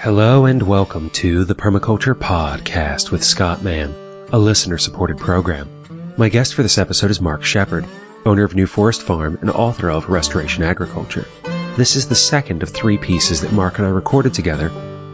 Hello 0.00 0.44
and 0.44 0.62
welcome 0.62 1.10
to 1.10 1.44
the 1.44 1.56
Permaculture 1.56 2.14
Podcast 2.14 3.10
with 3.10 3.24
Scott 3.24 3.64
Mann, 3.64 3.92
a 4.32 4.38
listener 4.38 4.78
supported 4.78 5.18
program. 5.18 6.14
My 6.16 6.28
guest 6.28 6.54
for 6.54 6.62
this 6.62 6.78
episode 6.78 7.10
is 7.10 7.20
Mark 7.20 7.42
Shepard, 7.42 7.84
owner 8.24 8.44
of 8.44 8.54
New 8.54 8.68
Forest 8.68 9.02
Farm 9.02 9.38
and 9.40 9.50
author 9.50 9.90
of 9.90 10.08
Restoration 10.08 10.62
Agriculture. 10.62 11.26
This 11.76 11.96
is 11.96 12.06
the 12.06 12.14
second 12.14 12.62
of 12.62 12.70
three 12.70 12.96
pieces 12.96 13.40
that 13.40 13.50
Mark 13.50 13.78
and 13.78 13.88
I 13.88 13.90
recorded 13.90 14.34
together 14.34 14.68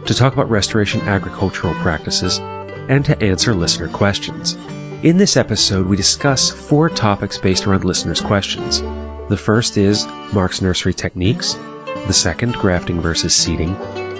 to 0.05 0.13
talk 0.13 0.33
about 0.33 0.51
restoration 0.51 1.01
agricultural 1.01 1.73
practices 1.73 2.37
and 2.37 3.03
to 3.05 3.23
answer 3.23 3.55
listener 3.55 3.87
questions. 3.87 4.53
In 5.01 5.17
this 5.17 5.35
episode, 5.35 5.87
we 5.87 5.97
discuss 5.97 6.51
four 6.51 6.91
topics 6.91 7.39
based 7.39 7.65
around 7.65 7.85
listeners' 7.85 8.21
questions. 8.21 8.81
The 9.29 9.41
first 9.43 9.77
is 9.77 10.05
Mark's 10.31 10.61
nursery 10.61 10.93
techniques, 10.93 11.55
the 12.05 12.13
second, 12.13 12.53
grafting 12.53 13.01
versus 13.01 13.33
seeding, 13.33 13.75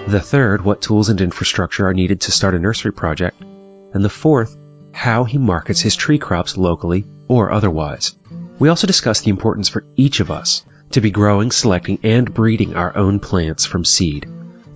the 0.06 0.20
third, 0.20 0.64
what 0.64 0.82
tools 0.82 1.08
and 1.08 1.20
infrastructure 1.20 1.86
are 1.86 1.94
needed 1.94 2.20
to 2.22 2.32
start 2.32 2.54
a 2.54 2.58
nursery 2.58 2.92
project, 2.92 3.40
and 3.40 4.04
the 4.04 4.08
fourth, 4.08 4.56
how 4.92 5.24
he 5.24 5.38
markets 5.38 5.80
his 5.80 5.96
tree 5.96 6.18
crops 6.18 6.56
locally 6.56 7.04
or 7.28 7.50
otherwise. 7.50 8.16
We 8.58 8.68
also 8.68 8.86
discuss 8.86 9.20
the 9.20 9.30
importance 9.30 9.68
for 9.68 9.84
each 9.96 10.20
of 10.20 10.30
us 10.30 10.64
to 10.90 11.00
be 11.00 11.10
growing, 11.10 11.50
selecting, 11.50 11.98
and 12.02 12.32
breeding 12.32 12.74
our 12.74 12.96
own 12.96 13.18
plants 13.18 13.64
from 13.64 13.84
seed. 13.84 14.26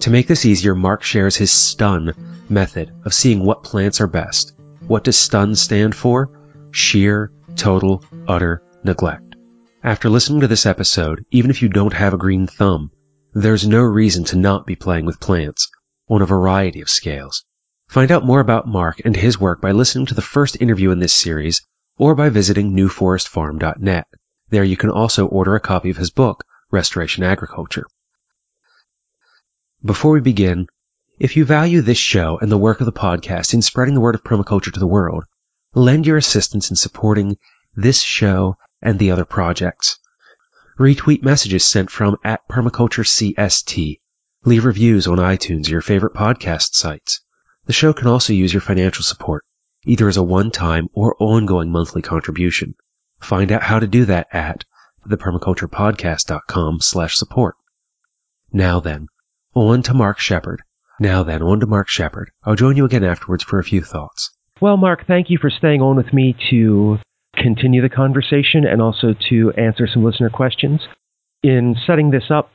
To 0.01 0.11
make 0.11 0.27
this 0.27 0.45
easier, 0.45 0.75
Mark 0.75 1.03
shares 1.03 1.37
his 1.37 1.53
STUN 1.53 2.13
method 2.49 2.93
of 3.05 3.15
seeing 3.15 3.45
what 3.45 3.63
plants 3.63 4.01
are 4.01 4.07
best. 4.07 4.53
What 4.87 5.05
does 5.05 5.17
STUN 5.17 5.55
stand 5.55 5.95
for? 5.95 6.31
Sheer, 6.73 7.31
total, 7.55 8.03
utter 8.27 8.63
neglect. 8.83 9.37
After 9.83 10.11
listening 10.11 10.41
to 10.41 10.49
this 10.49 10.67
episode, 10.67 11.25
even 11.31 11.51
if 11.51 11.63
you 11.63 11.69
don't 11.69 11.93
have 11.93 12.13
a 12.15 12.19
green 12.19 12.47
thumb, 12.47 12.91
there's 13.35 13.67
no 13.67 13.83
reason 13.83 14.25
to 14.25 14.37
not 14.37 14.67
be 14.67 14.75
playing 14.75 15.07
with 15.07 15.21
plants 15.21 15.71
on 16.09 16.23
a 16.23 16.27
variety 16.27 16.81
of 16.81 16.91
scales. 16.91 17.45
Find 17.89 18.11
out 18.11 18.25
more 18.25 18.41
about 18.41 18.69
Mark 18.69 19.01
and 19.05 19.15
his 19.15 19.39
work 19.39 19.61
by 19.61 19.73
listening 19.73 20.07
to 20.07 20.15
the 20.15 20.23
first 20.23 20.61
interview 20.61 20.91
in 20.91 20.99
this 20.99 21.13
series 21.13 21.67
or 21.99 22.15
by 22.15 22.29
visiting 22.29 22.73
newforestfarm.net. 22.73 24.07
There 24.49 24.65
you 24.65 24.77
can 24.77 24.91
also 24.91 25.27
order 25.27 25.55
a 25.55 25.61
copy 25.61 25.91
of 25.91 25.97
his 25.97 26.11
book, 26.11 26.45
Restoration 26.71 27.23
Agriculture. 27.23 27.87
Before 29.85 30.13
we 30.13 30.21
begin, 30.21 30.67
if 31.19 31.37
you 31.37 31.45
value 31.45 31.83
this 31.83 31.99
show 31.99 32.39
and 32.39 32.51
the 32.51 32.59
work 32.59 32.81
of 32.81 32.87
the 32.87 32.93
podcast 32.93 33.55
in 33.55 33.63
spreading 33.63 33.95
the 33.95 34.01
word 34.01 34.15
of 34.15 34.25
permaculture 34.25 34.73
to 34.73 34.81
the 34.81 34.87
world, 34.87 35.25
lend 35.75 36.07
your 36.07 36.17
assistance 36.17 36.71
in 36.71 36.77
supporting 36.77 37.37
this 37.77 38.01
show 38.01 38.57
and 38.83 38.99
the 38.99 39.11
other 39.11 39.25
projects. 39.25 39.99
Retweet 40.81 41.23
messages 41.23 41.67
sent 41.67 41.91
from 41.91 42.17
at 42.25 42.41
permaculturecst. 42.49 43.99
Leave 44.47 44.65
reviews 44.65 45.07
on 45.07 45.19
iTunes 45.19 45.69
or 45.69 45.73
your 45.73 45.83
favorite 45.83 46.15
podcast 46.15 46.75
sites. 46.75 47.21
The 47.67 47.75
show 47.75 47.93
can 47.93 48.07
also 48.07 48.33
use 48.33 48.55
your 48.55 48.63
financial 48.63 49.05
support, 49.05 49.45
either 49.85 50.09
as 50.09 50.17
a 50.17 50.23
one-time 50.23 50.89
or 50.95 51.17
ongoing 51.21 51.71
monthly 51.71 52.01
contribution. 52.01 52.77
Find 53.21 53.53
out 53.53 53.63
how 53.63 53.79
to 53.79 53.87
do 53.87 54.07
that 54.07 54.29
at 54.33 54.65
thepermaculturepodcast.com 55.07 56.81
slash 56.81 57.15
support. 57.15 57.57
Now 58.51 58.81
then, 58.81 59.09
on 59.55 59.83
to 59.83 59.93
Mark 59.93 60.19
Shepard. 60.19 60.63
Now 60.99 61.23
then, 61.25 61.43
on 61.43 61.61
to 61.61 61.67
Mark 61.67 61.89
Shepard. 61.89 62.31
I'll 62.43 62.57
join 62.57 62.79
you 62.79 62.87
again 62.87 63.05
afterwards 63.05 63.45
for 63.45 63.59
a 63.59 63.65
few 63.65 63.83
thoughts. 63.83 64.31
Well, 64.63 64.79
Mark, 64.79 65.07
thank 65.07 65.29
you 65.29 65.37
for 65.39 65.51
staying 65.51 65.83
on 65.83 65.97
with 65.97 66.15
me 66.15 66.35
to 66.49 66.97
continue 67.41 67.83
the 67.83 67.89
conversation 67.89 68.65
and 68.65 68.83
also 68.83 69.15
to 69.29 69.53
answer 69.53 69.89
some 69.93 70.05
listener 70.05 70.31
questions. 70.31 70.81
In 71.43 71.75
setting 71.87 72.11
this 72.11 72.31
up, 72.31 72.51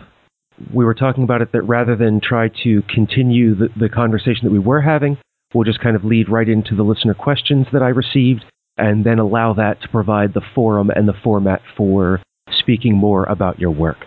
we 0.74 0.86
were 0.86 0.94
talking 0.94 1.24
about 1.24 1.42
it 1.42 1.52
that 1.52 1.64
rather 1.64 1.96
than 1.96 2.22
try 2.22 2.50
to 2.64 2.82
continue 2.84 3.56
the, 3.56 3.70
the 3.78 3.90
conversation 3.90 4.42
that 4.44 4.52
we 4.52 4.60
were 4.60 4.82
having, 4.82 5.18
we'll 5.54 5.66
just 5.66 5.82
kind 5.82 5.96
of 5.96 6.06
lead 6.06 6.30
right 6.30 6.48
into 6.48 6.76
the 6.76 6.84
listener 6.84 7.14
questions 7.14 7.68
that 7.74 7.82
I 7.82 7.90
received 7.90 8.46
and 8.78 9.06
then 9.06 9.20
allow 9.20 9.54
that 9.54 9.82
to 9.82 9.88
provide 9.90 10.34
the 10.34 10.42
forum 10.54 10.90
and 10.90 11.08
the 11.08 11.14
format 11.24 11.62
for 11.76 12.22
speaking 12.52 12.96
more 12.96 13.24
about 13.26 13.60
your 13.60 13.72
work. 13.72 13.98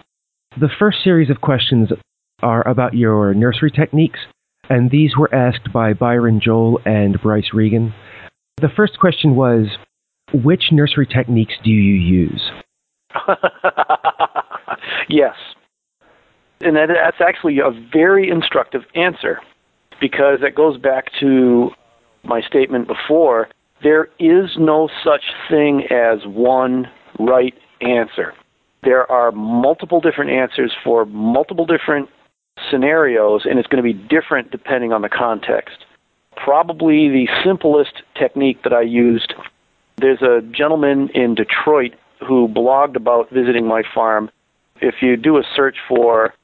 The 0.59 0.69
first 0.79 0.99
series 1.03 1.31
of 1.31 1.41
questions 1.41 1.91
are 2.43 2.67
about 2.67 2.95
your 2.95 3.35
nursery 3.35 3.71
techniques, 3.71 4.21
and 4.69 4.91
these 4.91 5.17
were 5.17 5.35
asked 5.35 5.73
by 5.73 5.93
Byron 5.93 6.41
Joel 6.43 6.81
and 6.85 7.21
Bryce 7.21 7.51
Regan. 7.53 7.95
The 8.61 8.69
first 8.75 8.99
question 8.99 9.35
was 9.35 9.67
which 10.33 10.65
nursery 10.73 11.07
techniques 11.07 11.55
do 11.65 11.71
you 11.71 11.95
use? 11.95 12.51
yes. 15.09 15.35
And 16.61 16.77
that, 16.77 16.89
that's 16.89 17.21
actually 17.21 17.59
a 17.59 17.71
very 17.93 18.29
instructive 18.29 18.83
answer 18.95 19.41
because 20.01 20.39
it 20.43 20.55
goes 20.55 20.79
back 20.79 21.07
to 21.21 21.71
my 22.25 22.41
statement 22.43 22.89
before. 22.89 23.49
There 23.83 24.09
is 24.19 24.57
no 24.59 24.89
such 25.05 25.23
thing 25.49 25.85
as 25.91 26.27
one 26.27 26.89
right 27.19 27.55
answer. 27.81 28.35
There 28.83 29.11
are 29.11 29.33
multiple 29.33 30.01
different 30.01 30.31
answers 30.31 30.73
for 30.85 31.05
multiple 31.07 31.67
different 31.67 32.09
scenarios, 32.71 33.43
and 33.45 33.59
it's 33.59 33.69
going 33.69 33.83
to 33.83 33.83
be 33.83 33.93
different 33.93 34.51
depending 34.51 34.93
on 34.93 35.03
the 35.03 35.09
context. 35.09 35.85
Probably 36.37 37.09
the 37.09 37.29
simplest 37.45 38.03
technique 38.17 38.63
that 38.63 38.73
I 38.73 38.83
used 38.83 39.35
there's 40.01 40.23
a 40.23 40.43
gentleman 40.53 41.09
in 41.15 41.35
Detroit 41.35 41.95
who 42.27 42.49
blogged 42.49 42.97
about 42.97 43.31
visiting 43.31 43.67
my 43.67 43.83
farm. 43.95 44.31
If 44.81 44.97
you 45.03 45.17
do 45.17 45.39
a 45.39 45.43
search 45.55 45.77
for 45.89 46.35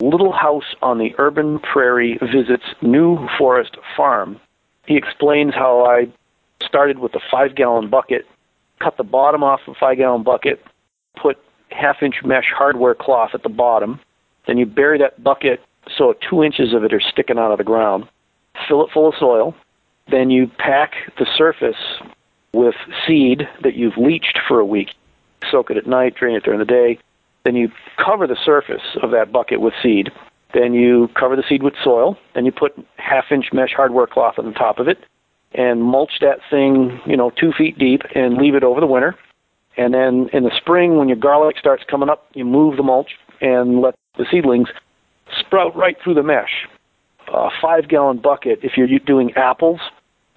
Little 0.00 0.32
House 0.32 0.74
on 0.82 0.98
the 0.98 1.14
Urban 1.18 1.58
Prairie 1.60 2.18
Visits 2.20 2.64
New 2.82 3.28
Forest 3.38 3.76
Farm, 3.96 4.40
he 4.86 4.96
explains 4.96 5.54
how 5.54 5.86
I 5.86 6.08
started 6.64 6.98
with 6.98 7.14
a 7.14 7.20
five 7.30 7.54
gallon 7.54 7.88
bucket, 7.88 8.26
cut 8.80 8.96
the 8.96 9.04
bottom 9.04 9.42
off 9.42 9.60
the 9.66 9.74
five 9.78 9.98
gallon 9.98 10.22
bucket, 10.22 10.62
put 11.20 11.38
half 11.70 12.02
inch 12.02 12.16
mesh 12.24 12.50
hardware 12.54 12.94
cloth 12.94 13.30
at 13.34 13.42
the 13.42 13.48
bottom, 13.48 14.00
then 14.46 14.58
you 14.58 14.66
bury 14.66 14.98
that 14.98 15.22
bucket 15.22 15.60
so 15.96 16.14
two 16.28 16.42
inches 16.42 16.72
of 16.74 16.84
it 16.84 16.92
are 16.92 17.00
sticking 17.00 17.38
out 17.38 17.52
of 17.52 17.58
the 17.58 17.64
ground, 17.64 18.08
fill 18.68 18.84
it 18.84 18.90
full 18.92 19.08
of 19.08 19.14
soil, 19.18 19.54
then 20.10 20.30
you 20.30 20.50
pack 20.58 20.92
the 21.18 21.26
surface 21.36 21.76
with 22.54 22.74
seed 23.06 23.48
that 23.62 23.74
you've 23.74 23.96
leached 23.96 24.38
for 24.46 24.60
a 24.60 24.64
week. 24.64 24.90
Soak 25.50 25.70
it 25.70 25.76
at 25.76 25.86
night, 25.86 26.14
drain 26.14 26.36
it 26.36 26.44
during 26.44 26.58
the 26.58 26.64
day. 26.64 26.98
Then 27.44 27.56
you 27.56 27.70
cover 28.02 28.26
the 28.26 28.38
surface 28.42 28.96
of 29.02 29.10
that 29.10 29.30
bucket 29.32 29.60
with 29.60 29.74
seed. 29.82 30.10
Then 30.54 30.72
you 30.72 31.10
cover 31.18 31.36
the 31.36 31.42
seed 31.46 31.62
with 31.62 31.74
soil. 31.82 32.16
Then 32.34 32.46
you 32.46 32.52
put 32.52 32.72
half 32.96 33.24
inch 33.30 33.52
mesh 33.52 33.72
hardware 33.74 34.06
cloth 34.06 34.38
on 34.38 34.46
the 34.46 34.52
top 34.52 34.78
of 34.78 34.88
it 34.88 35.04
and 35.54 35.82
mulch 35.82 36.18
that 36.20 36.40
thing, 36.50 37.00
you 37.06 37.16
know, 37.16 37.30
two 37.30 37.52
feet 37.52 37.78
deep 37.78 38.02
and 38.14 38.36
leave 38.36 38.54
it 38.54 38.64
over 38.64 38.80
the 38.80 38.86
winter. 38.86 39.14
And 39.76 39.94
then 39.94 40.28
in 40.32 40.44
the 40.44 40.50
spring, 40.56 40.96
when 40.96 41.08
your 41.08 41.16
garlic 41.16 41.56
starts 41.58 41.84
coming 41.88 42.08
up, 42.08 42.26
you 42.34 42.44
move 42.44 42.76
the 42.76 42.82
mulch 42.82 43.10
and 43.40 43.80
let 43.80 43.94
the 44.18 44.26
seedlings 44.30 44.68
sprout 45.38 45.74
right 45.76 45.96
through 46.02 46.14
the 46.14 46.22
mesh. 46.22 46.68
A 47.32 47.48
five 47.60 47.88
gallon 47.88 48.18
bucket, 48.18 48.60
if 48.62 48.76
you're 48.76 48.98
doing 48.98 49.32
apples, 49.34 49.80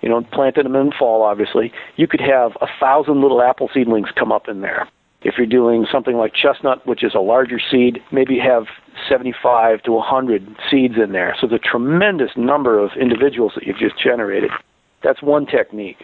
you 0.01 0.09
know, 0.09 0.21
planted 0.31 0.65
them 0.65 0.75
in 0.75 0.91
fall, 0.91 1.23
obviously, 1.23 1.71
you 1.95 2.07
could 2.07 2.21
have 2.21 2.51
a 2.61 2.67
thousand 2.79 3.21
little 3.21 3.41
apple 3.41 3.69
seedlings 3.73 4.09
come 4.15 4.31
up 4.31 4.47
in 4.47 4.61
there. 4.61 4.87
If 5.23 5.35
you're 5.37 5.47
doing 5.47 5.87
something 5.91 6.15
like 6.15 6.33
chestnut, 6.33 6.85
which 6.85 7.03
is 7.03 7.15
a 7.15 7.19
larger 7.19 7.59
seed, 7.59 7.99
maybe 8.11 8.35
you 8.35 8.41
have 8.41 8.65
75 9.09 9.81
to 9.83 9.91
100 9.93 10.55
seeds 10.69 10.93
in 11.03 11.11
there. 11.11 11.35
So 11.41 11.47
the 11.47 11.57
tremendous 11.57 12.31
number 12.37 12.77
of 12.77 12.91
individuals 12.99 13.53
that 13.55 13.65
you've 13.65 13.79
just 13.79 14.01
generated. 14.01 14.51
That's 15.03 15.21
one 15.21 15.47
technique. 15.47 16.03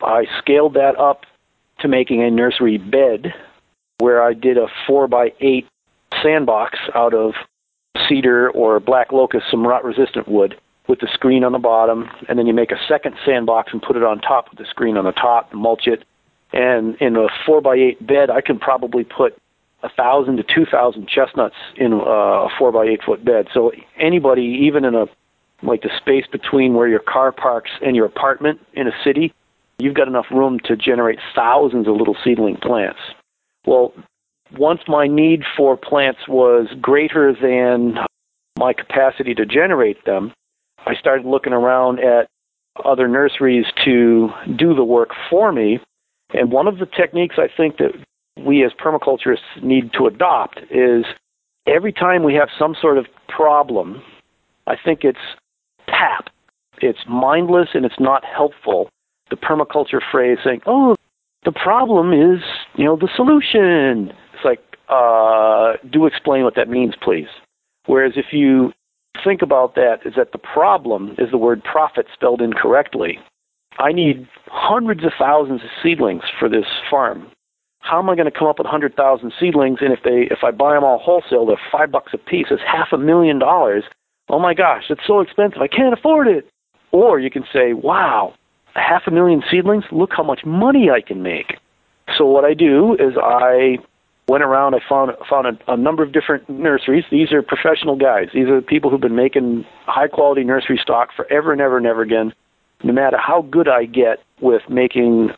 I 0.00 0.24
scaled 0.38 0.74
that 0.74 0.98
up 0.98 1.22
to 1.80 1.88
making 1.88 2.22
a 2.22 2.30
nursery 2.30 2.78
bed 2.78 3.34
where 3.98 4.22
I 4.22 4.32
did 4.32 4.56
a 4.56 4.66
4 4.86 5.08
by 5.08 5.32
8 5.40 5.66
sandbox 6.22 6.78
out 6.94 7.12
of 7.12 7.34
cedar 8.08 8.50
or 8.50 8.80
black 8.80 9.12
locust, 9.12 9.44
some 9.50 9.66
rot 9.66 9.84
resistant 9.84 10.26
wood 10.26 10.58
with 10.88 11.00
the 11.00 11.08
screen 11.12 11.44
on 11.44 11.52
the 11.52 11.58
bottom, 11.58 12.08
and 12.28 12.38
then 12.38 12.46
you 12.46 12.52
make 12.52 12.70
a 12.70 12.78
second 12.88 13.14
sandbox 13.24 13.72
and 13.72 13.80
put 13.80 13.96
it 13.96 14.02
on 14.02 14.20
top 14.20 14.52
of 14.52 14.58
the 14.58 14.66
screen 14.68 14.96
on 14.96 15.04
the 15.04 15.12
top 15.12 15.52
and 15.52 15.60
mulch 15.60 15.86
it. 15.86 16.04
And 16.52 16.94
in 17.00 17.16
a 17.16 17.26
four 17.46 17.60
by 17.60 17.74
eight 17.74 18.06
bed, 18.06 18.30
I 18.30 18.40
can 18.40 18.58
probably 18.58 19.04
put 19.04 19.36
a 19.82 19.88
thousand 19.88 20.36
to 20.36 20.42
two 20.42 20.64
thousand 20.64 21.08
chestnuts 21.08 21.56
in 21.76 21.92
a 21.92 22.48
four 22.58 22.70
by 22.70 22.84
eight 22.84 23.02
foot 23.04 23.24
bed. 23.24 23.48
So 23.52 23.72
anybody, 23.98 24.42
even 24.62 24.84
in 24.84 24.94
a 24.94 25.06
like 25.62 25.82
the 25.82 25.90
space 25.96 26.26
between 26.30 26.74
where 26.74 26.88
your 26.88 27.00
car 27.00 27.32
parks 27.32 27.70
and 27.82 27.96
your 27.96 28.04
apartment 28.04 28.60
in 28.74 28.86
a 28.86 28.92
city, 29.02 29.32
you've 29.78 29.94
got 29.94 30.08
enough 30.08 30.26
room 30.30 30.58
to 30.64 30.76
generate 30.76 31.18
thousands 31.34 31.88
of 31.88 31.96
little 31.96 32.16
seedling 32.22 32.56
plants. 32.56 32.98
Well, 33.66 33.94
once 34.56 34.82
my 34.86 35.06
need 35.06 35.42
for 35.56 35.76
plants 35.76 36.20
was 36.28 36.68
greater 36.80 37.32
than 37.32 37.96
my 38.58 38.72
capacity 38.74 39.34
to 39.34 39.46
generate 39.46 40.04
them, 40.04 40.32
I 40.86 40.94
started 40.94 41.26
looking 41.26 41.52
around 41.52 42.00
at 42.00 42.28
other 42.84 43.08
nurseries 43.08 43.66
to 43.84 44.28
do 44.56 44.74
the 44.74 44.84
work 44.84 45.10
for 45.30 45.52
me. 45.52 45.78
And 46.32 46.50
one 46.50 46.66
of 46.66 46.78
the 46.78 46.86
techniques 46.86 47.36
I 47.38 47.48
think 47.54 47.78
that 47.78 47.92
we 48.36 48.64
as 48.64 48.72
permaculturists 48.72 49.62
need 49.62 49.92
to 49.92 50.06
adopt 50.06 50.58
is 50.70 51.04
every 51.66 51.92
time 51.92 52.22
we 52.24 52.34
have 52.34 52.48
some 52.58 52.74
sort 52.80 52.98
of 52.98 53.06
problem, 53.28 54.02
I 54.66 54.74
think 54.82 55.04
it's 55.04 55.18
tap. 55.86 56.30
It's 56.78 56.98
mindless 57.08 57.68
and 57.74 57.84
it's 57.84 58.00
not 58.00 58.24
helpful. 58.24 58.88
The 59.30 59.36
permaculture 59.36 60.00
phrase 60.10 60.38
saying, 60.44 60.62
oh, 60.66 60.96
the 61.44 61.52
problem 61.52 62.12
is, 62.12 62.42
you 62.74 62.84
know, 62.84 62.96
the 62.96 63.08
solution. 63.14 64.12
It's 64.34 64.44
like, 64.44 64.60
uh, 64.88 65.74
do 65.90 66.06
explain 66.06 66.44
what 66.44 66.56
that 66.56 66.68
means, 66.68 66.94
please. 67.00 67.28
Whereas 67.86 68.14
if 68.16 68.26
you 68.32 68.72
think 69.22 69.42
about 69.42 69.74
that, 69.74 69.98
is 70.04 70.14
that 70.16 70.32
the 70.32 70.38
problem 70.38 71.14
is 71.18 71.30
the 71.30 71.38
word 71.38 71.62
profit 71.62 72.06
spelled 72.12 72.40
incorrectly. 72.40 73.18
I 73.78 73.92
need 73.92 74.26
hundreds 74.46 75.04
of 75.04 75.12
thousands 75.18 75.62
of 75.62 75.68
seedlings 75.82 76.22
for 76.38 76.48
this 76.48 76.66
farm. 76.90 77.30
How 77.80 77.98
am 77.98 78.08
I 78.08 78.14
going 78.14 78.30
to 78.30 78.36
come 78.36 78.48
up 78.48 78.58
with 78.58 78.64
100,000 78.64 79.32
seedlings? 79.38 79.78
And 79.82 79.92
if 79.92 80.00
they, 80.04 80.28
if 80.30 80.42
I 80.42 80.50
buy 80.50 80.74
them 80.74 80.84
all 80.84 80.98
wholesale, 80.98 81.44
they're 81.44 81.60
five 81.70 81.90
bucks 81.90 82.12
a 82.14 82.18
piece. 82.18 82.46
It's 82.50 82.62
half 82.66 82.88
a 82.92 82.98
million 82.98 83.38
dollars. 83.38 83.84
Oh 84.30 84.38
my 84.38 84.54
gosh, 84.54 84.84
it's 84.88 85.02
so 85.06 85.20
expensive. 85.20 85.60
I 85.60 85.68
can't 85.68 85.92
afford 85.92 86.26
it. 86.28 86.48
Or 86.92 87.20
you 87.20 87.30
can 87.30 87.44
say, 87.52 87.74
wow, 87.74 88.34
half 88.74 89.02
a 89.06 89.10
million 89.10 89.42
seedlings. 89.50 89.84
Look 89.92 90.12
how 90.16 90.22
much 90.22 90.46
money 90.46 90.88
I 90.90 91.00
can 91.00 91.22
make. 91.22 91.58
So 92.16 92.24
what 92.24 92.44
I 92.44 92.54
do 92.54 92.94
is 92.94 93.16
I 93.22 93.78
went 94.28 94.42
around. 94.42 94.74
I 94.74 94.78
found 94.88 95.12
found 95.28 95.46
a, 95.46 95.72
a 95.72 95.76
number 95.76 96.02
of 96.02 96.12
different 96.12 96.48
nurseries. 96.48 97.04
These 97.10 97.32
are 97.32 97.42
professional 97.42 97.96
guys. 97.96 98.28
These 98.32 98.48
are 98.48 98.56
the 98.56 98.66
people 98.66 98.90
who've 98.90 99.00
been 99.00 99.16
making 99.16 99.64
high 99.86 100.08
quality 100.08 100.44
nursery 100.44 100.78
stock 100.80 101.10
forever 101.14 101.52
and 101.52 101.60
ever 101.60 101.76
and 101.76 101.86
ever 101.86 102.02
again. 102.02 102.32
No 102.82 102.92
matter 102.92 103.16
how 103.18 103.42
good 103.42 103.68
I 103.68 103.84
get 103.84 104.22
with 104.40 104.62
making 104.68 105.30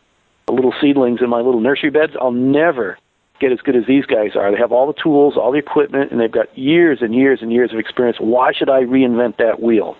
little 0.49 0.73
seedlings 0.81 1.21
in 1.21 1.29
my 1.29 1.41
little 1.41 1.61
nursery 1.61 1.89
beds, 1.89 2.13
I'll 2.19 2.31
never 2.31 2.97
get 3.39 3.51
as 3.51 3.59
good 3.59 3.75
as 3.75 3.85
these 3.87 4.05
guys 4.05 4.35
are. 4.35 4.51
They 4.51 4.57
have 4.57 4.71
all 4.71 4.87
the 4.87 4.99
tools, 5.01 5.35
all 5.37 5.51
the 5.51 5.59
equipment, 5.59 6.11
and 6.11 6.19
they've 6.19 6.31
got 6.31 6.55
years 6.57 6.99
and 7.01 7.13
years 7.13 7.39
and 7.41 7.51
years 7.51 7.71
of 7.71 7.79
experience. 7.79 8.17
Why 8.19 8.51
should 8.51 8.69
I 8.69 8.81
reinvent 8.81 9.37
that 9.37 9.61
wheel? 9.61 9.95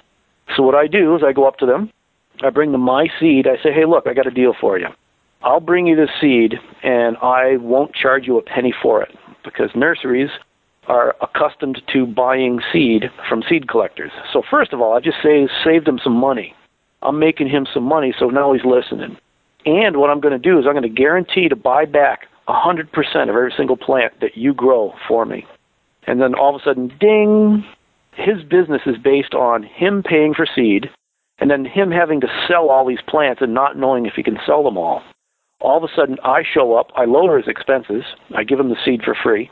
So 0.55 0.63
what 0.63 0.75
I 0.75 0.87
do 0.87 1.15
is 1.15 1.23
I 1.23 1.33
go 1.33 1.45
up 1.45 1.57
to 1.57 1.65
them, 1.65 1.91
I 2.41 2.49
bring 2.49 2.71
them 2.71 2.81
my 2.81 3.07
seed. 3.19 3.47
I 3.47 3.61
say, 3.61 3.71
hey, 3.73 3.85
look, 3.85 4.07
I 4.07 4.13
got 4.13 4.27
a 4.27 4.31
deal 4.31 4.53
for 4.59 4.77
you. 4.77 4.87
I'll 5.43 5.59
bring 5.59 5.87
you 5.87 5.95
the 5.95 6.07
seed, 6.19 6.55
and 6.83 7.17
I 7.17 7.57
won't 7.57 7.93
charge 7.93 8.25
you 8.25 8.37
a 8.37 8.41
penny 8.41 8.73
for 8.81 9.01
it 9.01 9.15
because 9.43 9.69
nurseries 9.75 10.29
are 10.87 11.15
accustomed 11.21 11.81
to 11.93 12.05
buying 12.05 12.59
seed 12.71 13.05
from 13.27 13.43
seed 13.47 13.67
collectors. 13.69 14.11
So 14.33 14.41
first 14.49 14.73
of 14.73 14.81
all, 14.81 14.95
I 14.95 14.99
just 14.99 15.17
say 15.21 15.47
saved 15.63 15.87
him 15.87 15.99
some 16.03 16.15
money. 16.15 16.53
I'm 17.01 17.19
making 17.19 17.49
him 17.49 17.67
some 17.71 17.83
money, 17.83 18.13
so 18.17 18.27
now 18.27 18.53
he's 18.53 18.65
listening. 18.65 19.17
And 19.65 19.97
what 19.97 20.09
I'm 20.09 20.19
going 20.19 20.31
to 20.31 20.39
do 20.39 20.57
is 20.57 20.65
I'm 20.65 20.73
going 20.73 20.83
to 20.83 20.89
guarantee 20.89 21.49
to 21.49 21.55
buy 21.55 21.85
back 21.85 22.27
100% 22.47 22.87
of 23.23 23.29
every 23.29 23.53
single 23.55 23.77
plant 23.77 24.13
that 24.21 24.37
you 24.37 24.53
grow 24.53 24.93
for 25.07 25.25
me. 25.25 25.45
And 26.07 26.21
then 26.21 26.33
all 26.33 26.55
of 26.55 26.61
a 26.61 26.63
sudden, 26.63 26.91
ding, 26.99 27.65
his 28.13 28.41
business 28.43 28.81
is 28.85 28.95
based 28.97 29.33
on 29.33 29.63
him 29.63 30.01
paying 30.03 30.33
for 30.33 30.47
seed 30.55 30.89
and 31.39 31.51
then 31.51 31.65
him 31.65 31.91
having 31.91 32.21
to 32.21 32.27
sell 32.47 32.69
all 32.69 32.87
these 32.87 33.01
plants 33.07 33.41
and 33.41 33.53
not 33.53 33.77
knowing 33.77 34.05
if 34.05 34.13
he 34.15 34.23
can 34.23 34.39
sell 34.45 34.63
them 34.63 34.77
all. 34.77 35.03
All 35.59 35.77
of 35.77 35.83
a 35.83 35.93
sudden, 35.95 36.17
I 36.23 36.43
show 36.43 36.75
up, 36.75 36.91
I 36.95 37.05
lower 37.05 37.37
his 37.37 37.47
expenses, 37.47 38.03
I 38.35 38.43
give 38.43 38.59
him 38.59 38.69
the 38.69 38.75
seed 38.85 39.01
for 39.03 39.15
free, 39.15 39.49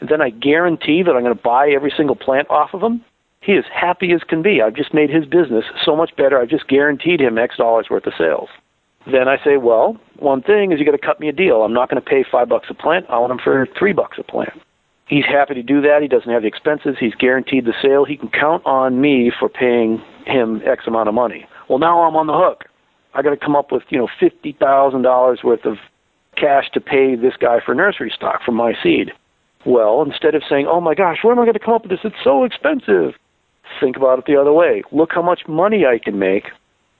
and 0.00 0.08
then 0.08 0.22
I 0.22 0.30
guarantee 0.30 1.02
that 1.02 1.16
I'm 1.16 1.22
going 1.22 1.34
to 1.36 1.42
buy 1.42 1.68
every 1.70 1.92
single 1.96 2.16
plant 2.16 2.48
off 2.48 2.74
of 2.74 2.82
him. 2.82 3.04
He 3.40 3.52
is 3.52 3.64
happy 3.72 4.12
as 4.12 4.22
can 4.28 4.42
be. 4.42 4.60
I've 4.62 4.74
just 4.74 4.94
made 4.94 5.10
his 5.10 5.24
business 5.24 5.64
so 5.84 5.96
much 5.96 6.14
better. 6.16 6.40
I've 6.40 6.48
just 6.48 6.68
guaranteed 6.68 7.20
him 7.20 7.38
X 7.38 7.56
dollars 7.56 7.86
worth 7.90 8.06
of 8.06 8.12
sales. 8.18 8.48
Then 9.10 9.28
I 9.28 9.42
say, 9.42 9.56
well, 9.56 9.96
one 10.18 10.42
thing 10.42 10.72
is 10.72 10.78
you 10.78 10.84
got 10.84 10.92
to 10.92 10.98
cut 10.98 11.20
me 11.20 11.28
a 11.28 11.32
deal. 11.32 11.62
I'm 11.62 11.72
not 11.72 11.88
going 11.88 12.02
to 12.02 12.08
pay 12.08 12.24
five 12.30 12.48
bucks 12.48 12.66
a 12.68 12.74
plant. 12.74 13.06
I 13.08 13.18
want 13.18 13.32
him 13.32 13.38
for 13.42 13.66
three 13.78 13.92
bucks 13.92 14.18
a 14.18 14.22
plant. 14.22 14.52
He's 15.06 15.24
happy 15.24 15.54
to 15.54 15.62
do 15.62 15.80
that. 15.80 16.02
He 16.02 16.08
doesn't 16.08 16.30
have 16.30 16.42
the 16.42 16.48
expenses. 16.48 16.96
He's 17.00 17.14
guaranteed 17.14 17.64
the 17.64 17.72
sale. 17.80 18.04
He 18.04 18.16
can 18.16 18.28
count 18.28 18.64
on 18.66 19.00
me 19.00 19.32
for 19.38 19.48
paying 19.48 20.02
him 20.26 20.60
X 20.66 20.84
amount 20.86 21.08
of 21.08 21.14
money. 21.14 21.46
Well, 21.68 21.78
now 21.78 22.02
I'm 22.02 22.16
on 22.16 22.26
the 22.26 22.36
hook. 22.36 22.66
I 23.18 23.22
got 23.22 23.30
to 23.30 23.36
come 23.36 23.56
up 23.56 23.72
with 23.72 23.82
you 23.88 23.98
know 23.98 24.06
fifty 24.20 24.52
thousand 24.52 25.02
dollars 25.02 25.40
worth 25.42 25.64
of 25.64 25.78
cash 26.36 26.70
to 26.72 26.80
pay 26.80 27.16
this 27.16 27.34
guy 27.36 27.58
for 27.58 27.74
nursery 27.74 28.12
stock 28.14 28.44
from 28.44 28.54
my 28.54 28.74
seed. 28.80 29.10
Well, 29.66 30.02
instead 30.02 30.36
of 30.36 30.44
saying, 30.48 30.68
"Oh 30.68 30.80
my 30.80 30.94
gosh, 30.94 31.18
where 31.22 31.32
am 31.32 31.40
I 31.40 31.42
going 31.42 31.54
to 31.54 31.58
come 31.58 31.74
up 31.74 31.82
with 31.82 31.90
this? 31.90 32.04
It's 32.04 32.22
so 32.22 32.44
expensive," 32.44 33.14
think 33.80 33.96
about 33.96 34.20
it 34.20 34.26
the 34.26 34.40
other 34.40 34.52
way. 34.52 34.84
Look 34.92 35.10
how 35.12 35.22
much 35.22 35.48
money 35.48 35.84
I 35.84 35.98
can 35.98 36.20
make 36.20 36.44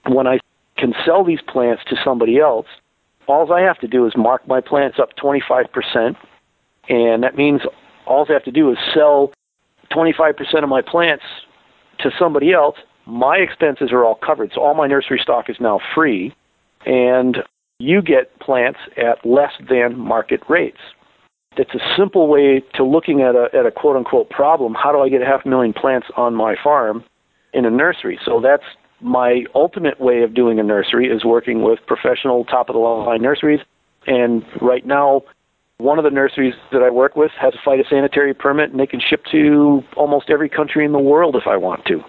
when 0.07 0.27
I 0.27 0.39
can 0.77 0.93
sell 1.05 1.23
these 1.23 1.39
plants 1.41 1.83
to 1.87 1.95
somebody 2.03 2.37
else. 2.37 2.67
All 3.27 3.53
I 3.53 3.61
have 3.61 3.79
to 3.79 3.87
do 3.87 4.05
is 4.05 4.17
mark 4.17 4.45
my 4.45 4.59
plants 4.59 4.99
up 4.99 5.15
25%, 5.15 6.17
and 6.89 7.23
that 7.23 7.37
means 7.37 7.61
all 8.05 8.25
I 8.27 8.33
have 8.33 8.43
to 8.43 8.51
do 8.51 8.69
is 8.71 8.77
sell 8.93 9.31
25% 9.89 10.63
of 10.63 10.69
my 10.69 10.81
plants 10.81 11.23
to 11.99 12.11
somebody 12.19 12.51
else. 12.51 12.75
My 13.09 13.37
expenses 13.37 13.91
are 13.91 14.05
all 14.05 14.15
covered, 14.15 14.51
so 14.53 14.61
all 14.61 14.75
my 14.75 14.85
nursery 14.85 15.19
stock 15.21 15.49
is 15.49 15.57
now 15.59 15.79
free, 15.95 16.35
and 16.85 17.39
you 17.79 18.03
get 18.03 18.39
plants 18.39 18.79
at 18.97 19.25
less 19.25 19.53
than 19.67 19.97
market 19.97 20.41
rates. 20.47 20.77
It's 21.57 21.73
a 21.73 21.79
simple 21.97 22.27
way 22.27 22.61
to 22.75 22.83
looking 22.83 23.21
at 23.21 23.33
a, 23.33 23.47
at 23.57 23.65
a 23.65 23.71
quote 23.71 23.95
unquote 23.95 24.29
problem. 24.29 24.75
How 24.75 24.91
do 24.91 24.99
I 24.99 25.09
get 25.09 25.23
a 25.23 25.25
half 25.25 25.43
a 25.43 25.49
million 25.49 25.73
plants 25.73 26.07
on 26.15 26.35
my 26.35 26.55
farm 26.63 27.03
in 27.51 27.65
a 27.65 27.71
nursery? 27.71 28.19
So 28.23 28.39
that's 28.39 28.63
my 29.01 29.45
ultimate 29.55 29.99
way 29.99 30.21
of 30.21 30.35
doing 30.35 30.59
a 30.59 30.63
nursery 30.63 31.07
is 31.07 31.25
working 31.25 31.63
with 31.63 31.79
professional 31.87 32.45
top 32.45 32.69
of 32.69 32.73
the 32.73 32.79
line 32.79 33.23
nurseries. 33.23 33.61
And 34.05 34.43
right 34.61 34.85
now, 34.85 35.23
one 35.79 35.97
of 35.97 36.03
the 36.03 36.11
nurseries 36.11 36.53
that 36.71 36.83
I 36.83 36.91
work 36.91 37.15
with 37.15 37.31
has 37.41 37.53
a 37.55 37.67
phytosanitary 37.67 38.37
permit, 38.37 38.69
and 38.69 38.79
they 38.79 38.87
can 38.87 38.99
ship 38.99 39.23
to 39.31 39.81
almost 39.97 40.29
every 40.29 40.49
country 40.49 40.85
in 40.85 40.91
the 40.91 40.99
world 40.99 41.35
if 41.35 41.47
I 41.47 41.57
want 41.57 41.85
to. 41.85 42.03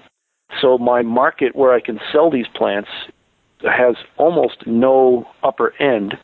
So 0.61 0.79
my 0.79 1.03
market 1.03 1.55
where 1.55 1.73
I 1.73 1.81
can 1.81 2.01
sell 2.13 2.31
these 2.31 2.49
plants 2.55 2.91
has 3.63 3.97
almost 4.17 4.67
no 4.67 5.27
upper 5.43 5.75
end, 5.81 6.15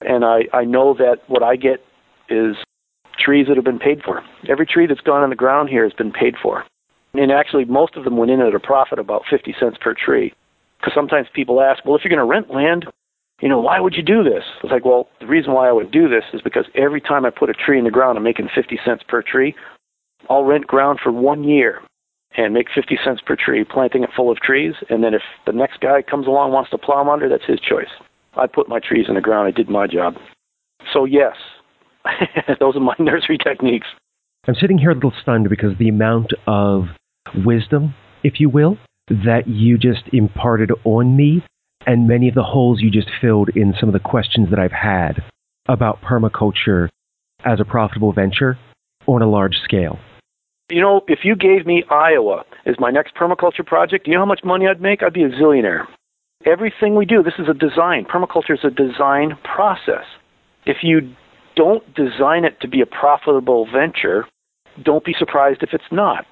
and 0.00 0.24
I, 0.24 0.42
I 0.52 0.64
know 0.64 0.94
that 0.94 1.18
what 1.28 1.42
I 1.42 1.56
get 1.56 1.84
is 2.28 2.56
trees 3.18 3.46
that 3.48 3.56
have 3.56 3.64
been 3.64 3.78
paid 3.78 4.02
for. 4.02 4.22
Every 4.48 4.66
tree 4.66 4.86
that's 4.86 5.00
gone 5.00 5.22
on 5.22 5.30
the 5.30 5.36
ground 5.36 5.68
here 5.68 5.84
has 5.84 5.92
been 5.92 6.12
paid 6.12 6.34
for. 6.42 6.64
And 7.14 7.32
actually, 7.32 7.64
most 7.64 7.96
of 7.96 8.04
them 8.04 8.16
went 8.16 8.30
in 8.30 8.40
at 8.40 8.54
a 8.54 8.60
profit 8.60 8.98
about 8.98 9.22
50 9.28 9.54
cents 9.58 9.76
per 9.80 9.94
tree. 9.94 10.32
Because 10.78 10.94
sometimes 10.94 11.26
people 11.34 11.60
ask, 11.60 11.84
well, 11.84 11.96
if 11.96 12.02
you're 12.04 12.14
going 12.14 12.26
to 12.26 12.32
rent 12.32 12.54
land, 12.54 12.86
you 13.42 13.48
know, 13.48 13.60
why 13.60 13.80
would 13.80 13.94
you 13.94 14.02
do 14.02 14.22
this? 14.22 14.44
It's 14.62 14.72
like, 14.72 14.84
well, 14.84 15.08
the 15.20 15.26
reason 15.26 15.52
why 15.52 15.68
I 15.68 15.72
would 15.72 15.90
do 15.90 16.08
this 16.08 16.24
is 16.32 16.40
because 16.40 16.66
every 16.74 17.00
time 17.00 17.24
I 17.24 17.30
put 17.30 17.50
a 17.50 17.54
tree 17.54 17.78
in 17.78 17.84
the 17.84 17.90
ground, 17.90 18.16
I'm 18.16 18.24
making 18.24 18.48
50 18.54 18.78
cents 18.84 19.02
per 19.06 19.22
tree. 19.22 19.54
I'll 20.28 20.44
rent 20.44 20.66
ground 20.66 21.00
for 21.02 21.10
one 21.10 21.44
year 21.44 21.80
and 22.36 22.54
make 22.54 22.68
50 22.74 22.98
cents 23.04 23.20
per 23.24 23.36
tree, 23.36 23.64
planting 23.64 24.04
it 24.04 24.10
full 24.14 24.30
of 24.30 24.38
trees. 24.38 24.74
And 24.88 25.02
then 25.02 25.14
if 25.14 25.22
the 25.46 25.52
next 25.52 25.80
guy 25.80 26.02
comes 26.02 26.26
along 26.26 26.52
wants 26.52 26.70
to 26.70 26.78
plow 26.78 26.98
them 26.98 27.08
under, 27.08 27.28
that's 27.28 27.44
his 27.46 27.60
choice. 27.60 27.90
I 28.34 28.46
put 28.46 28.68
my 28.68 28.78
trees 28.78 29.06
in 29.08 29.14
the 29.14 29.20
ground. 29.20 29.48
I 29.48 29.50
did 29.50 29.68
my 29.68 29.86
job. 29.86 30.14
So 30.92 31.04
yes, 31.04 31.34
those 32.60 32.76
are 32.76 32.80
my 32.80 32.94
nursery 32.98 33.38
techniques. 33.38 33.88
I'm 34.46 34.54
sitting 34.54 34.78
here 34.78 34.90
a 34.90 34.94
little 34.94 35.12
stunned 35.20 35.48
because 35.48 35.76
the 35.78 35.88
amount 35.88 36.32
of 36.46 36.84
wisdom, 37.44 37.94
if 38.22 38.40
you 38.40 38.48
will, 38.48 38.78
that 39.08 39.42
you 39.46 39.76
just 39.76 40.02
imparted 40.12 40.70
on 40.84 41.16
me 41.16 41.44
and 41.86 42.06
many 42.06 42.28
of 42.28 42.34
the 42.34 42.42
holes 42.42 42.80
you 42.80 42.90
just 42.90 43.08
filled 43.20 43.50
in 43.54 43.74
some 43.78 43.88
of 43.88 43.92
the 43.92 44.00
questions 44.00 44.50
that 44.50 44.58
I've 44.58 44.72
had 44.72 45.22
about 45.68 46.00
permaculture 46.02 46.88
as 47.44 47.60
a 47.60 47.64
profitable 47.64 48.12
venture 48.12 48.58
on 49.06 49.22
a 49.22 49.28
large 49.28 49.56
scale. 49.64 49.98
You 50.70 50.80
know, 50.80 51.02
if 51.08 51.20
you 51.24 51.34
gave 51.34 51.66
me 51.66 51.84
Iowa 51.90 52.44
as 52.64 52.76
my 52.78 52.90
next 52.90 53.14
permaculture 53.14 53.66
project, 53.66 54.06
you 54.06 54.14
know 54.14 54.20
how 54.20 54.26
much 54.26 54.42
money 54.44 54.66
I'd 54.68 54.80
make? 54.80 55.02
I'd 55.02 55.12
be 55.12 55.24
a 55.24 55.30
zillionaire. 55.30 55.86
Everything 56.46 56.94
we 56.94 57.04
do, 57.04 57.22
this 57.22 57.34
is 57.38 57.48
a 57.48 57.54
design. 57.54 58.06
Permaculture 58.06 58.54
is 58.54 58.64
a 58.64 58.70
design 58.70 59.36
process. 59.42 60.04
If 60.66 60.78
you 60.82 61.12
don't 61.56 61.82
design 61.94 62.44
it 62.44 62.60
to 62.60 62.68
be 62.68 62.80
a 62.80 62.86
profitable 62.86 63.66
venture, 63.70 64.26
don't 64.82 65.04
be 65.04 65.14
surprised 65.18 65.62
if 65.62 65.70
it's 65.72 65.90
not. 65.90 66.24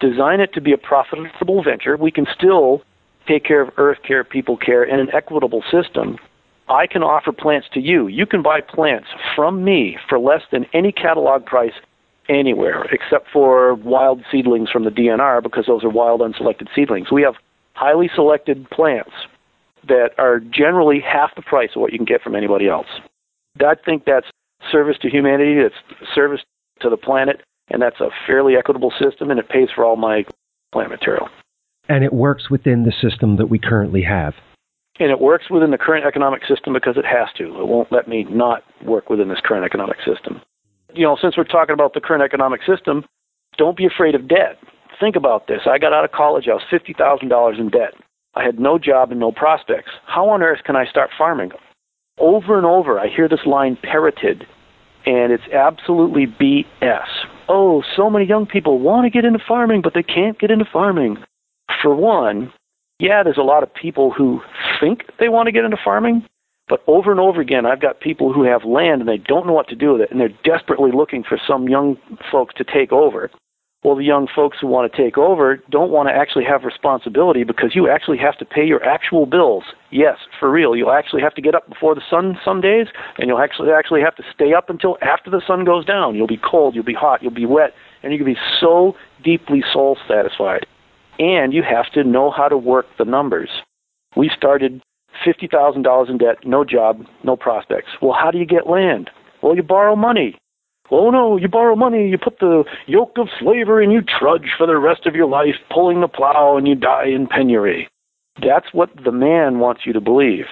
Design 0.00 0.40
it 0.40 0.52
to 0.54 0.60
be 0.60 0.72
a 0.72 0.78
profitable 0.78 1.62
venture. 1.62 1.96
We 1.96 2.10
can 2.10 2.26
still 2.34 2.82
take 3.26 3.44
care 3.44 3.62
of 3.62 3.70
earth 3.76 3.98
care, 4.06 4.24
people 4.24 4.56
care, 4.56 4.84
in 4.84 5.00
an 5.00 5.08
equitable 5.14 5.62
system, 5.70 6.18
I 6.68 6.86
can 6.86 7.02
offer 7.02 7.32
plants 7.32 7.68
to 7.74 7.80
you. 7.80 8.08
You 8.08 8.26
can 8.26 8.42
buy 8.42 8.60
plants 8.60 9.08
from 9.34 9.64
me 9.64 9.96
for 10.08 10.18
less 10.18 10.42
than 10.50 10.66
any 10.72 10.92
catalog 10.92 11.46
price 11.46 11.72
anywhere, 12.28 12.84
except 12.92 13.28
for 13.32 13.74
wild 13.74 14.22
seedlings 14.30 14.70
from 14.70 14.84
the 14.84 14.90
DNR 14.90 15.42
because 15.42 15.66
those 15.66 15.84
are 15.84 15.90
wild 15.90 16.20
unselected 16.20 16.68
seedlings. 16.74 17.10
We 17.10 17.22
have 17.22 17.34
highly 17.74 18.10
selected 18.14 18.68
plants 18.70 19.12
that 19.86 20.10
are 20.18 20.40
generally 20.40 21.00
half 21.00 21.34
the 21.36 21.42
price 21.42 21.70
of 21.76 21.82
what 21.82 21.92
you 21.92 21.98
can 21.98 22.06
get 22.06 22.22
from 22.22 22.34
anybody 22.34 22.68
else. 22.68 22.88
I 23.60 23.74
think 23.84 24.04
that's 24.04 24.26
service 24.70 24.96
to 25.02 25.08
humanity, 25.08 25.62
that's 25.62 26.10
service 26.14 26.40
to 26.80 26.90
the 26.90 26.96
planet, 26.96 27.42
and 27.70 27.80
that's 27.80 28.00
a 28.00 28.08
fairly 28.26 28.54
equitable 28.56 28.92
system, 29.00 29.30
and 29.30 29.38
it 29.38 29.48
pays 29.48 29.68
for 29.74 29.84
all 29.84 29.96
my 29.96 30.24
plant 30.72 30.90
material 30.90 31.28
and 31.88 32.04
it 32.04 32.12
works 32.12 32.50
within 32.50 32.84
the 32.84 32.92
system 32.92 33.36
that 33.36 33.46
we 33.46 33.58
currently 33.58 34.02
have. 34.02 34.34
And 34.98 35.10
it 35.10 35.20
works 35.20 35.50
within 35.50 35.70
the 35.70 35.78
current 35.78 36.06
economic 36.06 36.42
system 36.46 36.72
because 36.72 36.96
it 36.96 37.04
has 37.04 37.28
to. 37.36 37.44
It 37.60 37.66
won't 37.66 37.92
let 37.92 38.08
me 38.08 38.24
not 38.24 38.64
work 38.84 39.10
within 39.10 39.28
this 39.28 39.40
current 39.44 39.64
economic 39.64 39.98
system. 39.98 40.40
You 40.96 41.02
know, 41.02 41.18
since 41.20 41.36
we're 41.36 41.44
talking 41.44 41.74
about 41.74 41.92
the 41.92 42.00
current 42.00 42.22
economic 42.22 42.62
system, 42.66 43.04
don't 43.58 43.76
be 43.76 43.86
afraid 43.86 44.14
of 44.14 44.28
debt. 44.28 44.58
think 44.98 45.14
about 45.14 45.46
this. 45.46 45.60
I 45.66 45.76
got 45.76 45.92
out 45.92 46.06
of 46.06 46.12
college, 46.12 46.48
I 46.48 46.54
was 46.54 46.62
$50,000 46.72 47.60
in 47.60 47.68
debt. 47.68 47.92
I 48.34 48.42
had 48.42 48.58
no 48.58 48.78
job 48.78 49.10
and 49.10 49.20
no 49.20 49.30
prospects. 49.30 49.90
How 50.06 50.26
on 50.30 50.42
earth 50.42 50.60
can 50.64 50.74
I 50.74 50.86
start 50.86 51.10
farming? 51.18 51.50
Over 52.18 52.56
and 52.56 52.66
over, 52.66 52.98
I 52.98 53.08
hear 53.08 53.28
this 53.28 53.44
line 53.44 53.76
parroted, 53.82 54.46
and 55.04 55.32
it's 55.32 55.46
absolutely 55.52 56.26
BS. 56.26 57.06
Oh, 57.46 57.82
so 57.94 58.08
many 58.08 58.24
young 58.24 58.46
people 58.46 58.78
want 58.78 59.04
to 59.04 59.10
get 59.10 59.26
into 59.26 59.38
farming, 59.46 59.82
but 59.82 59.92
they 59.92 60.02
can't 60.02 60.38
get 60.38 60.50
into 60.50 60.64
farming. 60.72 61.18
For 61.82 61.94
one, 61.94 62.50
yeah, 62.98 63.22
there's 63.22 63.36
a 63.36 63.42
lot 63.42 63.62
of 63.62 63.74
people 63.74 64.10
who 64.10 64.40
think 64.80 65.02
they 65.20 65.28
want 65.28 65.46
to 65.46 65.52
get 65.52 65.64
into 65.64 65.76
farming, 65.84 66.24
but 66.68 66.82
over 66.86 67.10
and 67.10 67.20
over 67.20 67.40
again, 67.40 67.66
I've 67.66 67.80
got 67.80 68.00
people 68.00 68.32
who 68.32 68.42
have 68.42 68.64
land 68.64 69.00
and 69.00 69.08
they 69.08 69.18
don't 69.18 69.46
know 69.46 69.52
what 69.52 69.68
to 69.68 69.76
do 69.76 69.92
with 69.92 70.02
it, 70.02 70.10
and 70.10 70.20
they're 70.20 70.28
desperately 70.44 70.90
looking 70.92 71.22
for 71.22 71.38
some 71.46 71.68
young 71.68 71.96
folks 72.30 72.54
to 72.56 72.64
take 72.64 72.92
over. 72.92 73.30
Well, 73.84 73.94
the 73.94 74.02
young 74.02 74.26
folks 74.34 74.56
who 74.60 74.66
want 74.66 74.90
to 74.90 74.96
take 75.00 75.16
over 75.16 75.62
don't 75.70 75.92
want 75.92 76.08
to 76.08 76.12
actually 76.12 76.44
have 76.44 76.64
responsibility 76.64 77.44
because 77.44 77.76
you 77.76 77.88
actually 77.88 78.18
have 78.18 78.36
to 78.38 78.44
pay 78.44 78.64
your 78.64 78.82
actual 78.82 79.26
bills. 79.26 79.62
Yes, 79.92 80.16
for 80.40 80.50
real. 80.50 80.74
You'll 80.74 80.90
actually 80.90 81.22
have 81.22 81.34
to 81.34 81.40
get 81.40 81.54
up 81.54 81.68
before 81.68 81.94
the 81.94 82.02
sun 82.10 82.36
some 82.44 82.60
days, 82.60 82.88
and 83.18 83.28
you'll 83.28 83.38
actually 83.38 83.70
actually 83.70 84.00
have 84.00 84.16
to 84.16 84.24
stay 84.34 84.54
up 84.54 84.70
until 84.70 84.98
after 85.02 85.30
the 85.30 85.42
sun 85.46 85.64
goes 85.64 85.84
down. 85.84 86.16
You'll 86.16 86.26
be 86.26 86.40
cold, 86.42 86.74
you'll 86.74 86.82
be 86.82 86.94
hot, 86.94 87.22
you'll 87.22 87.30
be 87.30 87.46
wet, 87.46 87.74
and 88.02 88.12
you 88.12 88.18
can 88.18 88.26
be 88.26 88.38
so 88.60 88.96
deeply 89.22 89.62
soul 89.72 89.96
satisfied. 90.08 90.66
And 91.20 91.52
you 91.52 91.62
have 91.62 91.92
to 91.92 92.02
know 92.02 92.32
how 92.32 92.48
to 92.48 92.58
work 92.58 92.86
the 92.98 93.04
numbers. 93.04 93.50
We 94.16 94.32
started 94.36 94.82
$50,000 95.24 96.10
in 96.10 96.18
debt, 96.18 96.36
no 96.44 96.64
job, 96.64 97.04
no 97.24 97.36
prospects. 97.36 97.90
Well, 98.00 98.16
how 98.18 98.30
do 98.30 98.38
you 98.38 98.46
get 98.46 98.66
land? 98.66 99.10
Well, 99.42 99.56
you 99.56 99.62
borrow 99.62 99.96
money. 99.96 100.36
Oh 100.90 101.10
no, 101.10 101.36
you 101.36 101.48
borrow 101.48 101.74
money, 101.74 102.08
you 102.08 102.16
put 102.18 102.38
the 102.38 102.64
yoke 102.86 103.16
of 103.18 103.28
slavery 103.40 103.84
and 103.84 103.92
you 103.92 104.02
trudge 104.02 104.52
for 104.56 104.66
the 104.66 104.78
rest 104.78 105.06
of 105.06 105.16
your 105.16 105.28
life 105.28 105.56
pulling 105.72 106.00
the 106.00 106.08
plow 106.08 106.56
and 106.56 106.68
you 106.68 106.76
die 106.76 107.06
in 107.06 107.26
penury. 107.26 107.88
That's 108.40 108.72
what 108.72 108.90
the 109.04 109.12
man 109.12 109.58
wants 109.58 109.82
you 109.84 109.92
to 109.94 110.00
believe. 110.00 110.44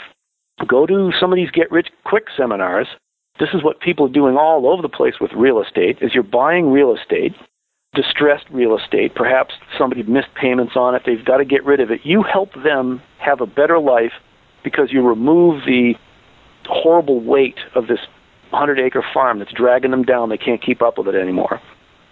Go 0.66 0.86
to 0.86 1.12
some 1.18 1.32
of 1.32 1.36
these 1.36 1.50
get 1.50 1.70
rich 1.70 1.88
quick 2.04 2.24
seminars. 2.36 2.88
This 3.38 3.50
is 3.52 3.62
what 3.62 3.80
people 3.80 4.06
are 4.06 4.12
doing 4.12 4.36
all 4.36 4.68
over 4.68 4.82
the 4.82 4.88
place 4.88 5.14
with 5.20 5.32
real 5.36 5.62
estate 5.62 5.98
is 6.00 6.14
you're 6.14 6.22
buying 6.22 6.70
real 6.70 6.94
estate, 6.94 7.32
distressed 7.94 8.46
real 8.50 8.76
estate, 8.76 9.14
perhaps 9.14 9.54
somebody 9.78 10.02
missed 10.04 10.34
payments 10.40 10.74
on 10.76 10.94
it, 10.94 11.02
they've 11.04 11.24
got 11.24 11.38
to 11.38 11.44
get 11.44 11.64
rid 11.64 11.80
of 11.80 11.90
it. 11.90 12.00
You 12.04 12.22
help 12.22 12.50
them 12.62 13.02
have 13.18 13.40
a 13.40 13.46
better 13.46 13.78
life 13.78 14.12
because 14.64 14.90
you 14.90 15.06
remove 15.06 15.64
the 15.66 15.94
horrible 16.66 17.20
weight 17.20 17.58
of 17.74 17.86
this 17.86 18.00
100 18.50 18.80
acre 18.80 19.04
farm 19.12 19.38
that's 19.38 19.52
dragging 19.52 19.90
them 19.90 20.02
down. 20.02 20.30
They 20.30 20.38
can't 20.38 20.62
keep 20.62 20.82
up 20.82 20.98
with 20.98 21.08
it 21.08 21.14
anymore. 21.14 21.60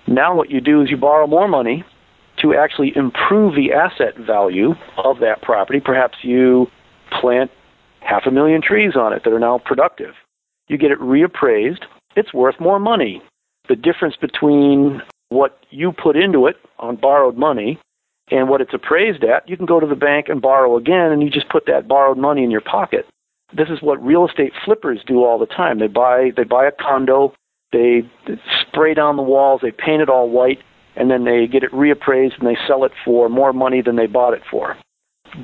Now, 0.06 0.34
what 0.34 0.50
you 0.50 0.60
do 0.60 0.82
is 0.82 0.90
you 0.90 0.96
borrow 0.96 1.26
more 1.26 1.48
money 1.48 1.84
to 2.38 2.54
actually 2.54 2.92
improve 2.96 3.54
the 3.54 3.72
asset 3.72 4.16
value 4.16 4.74
of 4.98 5.20
that 5.20 5.42
property. 5.42 5.80
Perhaps 5.80 6.18
you 6.22 6.66
plant 7.20 7.50
half 8.00 8.26
a 8.26 8.30
million 8.30 8.60
trees 8.60 8.96
on 8.96 9.12
it 9.12 9.22
that 9.24 9.32
are 9.32 9.38
now 9.38 9.58
productive. 9.58 10.14
You 10.68 10.76
get 10.76 10.90
it 10.90 10.98
reappraised, 11.00 11.84
it's 12.16 12.32
worth 12.32 12.58
more 12.58 12.78
money. 12.78 13.22
The 13.68 13.76
difference 13.76 14.16
between 14.16 15.02
what 15.28 15.58
you 15.70 15.92
put 15.92 16.16
into 16.16 16.46
it 16.46 16.56
on 16.78 16.96
borrowed 16.96 17.36
money 17.36 17.78
and 18.30 18.48
what 18.48 18.60
it's 18.60 18.74
appraised 18.74 19.24
at, 19.24 19.48
you 19.48 19.56
can 19.56 19.66
go 19.66 19.80
to 19.80 19.86
the 19.86 19.96
bank 19.96 20.28
and 20.28 20.40
borrow 20.40 20.76
again, 20.76 21.12
and 21.12 21.22
you 21.22 21.30
just 21.30 21.48
put 21.48 21.66
that 21.66 21.88
borrowed 21.88 22.18
money 22.18 22.44
in 22.44 22.50
your 22.50 22.60
pocket. 22.60 23.06
This 23.54 23.68
is 23.68 23.82
what 23.82 24.02
real 24.02 24.26
estate 24.26 24.52
flippers 24.64 25.00
do 25.06 25.24
all 25.24 25.38
the 25.38 25.46
time. 25.46 25.78
They 25.78 25.88
buy 25.88 26.30
they 26.36 26.44
buy 26.44 26.66
a 26.66 26.72
condo, 26.72 27.34
they 27.72 28.02
spray 28.62 28.94
down 28.94 29.16
the 29.16 29.22
walls, 29.22 29.60
they 29.62 29.72
paint 29.72 30.02
it 30.02 30.08
all 30.08 30.30
white, 30.30 30.60
and 30.96 31.10
then 31.10 31.24
they 31.24 31.46
get 31.46 31.62
it 31.62 31.72
reappraised 31.72 32.38
and 32.38 32.46
they 32.46 32.56
sell 32.66 32.84
it 32.84 32.92
for 33.04 33.28
more 33.28 33.52
money 33.52 33.82
than 33.82 33.96
they 33.96 34.06
bought 34.06 34.34
it 34.34 34.42
for. 34.50 34.76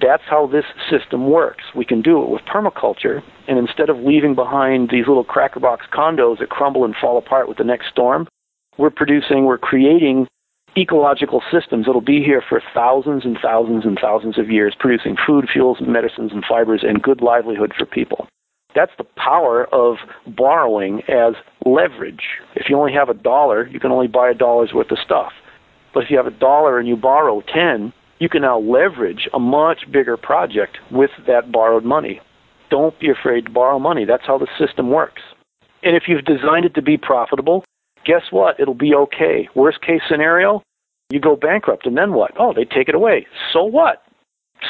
That's 0.00 0.22
how 0.28 0.46
this 0.46 0.64
system 0.90 1.30
works. 1.30 1.64
We 1.74 1.84
can 1.84 2.02
do 2.02 2.22
it 2.22 2.28
with 2.28 2.42
permaculture, 2.42 3.22
and 3.46 3.58
instead 3.58 3.88
of 3.88 3.98
leaving 3.98 4.34
behind 4.34 4.90
these 4.90 5.06
little 5.06 5.24
crackerbox 5.24 5.78
condos 5.92 6.40
that 6.40 6.50
crumble 6.50 6.84
and 6.84 6.94
fall 7.00 7.16
apart 7.16 7.48
with 7.48 7.56
the 7.56 7.64
next 7.64 7.88
storm, 7.88 8.28
we're 8.76 8.90
producing, 8.90 9.44
we're 9.44 9.58
creating 9.58 10.26
ecological 10.76 11.42
systems 11.50 11.86
that'll 11.86 12.00
be 12.00 12.22
here 12.22 12.42
for 12.46 12.62
thousands 12.74 13.24
and 13.24 13.38
thousands 13.42 13.84
and 13.84 13.98
thousands 14.00 14.38
of 14.38 14.50
years, 14.50 14.74
producing 14.78 15.16
food, 15.26 15.48
fuels, 15.52 15.78
medicines, 15.80 16.32
and 16.32 16.44
fibers, 16.48 16.82
and 16.82 17.02
good 17.02 17.20
livelihood 17.20 17.72
for 17.76 17.86
people. 17.86 18.28
That's 18.74 18.92
the 18.98 19.04
power 19.04 19.66
of 19.72 19.96
borrowing 20.26 21.02
as 21.08 21.34
leverage. 21.64 22.22
If 22.54 22.68
you 22.68 22.78
only 22.78 22.92
have 22.92 23.08
a 23.08 23.14
dollar, 23.14 23.66
you 23.66 23.80
can 23.80 23.90
only 23.90 24.06
buy 24.08 24.30
a 24.30 24.34
dollar's 24.34 24.72
worth 24.72 24.90
of 24.90 24.98
stuff. 25.04 25.32
But 25.94 26.04
if 26.04 26.10
you 26.10 26.16
have 26.16 26.26
a 26.26 26.38
dollar 26.38 26.78
and 26.78 26.86
you 26.86 26.96
borrow 26.96 27.42
10, 27.52 27.92
you 28.18 28.28
can 28.28 28.42
now 28.42 28.58
leverage 28.58 29.28
a 29.32 29.38
much 29.38 29.90
bigger 29.90 30.16
project 30.16 30.78
with 30.90 31.10
that 31.26 31.50
borrowed 31.50 31.84
money. 31.84 32.20
Don't 32.70 32.98
be 33.00 33.10
afraid 33.10 33.46
to 33.46 33.50
borrow 33.50 33.78
money. 33.78 34.04
That's 34.04 34.26
how 34.26 34.38
the 34.38 34.48
system 34.58 34.90
works. 34.90 35.22
And 35.82 35.96
if 35.96 36.04
you've 36.06 36.24
designed 36.24 36.64
it 36.64 36.74
to 36.74 36.82
be 36.82 36.98
profitable, 36.98 37.64
guess 38.08 38.22
what? 38.30 38.58
It'll 38.58 38.74
be 38.74 38.94
okay. 38.94 39.48
Worst 39.54 39.82
case 39.82 40.00
scenario, 40.10 40.62
you 41.10 41.20
go 41.20 41.36
bankrupt, 41.36 41.86
and 41.86 41.96
then 41.96 42.14
what? 42.14 42.32
Oh, 42.38 42.54
they 42.54 42.64
take 42.64 42.88
it 42.88 42.94
away. 42.94 43.26
So 43.52 43.62
what? 43.62 44.02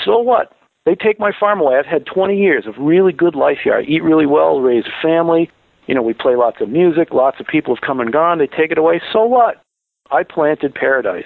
So 0.04 0.18
what? 0.18 0.52
They 0.84 0.94
take 0.94 1.20
my 1.20 1.30
farm 1.38 1.60
away. 1.60 1.76
I've 1.78 1.86
had 1.86 2.04
20 2.04 2.36
years 2.36 2.66
of 2.66 2.74
really 2.78 3.12
good 3.12 3.34
life 3.34 3.58
here. 3.62 3.74
I 3.74 3.82
eat 3.82 4.02
really 4.02 4.26
well, 4.26 4.60
raise 4.60 4.84
a 4.86 5.06
family. 5.06 5.50
You 5.86 5.94
know, 5.94 6.02
we 6.02 6.14
play 6.14 6.34
lots 6.34 6.60
of 6.60 6.68
music. 6.68 7.12
Lots 7.12 7.38
of 7.40 7.46
people 7.46 7.74
have 7.74 7.82
come 7.86 8.00
and 8.00 8.12
gone. 8.12 8.38
They 8.38 8.46
take 8.46 8.70
it 8.70 8.78
away. 8.78 9.00
So 9.12 9.24
what? 9.24 9.62
I 10.10 10.22
planted 10.22 10.74
paradise. 10.74 11.24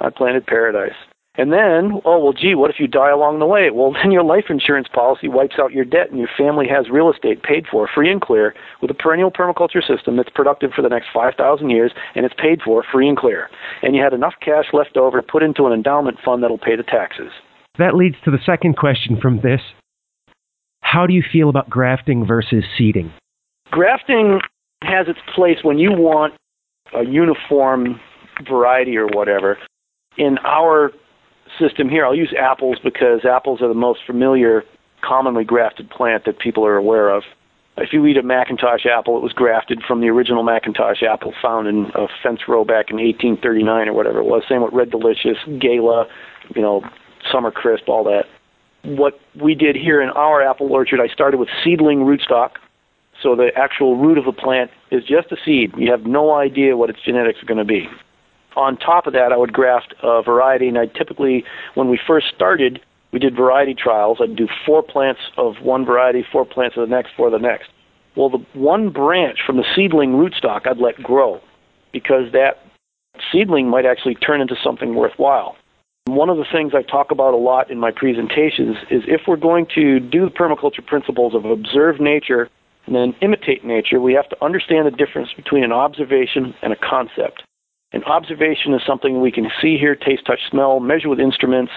I 0.00 0.10
planted 0.10 0.46
paradise. 0.46 0.96
And 1.36 1.52
then, 1.52 2.00
oh, 2.04 2.22
well, 2.22 2.32
gee, 2.32 2.54
what 2.54 2.70
if 2.70 2.76
you 2.78 2.86
die 2.86 3.10
along 3.10 3.40
the 3.40 3.46
way? 3.46 3.70
Well, 3.70 3.92
then 4.02 4.12
your 4.12 4.22
life 4.22 4.44
insurance 4.48 4.88
policy 4.92 5.28
wipes 5.28 5.56
out 5.60 5.72
your 5.72 5.84
debt 5.84 6.10
and 6.10 6.18
your 6.18 6.28
family 6.36 6.66
has 6.68 6.90
real 6.90 7.10
estate 7.10 7.42
paid 7.42 7.66
for, 7.70 7.88
free 7.92 8.10
and 8.10 8.20
clear, 8.20 8.54
with 8.80 8.90
a 8.90 8.94
perennial 8.94 9.30
permaculture 9.30 9.84
system 9.84 10.16
that's 10.16 10.30
productive 10.30 10.70
for 10.74 10.82
the 10.82 10.88
next 10.88 11.08
5,000 11.12 11.70
years 11.70 11.92
and 12.14 12.24
it's 12.24 12.34
paid 12.40 12.60
for, 12.62 12.84
free 12.90 13.08
and 13.08 13.18
clear. 13.18 13.48
And 13.82 13.96
you 13.96 14.02
had 14.02 14.12
enough 14.12 14.34
cash 14.40 14.66
left 14.72 14.96
over 14.96 15.20
to 15.20 15.26
put 15.26 15.42
into 15.42 15.66
an 15.66 15.72
endowment 15.72 16.18
fund 16.24 16.42
that'll 16.42 16.58
pay 16.58 16.76
the 16.76 16.82
taxes. 16.84 17.32
That 17.78 17.96
leads 17.96 18.16
to 18.24 18.30
the 18.30 18.38
second 18.46 18.76
question 18.76 19.18
from 19.20 19.40
this. 19.40 19.60
How 20.82 21.06
do 21.06 21.14
you 21.14 21.24
feel 21.32 21.48
about 21.48 21.68
grafting 21.68 22.24
versus 22.24 22.62
seeding? 22.78 23.12
Grafting 23.72 24.40
has 24.82 25.08
its 25.08 25.18
place 25.34 25.58
when 25.62 25.78
you 25.78 25.90
want 25.90 26.34
a 26.94 27.04
uniform 27.04 28.00
variety 28.48 28.96
or 28.96 29.06
whatever. 29.08 29.58
In 30.16 30.38
our 30.44 30.92
system 31.58 31.88
here, 31.88 32.04
I'll 32.04 32.14
use 32.14 32.34
apples 32.38 32.78
because 32.82 33.24
apples 33.24 33.62
are 33.62 33.68
the 33.68 33.74
most 33.74 34.00
familiar, 34.06 34.64
commonly 35.02 35.44
grafted 35.44 35.90
plant 35.90 36.24
that 36.24 36.38
people 36.38 36.66
are 36.66 36.76
aware 36.76 37.10
of. 37.10 37.22
If 37.76 37.92
you 37.92 38.06
eat 38.06 38.16
a 38.16 38.22
McIntosh 38.22 38.86
apple, 38.86 39.16
it 39.16 39.22
was 39.22 39.32
grafted 39.32 39.82
from 39.86 40.00
the 40.00 40.08
original 40.08 40.44
McIntosh 40.44 41.02
apple 41.02 41.34
found 41.42 41.66
in 41.66 41.90
a 41.94 42.06
fence 42.22 42.40
row 42.46 42.64
back 42.64 42.90
in 42.90 42.96
1839 42.96 43.88
or 43.88 43.92
whatever 43.92 44.20
it 44.20 44.24
was. 44.24 44.44
Same 44.48 44.62
with 44.62 44.72
Red 44.72 44.90
Delicious, 44.90 45.38
Gala, 45.58 46.06
you 46.54 46.62
know, 46.62 46.82
Summer 47.32 47.50
Crisp, 47.50 47.88
all 47.88 48.04
that. 48.04 48.26
What 48.84 49.18
we 49.42 49.54
did 49.54 49.74
here 49.74 50.00
in 50.00 50.10
our 50.10 50.42
apple 50.42 50.70
orchard, 50.72 51.00
I 51.00 51.08
started 51.12 51.38
with 51.38 51.48
seedling 51.64 52.00
rootstock. 52.00 52.50
So 53.22 53.34
the 53.34 53.50
actual 53.56 53.96
root 53.96 54.18
of 54.18 54.24
the 54.24 54.32
plant 54.32 54.70
is 54.90 55.02
just 55.04 55.32
a 55.32 55.36
seed. 55.44 55.72
You 55.76 55.90
have 55.90 56.04
no 56.04 56.34
idea 56.34 56.76
what 56.76 56.90
its 56.90 57.00
genetics 57.04 57.42
are 57.42 57.46
going 57.46 57.58
to 57.58 57.64
be 57.64 57.88
on 58.56 58.76
top 58.76 59.06
of 59.06 59.12
that, 59.12 59.32
I 59.32 59.36
would 59.36 59.52
graft 59.52 59.94
a 60.02 60.22
variety, 60.22 60.68
and 60.68 60.78
I 60.78 60.86
typically, 60.86 61.44
when 61.74 61.88
we 61.88 61.98
first 62.06 62.26
started, 62.34 62.80
we 63.12 63.18
did 63.18 63.36
variety 63.36 63.74
trials. 63.74 64.18
I'd 64.20 64.36
do 64.36 64.48
four 64.66 64.82
plants 64.82 65.20
of 65.36 65.54
one 65.62 65.84
variety, 65.84 66.24
four 66.30 66.44
plants 66.44 66.76
of 66.76 66.88
the 66.88 66.94
next, 66.94 67.10
four 67.16 67.26
of 67.26 67.32
the 67.32 67.38
next. 67.38 67.70
Well, 68.16 68.28
the 68.28 68.44
one 68.54 68.90
branch 68.90 69.38
from 69.46 69.56
the 69.56 69.64
seedling 69.74 70.12
rootstock 70.12 70.66
I'd 70.66 70.78
let 70.78 71.02
grow 71.02 71.40
because 71.92 72.32
that 72.32 72.58
seedling 73.32 73.68
might 73.68 73.86
actually 73.86 74.14
turn 74.16 74.40
into 74.40 74.56
something 74.62 74.94
worthwhile. 74.94 75.56
One 76.06 76.28
of 76.28 76.36
the 76.36 76.44
things 76.52 76.72
I 76.74 76.82
talk 76.82 77.10
about 77.10 77.34
a 77.34 77.38
lot 77.38 77.70
in 77.70 77.78
my 77.78 77.90
presentations 77.90 78.76
is 78.90 79.02
if 79.06 79.22
we're 79.26 79.36
going 79.36 79.66
to 79.74 80.00
do 80.00 80.26
the 80.26 80.30
permaculture 80.30 80.84
principles 80.84 81.34
of 81.34 81.44
observe 81.44 81.98
nature 82.00 82.48
and 82.86 82.94
then 82.94 83.14
imitate 83.22 83.64
nature, 83.64 84.00
we 84.00 84.12
have 84.12 84.28
to 84.28 84.44
understand 84.44 84.86
the 84.86 84.90
difference 84.90 85.30
between 85.34 85.64
an 85.64 85.72
observation 85.72 86.54
and 86.62 86.72
a 86.72 86.76
concept. 86.76 87.42
An 87.94 88.02
observation 88.04 88.74
is 88.74 88.82
something 88.84 89.20
we 89.20 89.30
can 89.30 89.48
see, 89.62 89.78
hear, 89.78 89.94
taste, 89.94 90.26
touch, 90.26 90.40
smell, 90.50 90.80
measure 90.80 91.08
with 91.08 91.20
instruments, 91.20 91.70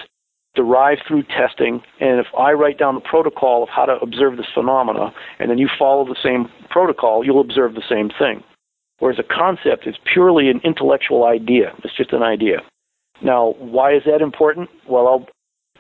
derive 0.55 0.97
through 1.07 1.21
testing. 1.23 1.83
And 1.99 2.19
if 2.19 2.25
I 2.35 2.53
write 2.53 2.79
down 2.79 2.95
the 2.95 3.01
protocol 3.01 3.61
of 3.61 3.69
how 3.69 3.85
to 3.85 3.99
observe 4.01 4.35
this 4.35 4.47
phenomena, 4.51 5.13
and 5.37 5.51
then 5.51 5.59
you 5.59 5.69
follow 5.77 6.05
the 6.05 6.17
same 6.23 6.49
protocol, 6.71 7.23
you'll 7.23 7.39
observe 7.39 7.75
the 7.75 7.83
same 7.87 8.09
thing. 8.09 8.43
Whereas 8.97 9.19
a 9.19 9.23
concept 9.23 9.85
is 9.85 9.95
purely 10.11 10.49
an 10.49 10.59
intellectual 10.63 11.23
idea. 11.23 11.73
It's 11.83 11.95
just 11.95 12.13
an 12.13 12.23
idea. 12.23 12.61
Now, 13.21 13.53
why 13.59 13.95
is 13.95 14.01
that 14.07 14.23
important? 14.23 14.71
Well, 14.89 15.07
I'll 15.07 15.27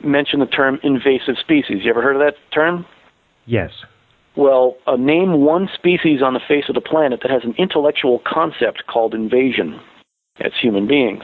mention 0.07 0.39
the 0.39 0.45
term 0.45 0.77
invasive 0.83 1.37
species. 1.39 1.79
You 1.83 1.89
ever 1.89 2.03
heard 2.03 2.15
of 2.15 2.21
that 2.21 2.35
term? 2.53 2.85
Yes. 3.47 3.71
Well, 4.35 4.77
uh, 4.85 4.97
name 4.97 5.41
one 5.41 5.67
species 5.73 6.21
on 6.21 6.35
the 6.35 6.39
face 6.47 6.65
of 6.69 6.75
the 6.75 6.81
planet 6.81 7.21
that 7.23 7.31
has 7.31 7.43
an 7.43 7.55
intellectual 7.57 8.21
concept 8.23 8.83
called 8.85 9.15
invasion 9.15 9.79
as 10.39 10.51
human 10.61 10.87
beings. 10.87 11.23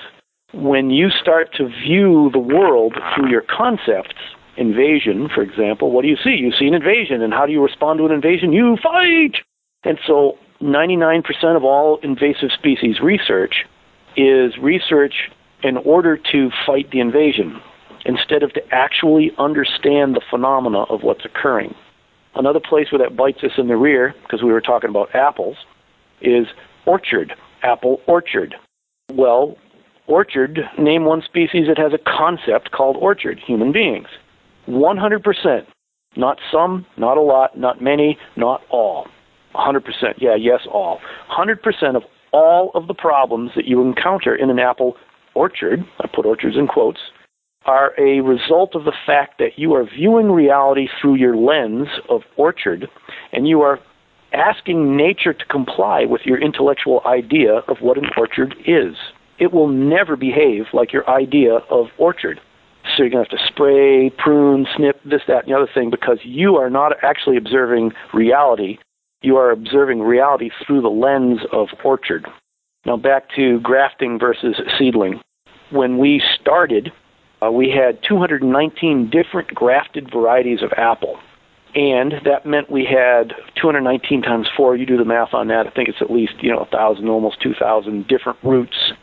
when 0.53 0.91
you 0.91 1.09
start 1.09 1.49
to 1.55 1.67
view 1.67 2.29
the 2.31 2.39
world 2.39 2.93
through 3.15 3.29
your 3.29 3.41
concepts, 3.41 4.15
invasion, 4.55 5.27
for 5.33 5.41
example, 5.41 5.91
what 5.91 6.03
do 6.03 6.07
you 6.07 6.17
see? 6.23 6.29
You 6.29 6.51
see 6.51 6.67
an 6.67 6.75
invasion, 6.75 7.23
and 7.23 7.33
how 7.33 7.47
do 7.47 7.51
you 7.51 7.61
respond 7.61 7.97
to 7.97 8.05
an 8.05 8.11
invasion? 8.11 8.53
You 8.53 8.77
fight! 8.81 9.37
And 9.83 9.97
so 10.05 10.37
99% 10.61 11.23
of 11.55 11.63
all 11.63 11.97
invasive 12.03 12.51
species 12.51 12.99
research 13.01 13.65
is 14.15 14.57
research 14.61 15.31
in 15.63 15.77
order 15.77 16.17
to 16.31 16.51
fight 16.67 16.91
the 16.91 16.99
invasion 16.99 17.59
instead 18.05 18.43
of 18.43 18.53
to 18.53 18.61
actually 18.71 19.31
understand 19.39 20.15
the 20.15 20.21
phenomena 20.29 20.83
of 20.83 21.01
what's 21.01 21.25
occurring. 21.25 21.73
Another 22.35 22.59
place 22.59 22.91
where 22.91 22.99
that 22.99 23.15
bites 23.17 23.43
us 23.43 23.51
in 23.57 23.67
the 23.67 23.77
rear, 23.77 24.13
because 24.21 24.43
we 24.43 24.51
were 24.51 24.61
talking 24.61 24.89
about 24.89 25.15
apples, 25.15 25.57
is 26.21 26.45
orchard, 26.85 27.33
apple 27.63 28.01
orchard. 28.07 28.55
Well, 29.15 29.57
orchard, 30.07 30.59
name 30.79 31.05
one 31.05 31.21
species 31.21 31.67
that 31.67 31.77
has 31.77 31.93
a 31.93 31.99
concept 31.99 32.71
called 32.71 32.97
orchard, 32.99 33.39
human 33.39 33.71
beings. 33.71 34.07
100%. 34.67 35.65
Not 36.15 36.37
some, 36.51 36.85
not 36.97 37.17
a 37.17 37.21
lot, 37.21 37.57
not 37.57 37.81
many, 37.81 38.17
not 38.35 38.61
all. 38.69 39.07
100%. 39.55 39.81
Yeah, 40.17 40.35
yes, 40.35 40.61
all. 40.71 40.99
100% 41.31 41.95
of 41.95 42.03
all 42.31 42.71
of 42.73 42.87
the 42.87 42.93
problems 42.93 43.51
that 43.55 43.65
you 43.65 43.81
encounter 43.81 44.35
in 44.35 44.49
an 44.49 44.59
apple 44.59 44.95
orchard, 45.35 45.85
I 45.99 46.07
put 46.13 46.25
orchards 46.25 46.55
in 46.57 46.67
quotes, 46.67 46.99
are 47.65 47.93
a 47.99 48.21
result 48.21 48.75
of 48.75 48.83
the 48.83 48.93
fact 49.05 49.37
that 49.39 49.57
you 49.57 49.73
are 49.73 49.85
viewing 49.85 50.31
reality 50.31 50.87
through 50.99 51.15
your 51.15 51.35
lens 51.37 51.87
of 52.09 52.21
orchard 52.35 52.89
and 53.31 53.47
you 53.47 53.61
are 53.61 53.79
asking 54.33 54.97
nature 54.97 55.33
to 55.33 55.45
comply 55.45 56.05
with 56.05 56.21
your 56.25 56.41
intellectual 56.41 57.01
idea 57.05 57.57
of 57.67 57.77
what 57.81 57.97
an 57.97 58.09
orchard 58.17 58.55
is. 58.65 58.95
It 59.39 59.51
will 59.51 59.67
never 59.67 60.15
behave 60.15 60.65
like 60.73 60.93
your 60.93 61.09
idea 61.09 61.55
of 61.69 61.87
orchard. 61.97 62.39
So 62.83 63.03
you're 63.03 63.09
going 63.09 63.25
to 63.25 63.31
have 63.31 63.39
to 63.39 63.47
spray, 63.47 64.09
prune, 64.09 64.67
snip, 64.75 64.99
this, 65.03 65.21
that, 65.27 65.45
and 65.45 65.53
the 65.53 65.57
other 65.57 65.69
thing 65.73 65.89
because 65.89 66.19
you 66.23 66.57
are 66.57 66.69
not 66.69 66.91
actually 67.03 67.37
observing 67.37 67.93
reality. 68.13 68.77
You 69.21 69.37
are 69.37 69.51
observing 69.51 70.01
reality 70.01 70.49
through 70.65 70.81
the 70.81 70.89
lens 70.89 71.39
of 71.51 71.69
orchard. 71.83 72.27
Now 72.85 72.97
back 72.97 73.29
to 73.35 73.59
grafting 73.61 74.19
versus 74.19 74.55
seedling. 74.77 75.21
When 75.71 75.97
we 75.97 76.21
started, 76.39 76.91
uh, 77.41 77.51
we 77.51 77.69
had 77.69 77.99
219 78.07 79.09
different 79.09 79.47
grafted 79.49 80.11
varieties 80.11 80.61
of 80.61 80.71
apple. 80.77 81.19
And 81.75 82.13
that 82.25 82.45
meant 82.45 82.69
we 82.69 82.85
had 82.85 83.33
219 83.59 84.21
times 84.21 84.47
4, 84.55 84.75
you 84.75 84.85
do 84.85 84.97
the 84.97 85.05
math 85.05 85.33
on 85.33 85.47
that, 85.47 85.65
I 85.65 85.71
think 85.71 85.89
it's 85.89 86.01
at 86.01 86.11
least, 86.11 86.33
you 86.41 86.51
know, 86.51 86.57
a 86.57 86.69
1,000, 86.69 87.07
almost 87.07 87.41
2,000 87.41 88.07
different 88.07 88.37
roots. 88.43 88.93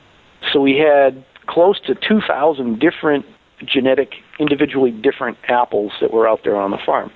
So 0.53 0.61
we 0.61 0.77
had 0.77 1.25
close 1.47 1.81
to 1.87 1.95
2,000 1.95 2.79
different 2.79 3.27
genetic, 3.65 4.13
individually 4.39 4.93
different 4.93 5.37
apples 5.49 5.93
that 6.01 6.13
were 6.13 6.29
out 6.29 6.41
there 6.45 6.57
on 6.57 6.71
the 6.71 6.79
farm. 6.87 7.11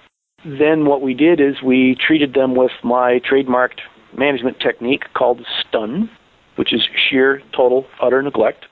Then 0.44 0.84
what 0.86 1.00
we 1.00 1.14
did 1.14 1.40
is 1.40 1.62
we 1.62 1.96
treated 2.04 2.34
them 2.34 2.54
with 2.54 2.72
my 2.82 3.20
trademarked 3.20 3.80
management 4.16 4.60
technique 4.60 5.04
called 5.14 5.40
STUN, 5.60 6.10
which 6.56 6.72
is 6.72 6.82
sheer, 7.08 7.40
total, 7.56 7.86
utter 8.02 8.22
neglect. 8.22 8.66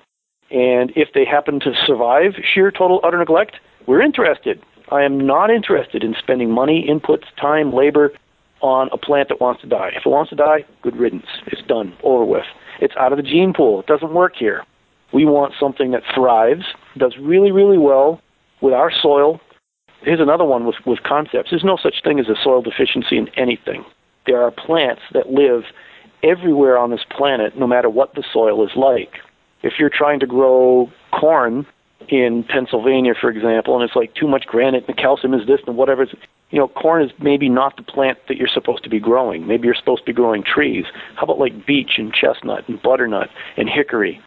And 0.51 0.93
if 0.97 1.09
they 1.15 1.25
happen 1.25 1.61
to 1.61 1.73
survive 1.87 2.33
sheer, 2.53 2.71
total, 2.71 3.01
utter 3.03 3.19
neglect, 3.19 3.57
we're 3.87 4.03
interested. 4.03 4.63
I 4.93 5.05
am 5.05 5.27
not 5.27 5.51
interested 5.51 6.05
in 6.05 6.15
spending 6.19 6.51
money, 6.51 6.87
inputs, 6.87 7.25
time, 7.41 7.73
labor 7.73 8.13
on 8.61 8.91
a 8.93 8.99
plant 8.99 9.31
that 9.31 9.41
wants 9.41 9.63
to 9.63 9.67
die. 9.67 9.89
If 9.97 10.05
it 10.05 10.11
wants 10.11 10.29
to 10.31 10.37
die, 10.37 10.67
good 10.83 10.97
riddance. 10.97 11.25
It's 11.47 11.67
done, 11.67 11.95
over 12.03 12.27
with. 12.27 12.45
It's 12.79 12.95
out 13.01 13.11
of 13.11 13.17
the 13.17 13.23
gene 13.23 13.55
pool. 13.55 13.81
It 13.81 13.87
doesn't 13.87 14.13
work 14.13 14.35
here. 14.39 14.65
We 15.11 15.25
want 15.25 15.55
something 15.59 15.93
that 15.93 16.03
thrives, 16.15 16.65
does 16.99 17.15
really, 17.19 17.53
really 17.53 17.79
well 17.79 18.21
with 18.61 18.75
our 18.75 18.93
soil. 18.93 19.41
Here's 20.03 20.21
another 20.21 20.45
one 20.45 20.67
with, 20.67 20.77
with 20.85 21.03
concepts. 21.05 21.49
There's 21.51 21.65
no 21.65 21.79
such 21.83 22.03
thing 22.05 22.21
as 22.21 22.29
a 22.29 22.37
soil 22.45 22.61
deficiency 22.61 23.17
in 23.17 23.31
anything. 23.31 23.87
There 24.27 24.43
are 24.43 24.51
plants 24.51 25.03
that 25.15 25.31
live 25.31 25.63
everywhere 26.23 26.77
on 26.77 26.91
this 26.91 27.05
planet, 27.11 27.59
no 27.59 27.67
matter 27.67 27.89
what 27.89 28.15
the 28.15 28.25
soil 28.31 28.63
is 28.63 28.73
like. 28.77 29.15
If 29.63 29.75
you're 29.79 29.91
trying 29.91 30.21
to 30.21 30.27
grow 30.27 30.91
corn 31.19 31.67
in 32.09 32.45
Pennsylvania, 32.45 33.15
for 33.19 33.31
example, 33.31 33.75
and 33.75 33.85
it's 33.85 33.97
like 33.97 34.15
too 34.15 34.29
much 34.29 34.47
granite 34.47 34.85
and 34.89 34.97
calcium 34.97 35.35
is 35.35 35.47
this 35.47 35.61
and 35.67 35.77
whatever, 35.77 36.07
you 36.51 36.59
know, 36.59 36.69
corn 36.69 37.03
is 37.03 37.11
maybe 37.21 37.49
not 37.49 37.77
the 37.77 37.83
plant 37.83 38.19
that 38.29 38.37
you're 38.37 38.49
supposed 38.49 38.85
to 38.85 38.91
be 38.91 39.01
growing. 39.01 39.47
Maybe 39.47 39.67
you're 39.67 39.75
supposed 39.75 40.03
to 40.03 40.07
be 40.07 40.13
growing 40.13 40.43
trees. 40.43 40.85
How 41.17 41.25
about 41.25 41.39
like 41.39 41.67
beech 41.67 41.93
and 41.99 42.13
chestnut 42.13 42.69
and 42.69 42.81
butternut 42.83 43.29
and 43.57 43.69
hickory? 43.69 44.21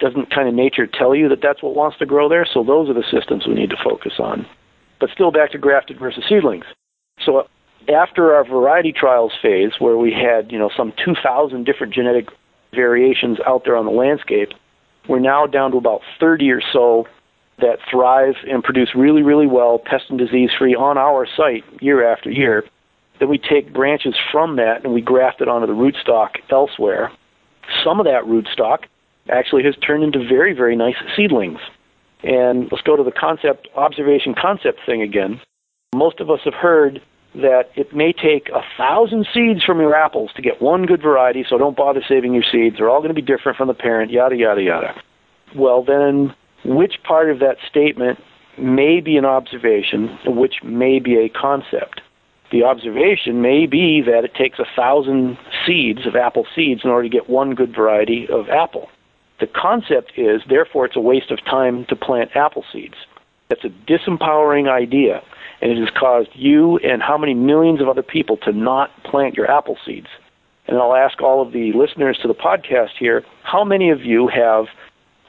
Doesn't 0.00 0.34
kind 0.34 0.48
of 0.48 0.54
nature 0.54 0.86
tell 0.86 1.14
you 1.14 1.28
that 1.28 1.40
that's 1.42 1.62
what 1.62 1.74
wants 1.74 1.98
to 1.98 2.06
grow 2.06 2.28
there? 2.28 2.46
So 2.52 2.64
those 2.64 2.88
are 2.88 2.94
the 2.94 3.04
systems 3.10 3.46
we 3.46 3.54
need 3.54 3.70
to 3.70 3.76
focus 3.82 4.14
on. 4.18 4.46
But 5.00 5.10
still 5.10 5.30
back 5.30 5.52
to 5.52 5.58
grafted 5.58 5.98
versus 5.98 6.24
seedlings. 6.28 6.64
So 7.24 7.38
uh, 7.38 7.42
after 7.92 8.34
our 8.34 8.44
variety 8.44 8.92
trials 8.92 9.32
phase, 9.40 9.72
where 9.78 9.96
we 9.96 10.12
had, 10.12 10.50
you 10.50 10.58
know, 10.58 10.70
some 10.76 10.92
2,000 11.04 11.64
different 11.64 11.92
genetic 11.92 12.28
variations 12.74 13.38
out 13.46 13.62
there 13.64 13.76
on 13.76 13.84
the 13.84 13.92
landscape, 13.92 14.50
we're 15.08 15.18
now 15.18 15.46
down 15.46 15.72
to 15.72 15.76
about 15.76 16.00
30 16.20 16.50
or 16.50 16.62
so 16.72 17.06
that 17.58 17.78
thrive 17.90 18.34
and 18.48 18.62
produce 18.62 18.90
really, 18.94 19.22
really 19.22 19.46
well, 19.46 19.78
pest 19.78 20.04
and 20.08 20.18
disease 20.18 20.50
free 20.58 20.74
on 20.74 20.98
our 20.98 21.26
site 21.36 21.64
year 21.80 22.10
after 22.10 22.30
year. 22.30 22.64
Then 23.20 23.28
we 23.28 23.38
take 23.38 23.72
branches 23.72 24.14
from 24.32 24.56
that 24.56 24.84
and 24.84 24.92
we 24.92 25.00
graft 25.00 25.40
it 25.40 25.48
onto 25.48 25.66
the 25.66 25.74
rootstock 25.74 26.30
elsewhere. 26.50 27.12
Some 27.84 28.00
of 28.00 28.06
that 28.06 28.24
rootstock 28.24 28.84
actually 29.30 29.62
has 29.64 29.76
turned 29.76 30.02
into 30.02 30.18
very, 30.18 30.52
very 30.52 30.74
nice 30.74 30.96
seedlings. 31.16 31.60
And 32.24 32.68
let's 32.70 32.82
go 32.82 32.96
to 32.96 33.02
the 33.02 33.12
concept, 33.12 33.68
observation 33.76 34.34
concept 34.40 34.80
thing 34.86 35.02
again. 35.02 35.40
Most 35.94 36.20
of 36.20 36.30
us 36.30 36.40
have 36.44 36.54
heard 36.54 37.00
that 37.34 37.70
it 37.76 37.94
may 37.94 38.12
take 38.12 38.48
a 38.50 38.62
thousand 38.76 39.26
seeds 39.32 39.64
from 39.64 39.80
your 39.80 39.94
apples 39.94 40.30
to 40.36 40.42
get 40.42 40.60
one 40.60 40.84
good 40.84 41.02
variety, 41.02 41.44
so 41.48 41.56
don't 41.56 41.76
bother 41.76 42.02
saving 42.06 42.34
your 42.34 42.44
seeds. 42.50 42.76
They're 42.76 42.90
all 42.90 43.00
going 43.00 43.14
to 43.14 43.14
be 43.14 43.22
different 43.22 43.56
from 43.56 43.68
the 43.68 43.74
parent, 43.74 44.10
yada, 44.10 44.36
yada, 44.36 44.62
yada. 44.62 44.94
Well, 45.54 45.82
then, 45.82 46.34
which 46.64 47.02
part 47.02 47.30
of 47.30 47.38
that 47.40 47.56
statement 47.68 48.18
may 48.58 49.00
be 49.00 49.16
an 49.16 49.24
observation, 49.24 50.18
which 50.26 50.62
may 50.62 50.98
be 50.98 51.16
a 51.16 51.28
concept? 51.28 52.00
The 52.50 52.64
observation 52.64 53.40
may 53.40 53.66
be 53.66 54.02
that 54.02 54.24
it 54.24 54.34
takes 54.34 54.58
a 54.58 54.66
thousand 54.76 55.38
seeds 55.66 56.06
of 56.06 56.16
apple 56.16 56.46
seeds 56.54 56.82
in 56.84 56.90
order 56.90 57.08
to 57.08 57.12
get 57.12 57.30
one 57.30 57.54
good 57.54 57.74
variety 57.74 58.28
of 58.28 58.48
apple. 58.50 58.88
The 59.40 59.46
concept 59.46 60.12
is, 60.16 60.42
therefore, 60.48 60.86
it's 60.86 60.96
a 60.96 61.00
waste 61.00 61.30
of 61.30 61.42
time 61.44 61.86
to 61.88 61.96
plant 61.96 62.36
apple 62.36 62.64
seeds. 62.70 62.94
That's 63.48 63.64
a 63.64 63.90
disempowering 63.90 64.70
idea 64.70 65.22
and 65.62 65.70
it 65.70 65.78
has 65.78 65.88
caused 65.96 66.30
you 66.34 66.78
and 66.78 67.00
how 67.00 67.16
many 67.16 67.34
millions 67.34 67.80
of 67.80 67.88
other 67.88 68.02
people 68.02 68.36
to 68.38 68.52
not 68.52 68.90
plant 69.04 69.36
your 69.36 69.50
apple 69.50 69.78
seeds. 69.86 70.08
And 70.66 70.76
I'll 70.76 70.94
ask 70.94 71.22
all 71.22 71.40
of 71.40 71.52
the 71.52 71.72
listeners 71.72 72.18
to 72.22 72.28
the 72.28 72.34
podcast 72.34 72.90
here 72.98 73.24
how 73.44 73.64
many 73.64 73.90
of 73.90 74.02
you 74.02 74.28
have 74.28 74.66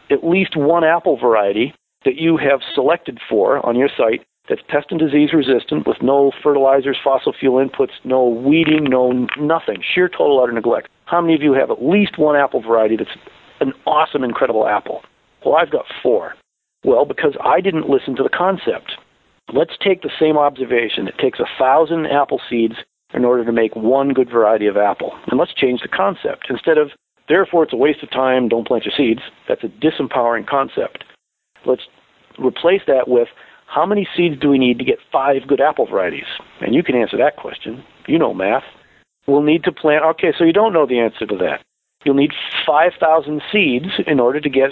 at 0.10 0.24
least 0.24 0.56
one 0.56 0.84
apple 0.84 1.18
variety 1.18 1.74
that 2.06 2.16
you 2.16 2.38
have 2.38 2.62
selected 2.74 3.20
for 3.30 3.66
on 3.66 3.76
your 3.76 3.89
site 3.96 4.26
that's 4.50 4.62
pest 4.68 4.88
and 4.89 5.00
disease 5.00 5.30
resistant 5.34 5.88
with 5.88 6.02
no 6.02 6.32
fertilizers, 6.44 6.98
fossil 7.02 7.34
fuel 7.38 7.66
inputs, 7.66 7.92
no 8.04 8.28
weeding, 8.28 8.84
no 8.84 9.28
nothing, 9.38 9.82
sheer 9.82 10.10
total 10.10 10.42
utter 10.44 10.52
neglect. 10.52 10.89
How 11.06 11.22
many 11.22 11.34
of 11.34 11.42
you 11.42 11.54
have 11.54 11.72
at 11.72 11.84
least 11.84 12.18
one 12.18 12.36
apple 12.36 12.62
variety 12.62 12.98
that's 12.98 13.18
an 13.62 13.72
awesome, 13.86 14.24
incredible 14.24 14.68
apple? 14.68 15.02
Well, 15.46 15.56
I've 15.56 15.72
got 15.72 15.86
four. 16.02 16.36
Well, 16.84 17.06
because 17.06 17.38
I 17.44 17.62
didn't 17.62 17.89
listen 17.89 18.16
to 18.18 18.24
the 18.24 18.30
concept. 18.30 18.94
Let's 19.54 19.78
take 19.82 20.02
the 20.02 20.12
same 20.20 20.38
observation. 20.38 21.08
It 21.08 21.18
takes 21.18 21.39
a 21.39 21.48
thousand 21.58 22.08
apple 22.08 22.42
seeds 22.50 22.76
in 23.13 23.24
order 23.24 23.46
to 23.46 23.52
make 23.52 23.76
one 23.76 24.10
good 24.10 24.30
variety 24.30 24.68
of 24.68 24.76
apple. 24.76 25.13
And 25.28 25.39
let's 25.39 25.54
change 25.54 25.82
the 25.82 25.88
concept. 25.88 26.48
Instead 26.50 26.78
of, 26.78 26.92
therefore, 27.28 27.64
it's 27.64 27.74
a 27.74 27.78
waste 27.78 28.04
of 28.04 28.12
time, 28.12 28.50
don't 28.50 28.68
plant 28.68 28.86
your 28.86 28.94
seeds, 28.96 29.22
that's 29.48 29.64
a 29.64 29.68
disempowering 29.68 30.48
concept. 30.48 31.04
Let's 31.66 31.84
replace 32.38 32.82
that 32.88 33.08
with, 33.08 33.28
how 33.68 33.86
many 33.86 34.08
seeds 34.16 34.40
do 34.40 34.50
we 34.50 34.60
need 34.60 34.78
to 34.78 34.86
get 34.86 35.00
five 35.12 35.48
good 35.48 35.60
apple 35.60 35.88
varieties? 35.88 36.28
And 36.62 36.76
you 36.76 36.84
can 36.84 36.96
answer 36.96 37.18
that 37.18 37.38
question. 37.38 37.84
You 38.08 38.20
know 38.20 38.34
math. 38.34 38.64
We'll 39.26 39.42
need 39.42 39.64
to 39.64 39.72
plant, 39.72 40.04
okay, 40.04 40.34
so 40.38 40.44
you 40.44 40.54
don't 40.54 40.74
know 40.74 40.86
the 40.86 41.00
answer 41.00 41.26
to 41.26 41.38
that. 41.38 41.62
You'll 42.06 42.16
need 42.16 42.34
5,000 42.68 43.42
seeds 43.52 43.88
in 44.06 44.20
order 44.20 44.40
to 44.42 44.50
get 44.50 44.72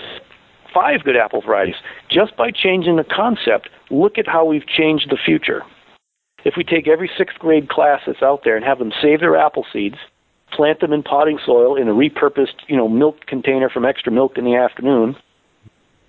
five 0.74 1.04
good 1.04 1.16
apple 1.16 1.42
varieties. 1.42 1.76
Just 2.10 2.36
by 2.36 2.52
changing 2.52 2.98
the 2.98 3.04
concept, 3.04 3.70
look 3.90 4.18
at 4.18 4.28
how 4.28 4.46
we've 4.46 4.68
changed 4.68 5.10
the 5.10 5.18
future. 5.18 5.64
If 6.44 6.56
we 6.58 6.64
take 6.64 6.88
every 6.88 7.10
sixth 7.18 7.38
grade 7.40 7.70
class 7.70 8.02
that's 8.06 8.24
out 8.24 8.42
there 8.44 8.56
and 8.56 8.66
have 8.66 8.80
them 8.80 8.92
save 9.02 9.20
their 9.20 9.38
apple 9.38 9.66
seeds, 9.72 9.98
plant 10.52 10.80
them 10.80 10.94
in 10.94 11.04
potting 11.04 11.40
soil 11.46 11.76
in 11.76 11.88
a 11.88 11.94
repurposed, 11.94 12.56
you 12.68 12.76
know, 12.76 12.88
milk 12.88 13.26
container 13.26 13.70
from 13.70 13.86
extra 13.86 14.12
milk 14.12 14.38
in 14.38 14.46
the 14.46 14.56
afternoon, 14.56 15.16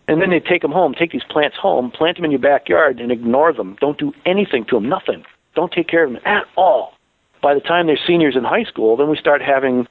and 0.09 0.21
then 0.21 0.31
they 0.31 0.41
take 0.41 0.63
them 0.63 0.73
home, 0.73 0.95
take 0.95 1.13
these 1.13 1.25
plants 1.31 1.57
home, 1.57 1.91
plant 1.91 2.17
them 2.17 2.25
in 2.25 2.31
your 2.31 2.41
backyard, 2.41 3.01
and 3.01 3.13
ignore 3.13 3.53
them. 3.53 3.77
Don't 3.81 3.99
do 3.99 4.13
anything 4.27 4.65
to 4.67 4.77
them, 4.77 4.89
nothing. 4.89 5.25
Don't 5.55 5.73
take 5.73 5.89
care 5.89 6.05
of 6.05 6.13
them 6.13 6.21
at 6.25 6.45
all. 6.57 6.95
By 7.43 7.55
the 7.55 7.61
time 7.61 7.87
they're 7.87 7.99
seniors 8.07 8.37
in 8.37 8.45
high 8.45 8.65
school, 8.65 8.97
then 8.97 9.09
we 9.09 9.17
start 9.17 9.43
having 9.43 9.87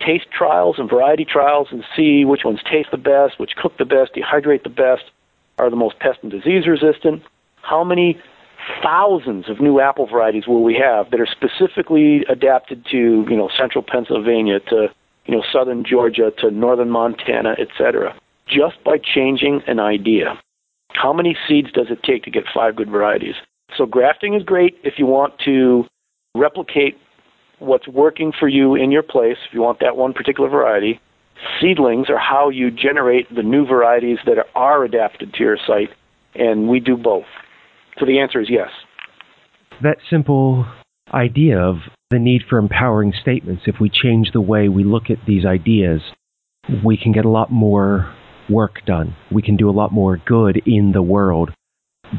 taste 0.00 0.26
trials 0.30 0.76
and 0.78 0.88
variety 0.88 1.24
trials 1.24 1.68
and 1.70 1.84
see 1.96 2.24
which 2.24 2.44
ones 2.44 2.60
taste 2.70 2.90
the 2.90 2.96
best, 2.96 3.38
which 3.38 3.56
cook 3.56 3.76
the 3.78 3.84
best, 3.84 4.14
dehydrate 4.14 4.62
the 4.62 4.68
best, 4.68 5.04
are 5.58 5.70
the 5.70 5.76
most 5.76 5.98
pest 5.98 6.18
and 6.22 6.30
disease 6.30 6.66
resistant. 6.66 7.22
How 7.62 7.82
many 7.82 8.20
thousands 8.82 9.48
of 9.48 9.60
new 9.60 9.80
apple 9.80 10.06
varieties 10.06 10.46
will 10.46 10.62
we 10.62 10.74
have 10.74 11.10
that 11.10 11.20
are 11.20 11.26
specifically 11.26 12.24
adapted 12.28 12.84
to, 12.90 13.24
you 13.28 13.36
know, 13.36 13.48
central 13.56 13.84
Pennsylvania 13.86 14.60
to, 14.60 14.88
you 15.26 15.34
know, 15.34 15.42
southern 15.52 15.84
Georgia 15.84 16.32
to 16.38 16.50
northern 16.50 16.90
Montana, 16.90 17.56
etc. 17.58 18.14
Just 18.46 18.82
by 18.84 18.96
changing 18.98 19.62
an 19.66 19.80
idea. 19.80 20.40
How 20.92 21.12
many 21.12 21.36
seeds 21.46 21.72
does 21.72 21.88
it 21.90 22.02
take 22.02 22.22
to 22.24 22.30
get 22.30 22.44
five 22.54 22.76
good 22.76 22.90
varieties? 22.90 23.34
So 23.76 23.86
grafting 23.86 24.34
is 24.34 24.42
great 24.42 24.76
if 24.84 24.94
you 24.98 25.06
want 25.06 25.34
to 25.44 25.84
replicate 26.34 26.96
what's 27.58 27.88
working 27.88 28.32
for 28.38 28.48
you 28.48 28.74
in 28.74 28.90
your 28.90 29.02
place, 29.02 29.36
if 29.48 29.54
you 29.54 29.62
want 29.62 29.80
that 29.80 29.96
one 29.96 30.12
particular 30.12 30.48
variety. 30.48 31.00
Seedlings 31.60 32.08
are 32.08 32.18
how 32.18 32.48
you 32.48 32.70
generate 32.70 33.34
the 33.34 33.42
new 33.42 33.66
varieties 33.66 34.18
that 34.26 34.38
are 34.54 34.84
adapted 34.84 35.34
to 35.34 35.42
your 35.42 35.58
site, 35.66 35.90
and 36.34 36.68
we 36.68 36.80
do 36.80 36.96
both. 36.96 37.26
So 37.98 38.06
the 38.06 38.18
answer 38.18 38.40
is 38.40 38.48
yes. 38.50 38.68
That 39.82 39.98
simple 40.08 40.66
idea 41.12 41.58
of 41.58 41.76
the 42.10 42.18
need 42.18 42.42
for 42.48 42.58
empowering 42.58 43.12
statements, 43.20 43.64
if 43.66 43.76
we 43.80 43.90
change 43.90 44.30
the 44.32 44.40
way 44.40 44.68
we 44.68 44.84
look 44.84 45.10
at 45.10 45.18
these 45.26 45.44
ideas, 45.44 46.00
we 46.84 46.96
can 46.96 47.12
get 47.12 47.24
a 47.24 47.30
lot 47.30 47.50
more 47.50 48.14
work 48.48 48.84
done. 48.86 49.16
We 49.30 49.42
can 49.42 49.56
do 49.56 49.68
a 49.68 49.72
lot 49.72 49.92
more 49.92 50.18
good 50.26 50.62
in 50.66 50.92
the 50.92 51.02
world 51.02 51.50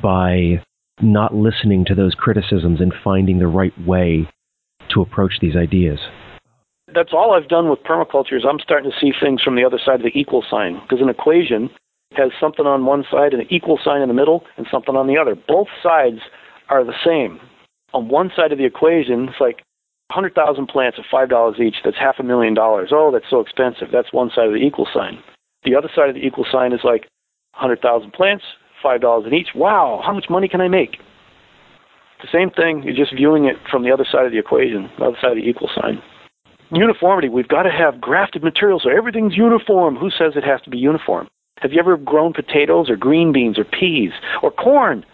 by 0.01 0.63
not 1.01 1.33
listening 1.33 1.85
to 1.85 1.95
those 1.95 2.15
criticisms 2.15 2.81
and 2.81 2.93
finding 3.03 3.39
the 3.39 3.47
right 3.47 3.73
way 3.85 4.29
to 4.89 5.01
approach 5.01 5.33
these 5.41 5.55
ideas. 5.55 5.99
That's 6.93 7.13
all 7.13 7.33
I've 7.33 7.49
done 7.49 7.69
with 7.69 7.79
permaculture 7.83 8.37
is 8.37 8.45
I'm 8.49 8.59
starting 8.59 8.89
to 8.89 8.97
see 8.99 9.11
things 9.21 9.41
from 9.41 9.55
the 9.55 9.65
other 9.65 9.79
side 9.83 9.95
of 9.95 10.03
the 10.03 10.19
equal 10.19 10.43
sign 10.49 10.81
because 10.81 11.01
an 11.01 11.09
equation 11.09 11.69
has 12.13 12.31
something 12.39 12.65
on 12.65 12.85
one 12.85 13.03
side 13.11 13.33
and 13.33 13.41
an 13.41 13.47
equal 13.49 13.79
sign 13.83 14.01
in 14.01 14.07
the 14.07 14.13
middle 14.13 14.43
and 14.57 14.65
something 14.71 14.95
on 14.95 15.07
the 15.07 15.17
other. 15.17 15.35
Both 15.35 15.67
sides 15.83 16.19
are 16.69 16.83
the 16.83 16.93
same. 17.05 17.39
On 17.93 18.09
one 18.09 18.31
side 18.35 18.51
of 18.51 18.57
the 18.57 18.65
equation, 18.65 19.29
it's 19.29 19.39
like 19.39 19.63
100,000 20.09 20.67
plants 20.67 20.97
at 20.99 21.05
$5 21.11 21.59
each, 21.59 21.75
that's 21.83 21.97
half 21.97 22.15
a 22.19 22.23
million 22.23 22.53
dollars. 22.53 22.89
Oh, 22.93 23.11
that's 23.11 23.29
so 23.29 23.41
expensive. 23.41 23.89
That's 23.91 24.13
one 24.13 24.31
side 24.33 24.47
of 24.47 24.53
the 24.53 24.59
equal 24.59 24.87
sign. 24.93 25.19
The 25.63 25.75
other 25.75 25.89
side 25.93 26.09
of 26.09 26.15
the 26.15 26.25
equal 26.25 26.45
sign 26.49 26.71
is 26.71 26.79
like 26.83 27.07
100,000 27.59 28.11
plants, 28.13 28.43
$5 28.83 29.27
in 29.27 29.33
each. 29.33 29.49
Wow, 29.53 30.01
how 30.05 30.13
much 30.13 30.27
money 30.29 30.47
can 30.47 30.61
I 30.61 30.69
make? 30.69 30.97
The 32.21 32.29
same 32.31 32.49
thing, 32.49 32.83
you're 32.83 32.95
just 32.95 33.15
viewing 33.15 33.45
it 33.45 33.57
from 33.69 33.83
the 33.83 33.91
other 33.91 34.05
side 34.09 34.25
of 34.25 34.31
the 34.31 34.39
equation, 34.39 34.89
the 34.97 35.05
other 35.05 35.17
side 35.21 35.31
of 35.31 35.37
the 35.37 35.47
equal 35.47 35.69
sign. 35.75 36.01
Uniformity, 36.71 37.29
we've 37.29 37.47
got 37.47 37.63
to 37.63 37.71
have 37.71 38.01
grafted 38.01 38.43
material 38.43 38.79
so 38.81 38.89
everything's 38.89 39.37
uniform. 39.37 39.95
Who 39.95 40.09
says 40.09 40.33
it 40.35 40.43
has 40.43 40.61
to 40.61 40.69
be 40.69 40.77
uniform? 40.77 41.27
Have 41.61 41.73
you 41.73 41.79
ever 41.79 41.97
grown 41.97 42.33
potatoes 42.33 42.89
or 42.89 42.95
green 42.95 43.31
beans 43.31 43.57
or 43.57 43.65
peas 43.65 44.11
or 44.43 44.51
corn? 44.51 45.05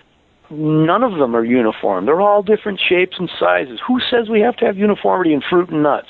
None 0.50 1.04
of 1.04 1.18
them 1.18 1.36
are 1.36 1.46
uniform. 1.46 2.06
They're 2.06 2.22
all 2.22 2.44
different 2.44 2.80
shapes 2.80 3.16
and 3.18 3.30
sizes. 3.40 3.80
Who 3.88 4.00
says 4.00 4.30
we 4.30 4.42
have 4.42 4.58
to 4.58 4.66
have 4.66 4.78
uniformity 4.78 5.34
in 5.34 5.42
fruit 5.42 5.70
and 5.70 5.84
nuts? 5.84 6.10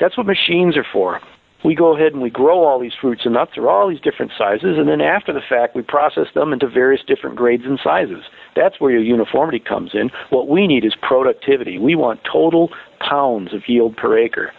That's 0.00 0.16
what 0.16 0.26
machines 0.26 0.76
are 0.76 0.86
for 0.92 1.20
we 1.64 1.74
go 1.74 1.94
ahead 1.94 2.12
and 2.12 2.22
we 2.22 2.30
grow 2.30 2.64
all 2.64 2.80
these 2.80 2.92
fruits 3.00 3.22
and 3.24 3.34
nuts. 3.34 3.52
They're 3.54 3.68
all 3.68 3.88
these 3.88 4.00
different 4.00 4.32
sizes, 4.38 4.78
and 4.78 4.88
then 4.88 5.00
after 5.00 5.32
the 5.32 5.40
fact, 5.46 5.74
we 5.74 5.82
process 5.82 6.26
them 6.34 6.52
into 6.52 6.68
various 6.68 7.02
different 7.06 7.36
grades 7.36 7.64
and 7.64 7.78
sizes. 7.82 8.24
That's 8.54 8.80
where 8.80 8.92
your 8.92 9.02
uniformity 9.02 9.58
comes 9.58 9.90
in. 9.94 10.10
What 10.30 10.48
we 10.48 10.66
need 10.66 10.84
is 10.84 10.94
productivity. 11.00 11.78
We 11.78 11.94
want 11.94 12.20
total 12.30 12.70
pounds 13.00 13.52
of 13.52 13.62
yield 13.66 13.96
per 13.96 14.16
acre. 14.16 14.52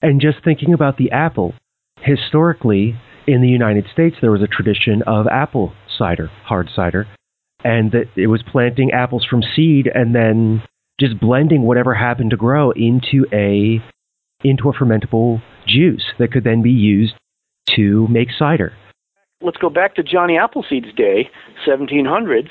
And 0.00 0.20
just 0.20 0.38
thinking 0.44 0.72
about 0.72 0.96
the 0.96 1.10
apple, 1.10 1.54
historically 2.00 2.96
in 3.26 3.40
the 3.40 3.48
United 3.48 3.86
States, 3.92 4.16
there 4.20 4.30
was 4.30 4.42
a 4.42 4.46
tradition 4.46 5.02
of 5.06 5.26
apple 5.26 5.72
cider, 5.98 6.30
hard 6.44 6.68
cider, 6.74 7.06
and 7.62 7.92
that 7.92 8.06
it 8.16 8.26
was 8.26 8.42
planting 8.50 8.90
apples 8.92 9.24
from 9.28 9.42
seed 9.54 9.88
and 9.92 10.14
then 10.14 10.62
just 11.00 11.18
blending 11.20 11.62
whatever 11.62 11.94
happened 11.94 12.30
to 12.30 12.36
grow 12.36 12.70
into 12.72 13.26
a 13.32 13.82
into 14.46 14.68
a 14.68 14.72
fermentable 14.74 15.42
juice 15.66 16.04
that 16.18 16.30
could 16.30 16.44
then 16.44 16.62
be 16.62 16.70
used 16.70 17.14
to 17.74 18.06
make 18.08 18.28
cider. 18.38 18.72
Let's 19.40 19.56
go 19.56 19.70
back 19.70 19.94
to 19.96 20.02
Johnny 20.02 20.36
Appleseed's 20.36 20.94
day, 20.94 21.30
1700s, 21.66 22.50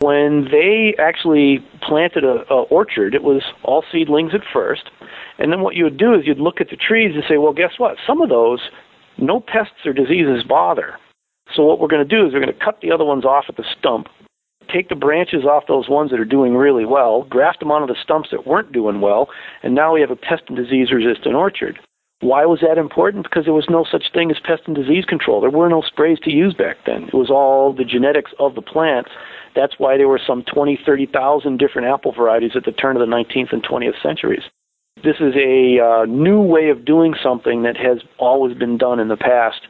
when 0.00 0.48
they 0.50 0.94
actually 0.98 1.64
planted 1.82 2.24
a, 2.24 2.44
a 2.52 2.62
orchard. 2.64 3.14
It 3.14 3.22
was 3.22 3.42
all 3.62 3.84
seedlings 3.92 4.34
at 4.34 4.40
first, 4.52 4.90
and 5.38 5.52
then 5.52 5.60
what 5.60 5.76
you 5.76 5.84
would 5.84 5.96
do 5.96 6.14
is 6.14 6.22
you'd 6.26 6.38
look 6.38 6.60
at 6.60 6.70
the 6.70 6.76
trees 6.76 7.12
and 7.14 7.24
say, 7.28 7.38
well, 7.38 7.52
guess 7.52 7.72
what? 7.78 7.96
Some 8.06 8.20
of 8.20 8.28
those, 8.28 8.60
no 9.18 9.40
pests 9.40 9.84
or 9.84 9.92
diseases 9.92 10.44
bother. 10.48 10.96
So 11.54 11.64
what 11.64 11.80
we're 11.80 11.88
going 11.88 12.06
to 12.06 12.16
do 12.16 12.26
is 12.26 12.32
we're 12.32 12.40
going 12.40 12.52
to 12.52 12.64
cut 12.64 12.80
the 12.80 12.92
other 12.92 13.04
ones 13.04 13.24
off 13.24 13.44
at 13.48 13.56
the 13.56 13.64
stump, 13.78 14.06
take 14.72 14.88
the 14.88 14.94
branches 14.94 15.44
off 15.44 15.64
those 15.66 15.88
ones 15.88 16.10
that 16.10 16.20
are 16.20 16.24
doing 16.24 16.54
really 16.54 16.84
well, 16.84 17.22
graft 17.24 17.60
them 17.60 17.70
onto 17.70 17.92
the 17.92 17.98
stumps 18.02 18.28
that 18.30 18.46
weren't 18.46 18.72
doing 18.72 19.00
well, 19.00 19.28
and 19.62 19.74
now 19.74 19.94
we 19.94 20.00
have 20.00 20.10
a 20.10 20.16
pest 20.16 20.42
and 20.48 20.56
disease 20.56 20.92
resistant 20.92 21.34
orchard. 21.34 21.78
Why 22.20 22.46
was 22.46 22.60
that 22.66 22.78
important? 22.78 23.24
Because 23.24 23.44
there 23.44 23.54
was 23.54 23.68
no 23.70 23.86
such 23.88 24.12
thing 24.12 24.30
as 24.30 24.38
pest 24.42 24.62
and 24.66 24.74
disease 24.74 25.04
control. 25.04 25.40
There 25.40 25.50
were 25.50 25.68
no 25.68 25.82
sprays 25.82 26.18
to 26.24 26.32
use 26.32 26.52
back 26.52 26.76
then. 26.84 27.04
It 27.04 27.14
was 27.14 27.30
all 27.30 27.72
the 27.72 27.84
genetics 27.84 28.32
of 28.40 28.56
the 28.56 28.62
plants. 28.62 29.10
That's 29.54 29.78
why 29.78 29.96
there 29.96 30.08
were 30.08 30.20
some 30.24 30.42
20, 30.42 30.80
30,000 30.84 31.58
different 31.58 31.86
apple 31.86 32.12
varieties 32.12 32.56
at 32.56 32.64
the 32.64 32.72
turn 32.72 32.96
of 32.96 33.00
the 33.00 33.14
19th 33.14 33.52
and 33.52 33.62
20th 33.62 34.02
centuries. 34.02 34.42
This 35.02 35.16
is 35.20 35.34
a 35.36 35.78
uh, 35.78 36.04
new 36.06 36.40
way 36.40 36.70
of 36.70 36.84
doing 36.84 37.14
something 37.22 37.62
that 37.62 37.76
has 37.76 37.98
always 38.18 38.56
been 38.56 38.78
done 38.78 38.98
in 38.98 39.08
the 39.08 39.16
past. 39.16 39.60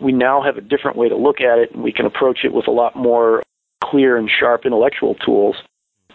We 0.00 0.12
now 0.12 0.42
have 0.42 0.56
a 0.56 0.60
different 0.60 0.96
way 0.96 1.08
to 1.08 1.16
look 1.16 1.40
at 1.40 1.58
it, 1.58 1.72
and 1.72 1.82
we 1.82 1.92
can 1.92 2.06
approach 2.06 2.40
it 2.44 2.52
with 2.52 2.66
a 2.66 2.72
lot 2.72 2.96
more 2.96 3.42
clear 3.82 4.16
and 4.16 4.28
sharp 4.28 4.66
intellectual 4.66 5.14
tools. 5.14 5.56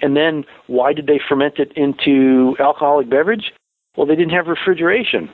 And 0.01 0.15
then, 0.15 0.43
why 0.67 0.93
did 0.93 1.07
they 1.07 1.19
ferment 1.27 1.59
it 1.59 1.71
into 1.75 2.55
alcoholic 2.59 3.09
beverage? 3.09 3.53
Well, 3.95 4.05
they 4.05 4.15
didn't 4.15 4.33
have 4.33 4.47
refrigeration. 4.47 5.29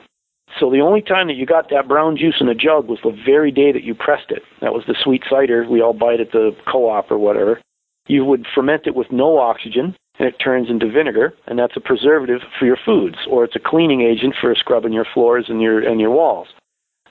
So 0.58 0.70
the 0.70 0.80
only 0.80 1.02
time 1.02 1.26
that 1.26 1.34
you 1.34 1.46
got 1.46 1.70
that 1.70 1.88
brown 1.88 2.16
juice 2.16 2.36
in 2.40 2.48
a 2.48 2.54
jug 2.54 2.86
was 2.86 3.00
the 3.02 3.16
very 3.24 3.50
day 3.50 3.72
that 3.72 3.82
you 3.82 3.94
pressed 3.94 4.30
it. 4.30 4.42
That 4.60 4.72
was 4.72 4.84
the 4.86 4.94
sweet 5.02 5.22
cider 5.28 5.66
we 5.68 5.82
all 5.82 5.92
buy 5.92 6.14
it 6.14 6.20
at 6.20 6.32
the 6.32 6.56
co-op 6.70 7.10
or 7.10 7.18
whatever. 7.18 7.60
You 8.06 8.24
would 8.24 8.46
ferment 8.54 8.86
it 8.86 8.94
with 8.94 9.10
no 9.10 9.38
oxygen, 9.38 9.96
and 10.18 10.28
it 10.28 10.38
turns 10.38 10.70
into 10.70 10.90
vinegar, 10.90 11.34
and 11.46 11.58
that's 11.58 11.76
a 11.76 11.80
preservative 11.80 12.40
for 12.58 12.66
your 12.66 12.78
foods, 12.84 13.16
or 13.28 13.44
it's 13.44 13.56
a 13.56 13.60
cleaning 13.60 14.02
agent 14.02 14.34
for 14.40 14.54
scrubbing 14.54 14.92
your 14.92 15.06
floors 15.12 15.46
and 15.48 15.60
your 15.60 15.80
and 15.80 16.00
your 16.00 16.10
walls. 16.10 16.48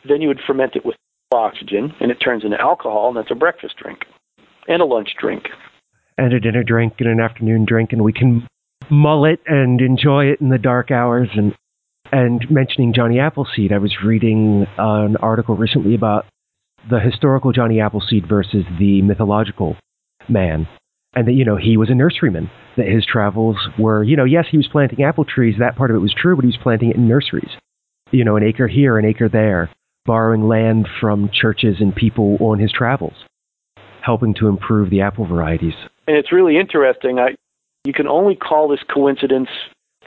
Then 0.08 0.22
you 0.22 0.28
would 0.28 0.39
ferment 0.46 0.76
it 0.76 0.86
with 0.86 0.96
oxygen, 1.34 1.94
and 2.00 2.12
it 2.12 2.16
turns 2.16 2.44
into 2.44 2.60
alcohol, 2.60 3.10
and 3.10 3.18
that's 3.18 3.32
a 3.32 3.36
breakfast 3.36 3.76
drink 3.78 4.06
and 4.68 4.82
a 4.82 4.86
lunch 4.86 5.10
drink. 5.20 5.44
And 6.18 6.34
a 6.34 6.39
dinner 6.39 6.63
drink 6.63 6.94
and 7.00 7.10
an 7.10 7.20
afternoon 7.20 7.66
drink, 7.66 7.92
and 7.92 8.04
we 8.04 8.13
can 8.13 8.48
mull 8.89 9.26
it 9.26 9.39
and 9.48 9.82
enjoy 9.82 10.26
it 10.26 10.42
in 10.42 10.50
the 10.50 10.58
dark 10.58 10.92
hours 10.92 11.30
and 11.36 11.54
and 12.12 12.46
mentioning 12.52 12.94
Johnny 12.94 13.20
Appleseed, 13.20 13.72
I 13.72 13.80
was 13.80 13.92
reading 14.06 14.68
an 14.78 15.16
article 15.18 15.56
recently 15.56 15.96
about 15.96 16.28
the 16.88 17.00
historical 17.00 17.52
Johnny 17.52 17.80
Appleseed 17.80 18.28
versus 18.28 18.66
the 18.78 19.02
mythological 19.02 19.78
man. 20.30 20.68
And 21.15 21.28
that, 21.28 21.34
you 21.34 21.45
know, 21.45 21.58
he 21.58 21.78
was 21.78 21.89
a 21.89 21.93
nurseryman. 21.93 22.49
That 22.76 22.88
his 22.88 23.06
travels 23.06 23.58
were, 23.78 24.04
you 24.04 24.17
know, 24.17 24.23
yes, 24.23 24.45
he 24.49 24.58
was 24.58 24.67
planting 24.67 25.04
apple 25.04 25.26
trees. 25.26 25.56
That 25.60 25.76
part 25.76 25.91
of 25.91 25.95
it 25.95 25.99
was 25.99 26.13
true, 26.13 26.36
but 26.36 26.43
he 26.43 26.47
was 26.47 26.58
planting 26.62 26.89
it 26.89 26.95
in 26.95 27.08
nurseries. 27.08 27.52
You 28.12 28.23
know, 28.23 28.36
an 28.36 28.43
acre 28.43 28.67
here, 28.67 28.97
an 28.97 29.06
acre 29.06 29.30
there, 29.30 29.69
borrowing 30.06 30.47
land 30.47 30.88
from 30.99 31.30
churches 31.32 31.78
and 31.80 31.95
people 31.95 32.38
on 32.39 32.60
his 32.60 32.71
travels, 32.71 33.13
helping 34.02 34.34
to 34.36 34.47
improve 34.47 34.89
the 34.89 35.02
apple 35.02 35.26
varieties. 35.26 35.76
And 36.08 36.17
it's 36.17 36.32
really 36.32 36.58
interesting. 36.58 37.19
I, 37.19 37.36
you 37.86 37.93
can 37.93 38.08
only 38.08 38.36
call 38.36 38.67
this 38.67 38.84
coincidence 38.91 39.49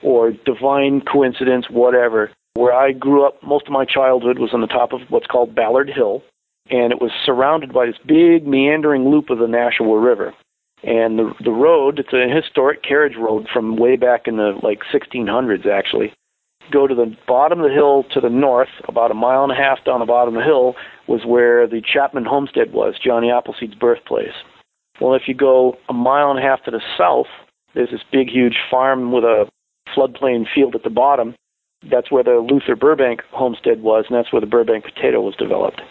or 0.02 0.32
divine 0.44 1.02
coincidence, 1.02 1.66
whatever. 1.70 2.30
Where 2.54 2.74
I 2.74 2.92
grew 2.92 3.26
up, 3.26 3.42
most 3.42 3.66
of 3.66 3.72
my 3.72 3.84
childhood 3.84 4.38
was 4.38 4.50
on 4.52 4.60
the 4.60 4.66
top 4.66 4.92
of 4.92 5.00
what's 5.08 5.26
called 5.26 5.54
Ballard 5.54 5.90
Hill, 5.94 6.22
and 6.70 6.90
it 6.90 7.00
was 7.00 7.10
surrounded 7.24 7.72
by 7.72 7.86
this 7.86 7.98
big 8.06 8.46
meandering 8.46 9.08
loop 9.08 9.30
of 9.30 9.38
the 9.38 9.46
Nashua 9.46 9.98
River. 9.98 10.34
And 10.86 11.18
the 11.18 11.34
the 11.42 11.50
road, 11.50 11.98
it's 11.98 12.12
a 12.12 12.32
historic 12.32 12.82
carriage 12.84 13.16
road 13.18 13.48
from 13.52 13.76
way 13.76 13.96
back 13.96 14.28
in 14.28 14.36
the 14.36 14.56
like 14.62 14.80
1600s 14.94 15.66
actually. 15.66 16.14
Go 16.72 16.86
to 16.86 16.94
the 16.94 17.14
bottom 17.26 17.60
of 17.60 17.68
the 17.68 17.74
hill 17.74 18.04
to 18.14 18.20
the 18.20 18.30
north, 18.30 18.68
about 18.88 19.10
a 19.10 19.14
mile 19.14 19.42
and 19.42 19.52
a 19.52 19.56
half 19.56 19.84
down 19.84 20.00
the 20.00 20.06
bottom 20.06 20.36
of 20.36 20.40
the 20.40 20.46
hill, 20.46 20.74
was 21.08 21.24
where 21.24 21.66
the 21.66 21.82
Chapman 21.82 22.24
homestead 22.24 22.72
was, 22.72 22.94
Johnny 23.04 23.30
Appleseed's 23.30 23.74
birthplace. 23.74 24.34
Well, 25.00 25.14
if 25.14 25.22
you 25.26 25.34
go 25.34 25.76
a 25.88 25.92
mile 25.92 26.30
and 26.30 26.38
a 26.38 26.42
half 26.42 26.64
to 26.64 26.70
the 26.70 26.80
south, 26.96 27.26
there's 27.74 27.90
this 27.90 28.00
big, 28.10 28.28
huge 28.28 28.56
farm 28.70 29.12
with 29.12 29.24
a 29.24 29.48
floodplain 29.94 30.44
field 30.52 30.74
at 30.74 30.82
the 30.82 30.90
bottom. 30.90 31.34
That's 31.88 32.10
where 32.10 32.24
the 32.24 32.44
Luther 32.48 32.74
Burbank 32.74 33.22
homestead 33.32 33.82
was, 33.82 34.06
and 34.08 34.16
that's 34.16 34.32
where 34.32 34.40
the 34.40 34.46
Burbank 34.46 34.84
potato 34.84 35.20
was 35.20 35.36
developed. 35.36 35.82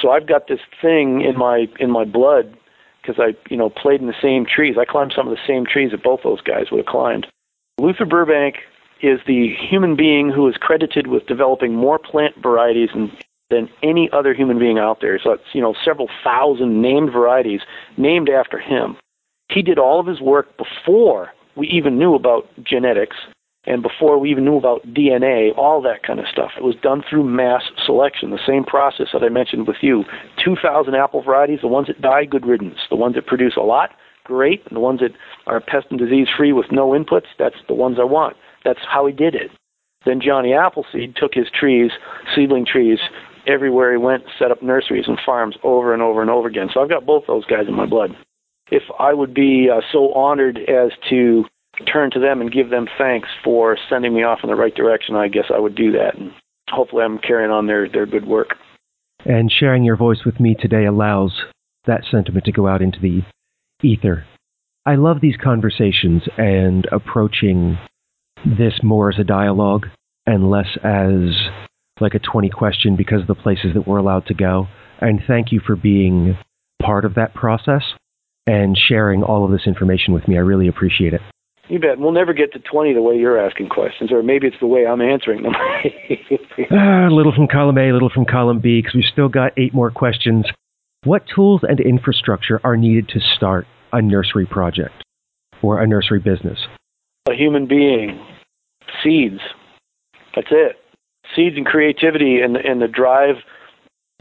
So 0.00 0.10
I've 0.10 0.26
got 0.26 0.48
this 0.48 0.60
thing 0.80 1.20
in 1.20 1.36
my 1.36 1.66
in 1.78 1.90
my 1.90 2.04
blood 2.04 2.56
because 3.00 3.16
I 3.18 3.36
you 3.50 3.56
know 3.56 3.70
played 3.70 4.00
in 4.00 4.06
the 4.06 4.14
same 4.20 4.46
trees. 4.46 4.76
I 4.78 4.84
climbed 4.84 5.12
some 5.14 5.28
of 5.28 5.34
the 5.34 5.46
same 5.46 5.64
trees 5.66 5.90
that 5.92 6.02
both 6.02 6.20
those 6.22 6.40
guys 6.40 6.70
would 6.70 6.78
have 6.78 6.86
climbed. 6.86 7.26
Luther 7.78 8.04
Burbank 8.04 8.56
is 9.02 9.20
the 9.26 9.54
human 9.56 9.96
being 9.96 10.30
who 10.30 10.48
is 10.48 10.56
credited 10.56 11.06
with 11.06 11.26
developing 11.26 11.74
more 11.74 11.98
plant 11.98 12.34
varieties 12.42 12.90
than, 12.92 13.10
than 13.48 13.68
any 13.82 14.10
other 14.12 14.34
human 14.34 14.58
being 14.58 14.78
out 14.78 15.00
there. 15.00 15.18
So 15.22 15.32
it's, 15.32 15.44
you 15.52 15.62
know, 15.62 15.74
several 15.84 16.08
thousand 16.22 16.82
named 16.82 17.10
varieties 17.10 17.60
named 17.96 18.28
after 18.28 18.58
him. 18.58 18.96
He 19.48 19.62
did 19.62 19.78
all 19.78 19.98
of 19.98 20.06
his 20.06 20.20
work 20.20 20.56
before 20.56 21.30
we 21.56 21.66
even 21.68 21.98
knew 21.98 22.14
about 22.14 22.48
genetics 22.62 23.16
and 23.66 23.82
before 23.82 24.18
we 24.18 24.30
even 24.30 24.44
knew 24.44 24.56
about 24.56 24.86
DNA, 24.86 25.56
all 25.56 25.82
that 25.82 26.02
kind 26.02 26.18
of 26.18 26.26
stuff. 26.32 26.52
It 26.56 26.64
was 26.64 26.76
done 26.82 27.02
through 27.08 27.24
mass 27.24 27.62
selection, 27.84 28.30
the 28.30 28.38
same 28.46 28.64
process 28.64 29.08
that 29.12 29.22
I 29.22 29.28
mentioned 29.28 29.68
with 29.68 29.76
you. 29.82 30.04
2,000 30.42 30.94
apple 30.94 31.22
varieties, 31.22 31.60
the 31.60 31.68
ones 31.68 31.88
that 31.88 32.00
die, 32.00 32.24
good 32.24 32.46
riddance. 32.46 32.78
The 32.88 32.96
ones 32.96 33.16
that 33.16 33.26
produce 33.26 33.56
a 33.56 33.62
lot, 33.62 33.90
great. 34.24 34.66
And 34.66 34.76
the 34.76 34.80
ones 34.80 35.00
that 35.00 35.12
are 35.46 35.60
pest 35.60 35.88
and 35.90 35.98
disease 35.98 36.28
free 36.34 36.52
with 36.52 36.72
no 36.72 36.90
inputs, 36.90 37.26
that's 37.38 37.56
the 37.68 37.74
ones 37.74 37.98
I 38.00 38.04
want. 38.04 38.36
That's 38.64 38.80
how 38.88 39.06
he 39.06 39.12
did 39.12 39.34
it. 39.34 39.50
Then 40.06 40.22
Johnny 40.22 40.54
Appleseed 40.54 41.14
took 41.16 41.34
his 41.34 41.48
trees, 41.50 41.90
seedling 42.34 42.64
trees, 42.64 42.98
everywhere 43.46 43.92
he 43.92 43.98
went, 43.98 44.24
set 44.38 44.50
up 44.50 44.62
nurseries 44.62 45.04
and 45.06 45.18
farms 45.24 45.56
over 45.62 45.92
and 45.92 46.00
over 46.00 46.22
and 46.22 46.30
over 46.30 46.48
again. 46.48 46.68
So 46.72 46.80
I've 46.80 46.88
got 46.88 47.04
both 47.04 47.24
those 47.26 47.44
guys 47.44 47.68
in 47.68 47.74
my 47.74 47.84
blood. 47.84 48.16
If 48.70 48.84
I 48.98 49.12
would 49.12 49.34
be 49.34 49.68
uh, 49.70 49.80
so 49.92 50.14
honored 50.14 50.58
as 50.58 50.92
to 51.10 51.44
turn 51.86 52.10
to 52.12 52.20
them 52.20 52.40
and 52.40 52.52
give 52.52 52.70
them 52.70 52.86
thanks 52.98 53.28
for 53.44 53.76
sending 53.88 54.14
me 54.14 54.22
off 54.22 54.40
in 54.42 54.50
the 54.50 54.56
right 54.56 54.74
direction, 54.74 55.16
I 55.16 55.28
guess 55.28 55.46
I 55.54 55.58
would 55.58 55.74
do 55.74 55.92
that. 55.92 56.16
And 56.16 56.32
hopefully 56.68 57.04
I'm 57.04 57.18
carrying 57.18 57.50
on 57.50 57.66
their, 57.66 57.88
their 57.88 58.06
good 58.06 58.26
work. 58.26 58.56
And 59.24 59.52
sharing 59.52 59.84
your 59.84 59.96
voice 59.96 60.20
with 60.24 60.40
me 60.40 60.56
today 60.58 60.86
allows 60.86 61.32
that 61.86 62.02
sentiment 62.10 62.44
to 62.46 62.52
go 62.52 62.66
out 62.66 62.82
into 62.82 62.98
the 63.00 63.22
ether. 63.82 64.24
I 64.86 64.94
love 64.94 65.20
these 65.20 65.36
conversations 65.42 66.22
and 66.38 66.86
approaching 66.90 67.78
this 68.44 68.80
more 68.82 69.10
as 69.10 69.18
a 69.18 69.24
dialogue 69.24 69.86
and 70.26 70.50
less 70.50 70.78
as 70.82 71.34
like 72.00 72.14
a 72.14 72.18
20 72.18 72.48
question 72.50 72.96
because 72.96 73.20
of 73.20 73.26
the 73.26 73.34
places 73.34 73.74
that 73.74 73.86
we're 73.86 73.98
allowed 73.98 74.26
to 74.26 74.34
go. 74.34 74.68
And 75.00 75.20
thank 75.26 75.52
you 75.52 75.60
for 75.64 75.76
being 75.76 76.38
part 76.80 77.04
of 77.04 77.14
that 77.14 77.34
process 77.34 77.82
and 78.46 78.76
sharing 78.76 79.22
all 79.22 79.44
of 79.44 79.50
this 79.50 79.66
information 79.66 80.14
with 80.14 80.26
me. 80.26 80.36
I 80.36 80.40
really 80.40 80.68
appreciate 80.68 81.12
it. 81.12 81.20
You 81.70 81.78
bet. 81.78 82.00
We'll 82.00 82.10
never 82.10 82.32
get 82.32 82.52
to 82.54 82.58
20 82.58 82.94
the 82.94 83.00
way 83.00 83.16
you're 83.16 83.38
asking 83.38 83.68
questions, 83.68 84.10
or 84.10 84.24
maybe 84.24 84.48
it's 84.48 84.56
the 84.58 84.66
way 84.66 84.86
I'm 84.86 85.00
answering 85.00 85.44
them. 85.44 85.52
ah, 86.72 87.06
a 87.06 87.14
little 87.14 87.32
from 87.32 87.46
column 87.46 87.78
A, 87.78 87.90
a 87.90 87.92
little 87.92 88.10
from 88.10 88.24
column 88.24 88.58
B, 88.58 88.80
because 88.80 88.94
we've 88.94 89.04
still 89.10 89.28
got 89.28 89.52
eight 89.56 89.72
more 89.72 89.92
questions. 89.92 90.46
What 91.04 91.22
tools 91.32 91.60
and 91.62 91.78
infrastructure 91.78 92.60
are 92.64 92.76
needed 92.76 93.08
to 93.10 93.20
start 93.36 93.68
a 93.92 94.02
nursery 94.02 94.46
project 94.46 95.04
or 95.62 95.80
a 95.80 95.86
nursery 95.86 96.18
business? 96.18 96.58
A 97.30 97.34
human 97.34 97.68
being, 97.68 98.20
seeds. 99.02 99.38
That's 100.34 100.48
it. 100.50 100.76
Seeds 101.36 101.56
and 101.56 101.64
creativity 101.64 102.40
and, 102.40 102.56
and 102.56 102.82
the 102.82 102.88
drive 102.88 103.36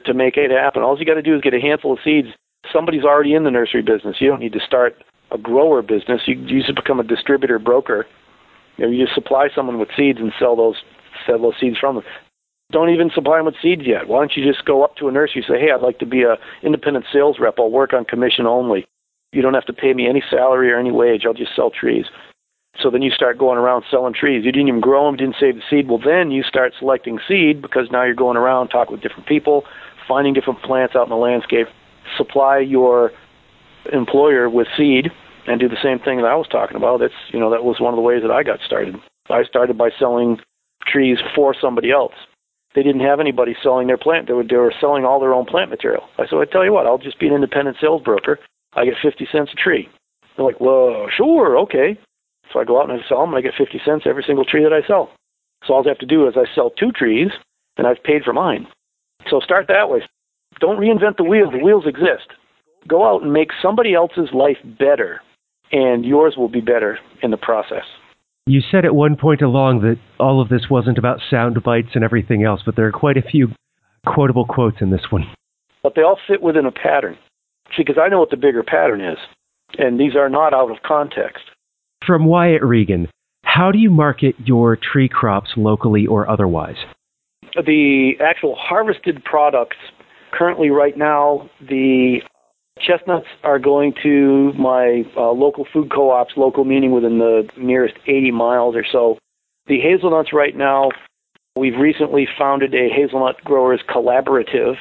to 0.06 0.14
make 0.14 0.38
it 0.38 0.52
happen. 0.52 0.84
All 0.84 0.98
you 1.00 1.06
got 1.06 1.16
to 1.16 1.24
do 1.24 1.36
is 1.36 1.42
get 1.42 1.56
a 1.56 1.60
handful 1.60 1.94
of 1.94 2.00
seeds. 2.04 2.28
Somebody's 2.72 3.04
already 3.04 3.34
in 3.34 3.44
the 3.44 3.52
nursery 3.52 3.82
business. 3.82 4.18
You 4.20 4.30
don't 4.30 4.40
need 4.40 4.54
to 4.54 4.60
start 4.60 5.04
a 5.32 5.38
grower 5.38 5.82
business. 5.82 6.22
You, 6.26 6.36
you 6.36 6.62
just 6.62 6.76
become 6.76 7.00
a 7.00 7.04
distributor 7.04 7.60
broker. 7.60 8.06
You, 8.78 8.86
know, 8.86 8.92
you 8.92 9.08
supply 9.14 9.50
someone 9.54 9.80
with 9.80 9.90
seeds 9.96 10.20
and 10.20 10.32
sell 10.40 10.56
those 10.56 10.76
sell 11.26 11.40
those 11.40 11.56
seeds 11.60 11.78
from 11.78 11.96
them. 11.96 12.04
Don't 12.72 12.90
even 12.90 13.10
supply 13.14 13.38
them 13.38 13.46
with 13.46 13.56
seeds 13.62 13.82
yet. 13.86 14.08
Why 14.08 14.20
don't 14.20 14.38
you 14.38 14.46
just 14.46 14.66
go 14.66 14.84
up 14.84 14.96
to 14.98 15.08
a 15.08 15.12
nursery 15.12 15.44
and 15.48 15.56
say, 15.56 15.60
"Hey, 15.60 15.72
I'd 15.72 15.82
like 15.82 16.00
to 16.00 16.06
be 16.06 16.24
a 16.24 16.38
independent 16.64 17.06
sales 17.12 17.38
rep. 17.40 17.56
I'll 17.60 17.72
work 17.72 17.94
on 17.94 18.06
commission 18.06 18.46
only. 18.46 18.86
You 19.32 19.42
don't 19.42 19.54
have 19.54 19.66
to 19.66 19.74
pay 19.74 19.94
me 19.94 20.08
any 20.08 20.24
salary 20.30 20.72
or 20.72 20.80
any 20.80 20.92
wage. 20.92 21.26
I'll 21.26 21.34
just 21.34 21.56
sell 21.56 21.72
trees." 21.72 22.06
So 22.82 22.90
then 22.90 23.02
you 23.02 23.12
start 23.12 23.38
going 23.38 23.58
around 23.58 23.84
selling 23.92 24.14
trees. 24.14 24.46
You 24.46 24.52
didn't 24.52 24.70
even 24.70 24.80
grow 24.80 25.06
them, 25.06 25.18
didn't 25.18 25.36
save 25.40 25.56
the 25.56 25.62
seed. 25.70 25.90
Well, 25.90 26.00
then 26.04 26.32
you 26.32 26.44
start 26.44 26.74
selecting 26.80 27.20
seed 27.28 27.62
because 27.62 27.92
now 27.92 28.04
you're 28.04 28.14
going 28.14 28.38
around 28.38 28.70
talking 28.70 28.94
with 28.94 29.02
different 29.02 29.28
people, 29.28 29.66
finding 30.08 30.34
different 30.34 30.62
plants 30.62 30.96
out 30.96 31.04
in 31.04 31.10
the 31.10 31.16
landscape. 31.18 31.68
Supply 32.18 32.60
your 32.60 33.12
employer 33.92 34.50
with 34.50 34.68
seed 34.78 35.10
and 35.48 35.60
do 35.60 35.70
the 35.70 35.82
same 35.82 36.00
thing 36.00 36.18
that 36.18 36.26
I 36.26 36.36
was 36.36 36.48
talking 36.48 36.78
about. 36.78 37.00
That's 37.00 37.14
you 37.32 37.40
know 37.40 37.50
that 37.50 37.64
was 37.64 37.80
one 37.80 37.94
of 37.94 37.98
the 37.98 38.02
ways 38.04 38.22
that 38.22 38.32
I 38.32 38.44
got 38.44 38.60
started. 38.66 38.96
I 39.30 39.44
started 39.44 39.78
by 39.78 39.90
selling 39.98 40.40
trees 40.88 41.18
for 41.36 41.56
somebody 41.60 41.92
else. 41.92 42.14
They 42.76 42.84
didn't 42.84 43.02
have 43.02 43.20
anybody 43.20 43.56
selling 43.62 43.88
their 43.88 43.98
plant. 43.98 44.28
They 44.28 44.34
were 44.34 44.44
they 44.44 44.56
were 44.56 44.74
selling 44.80 45.06
all 45.06 45.20
their 45.20 45.34
own 45.34 45.46
plant 45.46 45.70
material. 45.70 46.04
I 46.18 46.28
said, 46.28 46.38
I 46.38 46.46
tell 46.46 46.66
you 46.66 46.74
what, 46.74 46.86
I'll 46.86 46.98
just 46.98 47.20
be 47.20 47.28
an 47.28 47.34
independent 47.34 47.78
sales 47.82 48.02
broker. 48.04 48.40
I 48.74 48.86
get 48.86 48.96
fifty 49.02 49.28
cents 49.32 49.52
a 49.54 49.56
tree. 49.56 49.90
They're 50.36 50.46
like, 50.46 50.62
well, 50.62 51.08
sure, 51.16 51.58
okay. 51.60 51.98
So 52.54 52.60
I 52.60 52.64
go 52.64 52.80
out 52.82 52.90
and 52.90 53.00
I 53.00 53.08
sell 53.08 53.22
them. 53.22 53.34
I 53.34 53.42
get 53.42 53.54
fifty 53.58 53.82
cents 53.84 54.06
every 54.06 54.24
single 54.26 54.46
tree 54.46 54.64
that 54.64 54.74
I 54.74 54.86
sell. 54.88 55.12
So 55.66 55.74
all 55.74 55.86
I 55.86 55.90
have 55.90 55.98
to 56.00 56.06
do 56.06 56.28
is 56.28 56.36
I 56.38 56.46
sell 56.56 56.70
two 56.70 56.92
trees, 56.92 57.30
and 57.78 57.88
I've 57.88 58.04
paid 58.04 58.24
for 58.24 58.34
mine. 58.34 58.68
So 59.30 59.40
start 59.40 59.68
that 59.68 59.90
way. 59.90 60.02
Don't 60.60 60.78
reinvent 60.80 61.18
the 61.18 61.24
wheel. 61.24 61.52
The 61.52 61.64
wheels 61.64 61.86
exist. 61.86 62.30
Go 62.88 63.08
out 63.08 63.22
and 63.24 63.34
make 63.34 63.50
somebody 63.62 63.94
else's 63.94 64.30
life 64.34 64.58
better, 64.80 65.22
and 65.72 66.06
yours 66.06 66.36
will 66.38 66.50
be 66.50 66.62
better 66.62 66.98
in 67.22 67.32
the 67.32 67.38
process. 67.38 67.84
You 68.46 68.62
said 68.72 68.84
at 68.84 68.96
one 68.96 69.16
point 69.16 69.42
along 69.42 69.82
that 69.82 70.00
all 70.20 70.42
of 70.42 70.50
this 70.50 70.70
wasn't 70.72 70.98
about 70.98 71.20
sound 71.30 71.62
bites 71.64 71.90
and 71.94 72.04
everything 72.04 72.44
else, 72.44 72.62
but 72.66 72.76
there 72.76 72.88
are 72.88 72.92
quite 72.92 73.18
a 73.18 73.22
few 73.22 73.50
quotable 74.08 74.46
quotes 74.46 74.78
in 74.82 74.90
this 74.90 75.12
one. 75.12 75.26
But 75.84 75.94
they 75.96 76.02
all 76.02 76.18
fit 76.28 76.42
within 76.42 76.66
a 76.66 76.72
pattern. 76.72 77.18
See, 77.76 77.84
because 77.84 78.02
I 78.02 78.10
know 78.10 78.20
what 78.20 78.32
the 78.32 78.38
bigger 78.38 78.64
pattern 78.64 79.02
is, 79.02 79.18
and 79.78 80.00
these 80.00 80.16
are 80.16 80.30
not 80.30 80.54
out 80.54 80.72
of 80.72 80.78
context. 80.84 81.44
From 82.06 82.26
Wyatt 82.26 82.64
Regan, 82.64 83.08
how 83.44 83.72
do 83.72 83.78
you 83.78 83.92
market 83.92 84.36
your 84.44 84.76
tree 84.76 85.10
crops 85.10 85.52
locally 85.56 86.08
or 86.08 86.28
otherwise? 86.30 86.78
The 87.56 88.14
actual 88.20 88.56
harvested 88.56 89.24
products 89.24 89.78
currently, 90.32 90.70
right 90.70 90.98
now, 90.98 91.50
the 91.62 92.20
chestnuts 92.80 93.28
are 93.44 93.60
going 93.60 93.94
to 94.04 94.54
my 94.54 95.04
uh, 95.16 95.32
local 95.32 95.66
food 95.72 95.92
co-ops, 95.92 96.34
local 96.36 96.66
meaning 96.66 96.92
within 96.92 97.20
the 97.20 97.50
nearest 97.58 97.96
80 98.08 98.32
miles 98.32 98.76
or 98.76 98.86
so. 98.90 99.18
The 99.68 99.80
hazelnuts 99.80 100.34
right 100.34 100.56
now, 100.56 100.90
we've 101.56 101.78
recently 101.78 102.28
founded 102.38 102.74
a 102.74 102.90
hazelnut 102.90 103.44
growers 103.44 103.82
collaborative. 103.88 104.76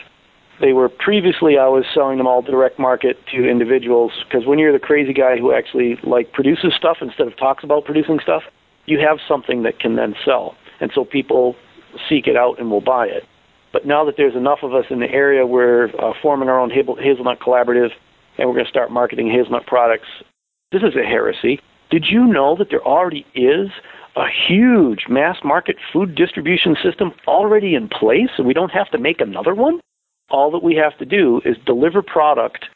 They 0.61 0.72
were 0.72 0.88
previously 0.88 1.58
I 1.58 1.68
was 1.68 1.84
selling 1.94 2.18
them 2.18 2.26
all 2.26 2.42
direct 2.42 2.78
market 2.78 3.18
to 3.32 3.48
individuals 3.48 4.12
because 4.24 4.46
when 4.46 4.58
you're 4.58 4.72
the 4.72 4.78
crazy 4.78 5.12
guy 5.12 5.37
who 5.38 5.52
actually 5.52 5.98
like 6.02 6.32
produces 6.32 6.74
stuff 6.76 6.98
instead 7.00 7.26
of 7.26 7.37
talks 7.37 7.62
about 7.62 7.84
producing 7.84 8.18
stuff, 8.20 8.42
you 8.87 8.98
have 8.98 9.18
something 9.28 9.62
that 9.62 9.78
can 9.78 9.96
then 9.96 10.14
sell. 10.24 10.56
And 10.80 10.90
so 10.94 11.04
people 11.04 11.54
seek 12.08 12.26
it 12.26 12.37
out 12.37 12.58
and 12.58 12.70
will 12.70 12.80
buy 12.80 13.06
it. 13.06 13.24
But 13.72 13.87
now 13.87 14.04
that 14.04 14.14
there's 14.16 14.35
enough 14.35 14.61
of 14.62 14.74
us 14.74 14.87
in 14.90 15.00
the 15.00 15.11
area, 15.11 15.46
we're 15.46 15.88
uh, 15.98 16.12
forming 16.22 16.48
our 16.48 16.59
own 16.59 16.70
hazelnut 16.70 17.40
collaborative, 17.40 17.90
and 18.38 18.48
we're 18.48 18.54
going 18.54 18.64
to 18.64 18.70
start 18.70 18.90
marketing 18.90 19.31
hazelnut 19.31 19.66
products. 19.66 20.09
This 20.72 20.83
is 20.83 20.96
a 20.96 21.07
heresy. 21.07 21.61
Did 21.90 22.07
you 22.09 22.26
know 22.26 22.57
that 22.59 22.68
there 22.70 22.83
already 22.83 23.26
is 23.35 23.68
a 24.16 24.26
huge 24.48 25.07
mass 25.09 25.38
market 25.44 25.76
food 25.92 26.14
distribution 26.14 26.76
system 26.83 27.12
already 27.26 27.74
in 27.74 27.88
place, 27.88 28.31
and 28.37 28.46
we 28.46 28.54
don't 28.54 28.70
have 28.70 28.90
to 28.90 28.98
make 28.98 29.20
another 29.20 29.54
one? 29.54 29.81
All 30.31 30.50
that 30.50 30.62
we 30.62 30.74
have 30.74 30.96
to 30.98 31.07
do 31.07 31.40
is 31.44 31.57
deliver 31.64 32.02
product 32.02 32.66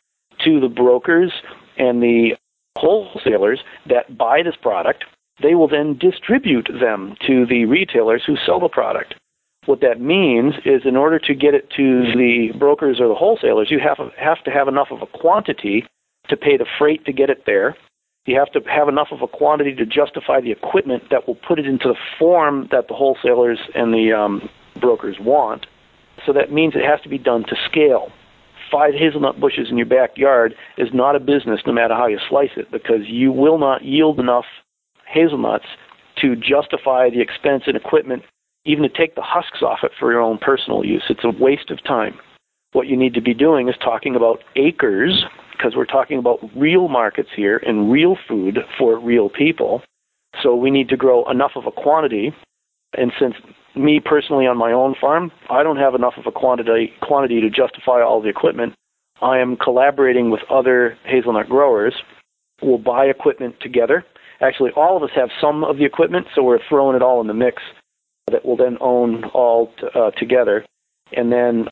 to 0.44 0.60
the 0.60 0.68
brokers 0.68 1.32
and 1.76 2.02
the 2.02 2.32
wholesalers 2.76 3.60
that 3.88 4.16
buy 4.16 4.42
this 4.42 4.56
product. 4.60 5.04
They 5.42 5.54
will 5.54 5.68
then 5.68 5.98
distribute 5.98 6.68
them 6.80 7.16
to 7.26 7.46
the 7.46 7.64
retailers 7.64 8.22
who 8.26 8.36
sell 8.46 8.60
the 8.60 8.68
product. 8.68 9.14
What 9.66 9.80
that 9.80 10.00
means 10.00 10.54
is 10.64 10.82
in 10.84 10.96
order 10.96 11.20
to 11.20 11.34
get 11.34 11.54
it 11.54 11.70
to 11.76 12.02
the 12.16 12.48
brokers 12.58 12.98
or 13.00 13.06
the 13.06 13.14
wholesalers, 13.14 13.70
you 13.70 13.78
have, 13.78 13.98
have 14.18 14.42
to 14.44 14.50
have 14.50 14.66
enough 14.66 14.88
of 14.90 15.02
a 15.02 15.06
quantity 15.06 15.84
to 16.28 16.36
pay 16.36 16.56
the 16.56 16.66
freight 16.78 17.04
to 17.06 17.12
get 17.12 17.30
it 17.30 17.44
there. 17.46 17.76
You 18.26 18.38
have 18.38 18.50
to 18.52 18.60
have 18.68 18.88
enough 18.88 19.08
of 19.12 19.22
a 19.22 19.28
quantity 19.28 19.74
to 19.74 19.86
justify 19.86 20.40
the 20.40 20.50
equipment 20.50 21.04
that 21.10 21.26
will 21.26 21.36
put 21.46 21.58
it 21.58 21.66
into 21.66 21.88
the 21.88 21.96
form 22.18 22.68
that 22.72 22.88
the 22.88 22.94
wholesalers 22.94 23.58
and 23.74 23.92
the 23.92 24.12
um, 24.12 24.48
brokers 24.80 25.16
want. 25.20 25.66
So 26.26 26.32
that 26.32 26.52
means 26.52 26.74
it 26.74 26.84
has 26.84 27.00
to 27.02 27.08
be 27.08 27.18
done 27.18 27.44
to 27.44 27.56
scale. 27.68 28.10
Five 28.70 28.94
hazelnut 28.94 29.40
bushes 29.40 29.68
in 29.70 29.76
your 29.76 29.86
backyard 29.86 30.54
is 30.78 30.88
not 30.92 31.14
a 31.14 31.20
business 31.20 31.60
no 31.66 31.72
matter 31.72 31.94
how 31.94 32.06
you 32.06 32.18
slice 32.28 32.52
it 32.56 32.70
because 32.70 33.06
you 33.06 33.30
will 33.30 33.58
not 33.58 33.84
yield 33.84 34.18
enough 34.18 34.46
hazelnuts 35.06 35.66
to 36.20 36.36
justify 36.36 37.10
the 37.10 37.20
expense 37.20 37.64
and 37.66 37.76
equipment 37.76 38.22
even 38.64 38.82
to 38.82 38.88
take 38.88 39.14
the 39.14 39.22
husks 39.22 39.62
off 39.62 39.80
it 39.82 39.92
for 39.98 40.12
your 40.12 40.20
own 40.20 40.38
personal 40.38 40.84
use. 40.84 41.02
It's 41.08 41.24
a 41.24 41.42
waste 41.42 41.70
of 41.70 41.82
time. 41.84 42.18
What 42.72 42.86
you 42.86 42.96
need 42.96 43.14
to 43.14 43.20
be 43.20 43.34
doing 43.34 43.68
is 43.68 43.74
talking 43.82 44.16
about 44.16 44.40
acres, 44.56 45.24
because 45.52 45.74
we're 45.76 45.84
talking 45.84 46.18
about 46.18 46.38
real 46.56 46.88
markets 46.88 47.28
here 47.36 47.58
and 47.58 47.92
real 47.92 48.16
food 48.28 48.58
for 48.78 48.98
real 48.98 49.28
people. 49.28 49.82
So 50.42 50.54
we 50.54 50.70
need 50.70 50.88
to 50.88 50.96
grow 50.96 51.28
enough 51.30 51.52
of 51.56 51.66
a 51.66 51.70
quantity. 51.70 52.32
And 52.96 53.12
since 53.20 53.34
me 53.76 54.00
personally 54.00 54.46
on 54.46 54.56
my 54.56 54.72
own 54.72 54.94
farm, 55.00 55.30
I 55.50 55.62
don't 55.62 55.76
have 55.76 55.94
enough 55.94 56.14
of 56.16 56.26
a 56.26 56.32
quantity 56.32 56.92
quantity 57.02 57.40
to 57.40 57.50
justify 57.50 58.02
all 58.02 58.22
the 58.22 58.28
equipment. 58.28 58.74
I 59.20 59.38
am 59.38 59.56
collaborating 59.56 60.30
with 60.30 60.40
other 60.50 60.96
hazelnut 61.04 61.48
growers. 61.48 61.94
We'll 62.62 62.78
buy 62.78 63.06
equipment 63.06 63.56
together 63.60 64.04
Actually, 64.42 64.72
all 64.72 64.96
of 64.96 65.04
us 65.04 65.10
have 65.14 65.28
some 65.40 65.62
of 65.62 65.76
the 65.76 65.84
equipment, 65.84 66.26
so 66.34 66.42
we're 66.42 66.58
throwing 66.68 66.96
it 66.96 67.02
all 67.02 67.20
in 67.20 67.28
the 67.28 67.34
mix 67.34 67.62
that 68.32 68.44
we'll 68.44 68.56
then 68.56 68.78
own 68.80 69.24
all 69.26 69.72
t- 69.78 69.86
uh, 69.94 70.10
together. 70.12 70.64
And 71.16 71.30
then 71.30 71.68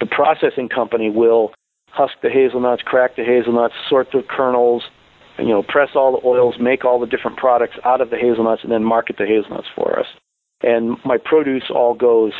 the 0.00 0.06
processing 0.06 0.68
company 0.68 1.10
will 1.10 1.52
husk 1.88 2.14
the 2.22 2.30
hazelnuts, 2.30 2.82
crack 2.82 3.16
the 3.16 3.24
hazelnuts, 3.24 3.74
sort 3.88 4.08
the 4.12 4.22
kernels, 4.28 4.84
and, 5.38 5.48
you 5.48 5.54
know, 5.54 5.62
press 5.62 5.90
all 5.94 6.12
the 6.12 6.26
oils, 6.26 6.56
make 6.60 6.84
all 6.84 7.00
the 7.00 7.06
different 7.06 7.36
products 7.36 7.76
out 7.84 8.00
of 8.00 8.10
the 8.10 8.16
hazelnuts, 8.16 8.62
and 8.62 8.72
then 8.72 8.84
market 8.84 9.16
the 9.18 9.26
hazelnuts 9.26 9.68
for 9.74 9.98
us. 9.98 10.06
And 10.62 10.96
my 11.04 11.18
produce 11.22 11.64
all 11.70 11.94
goes 11.94 12.32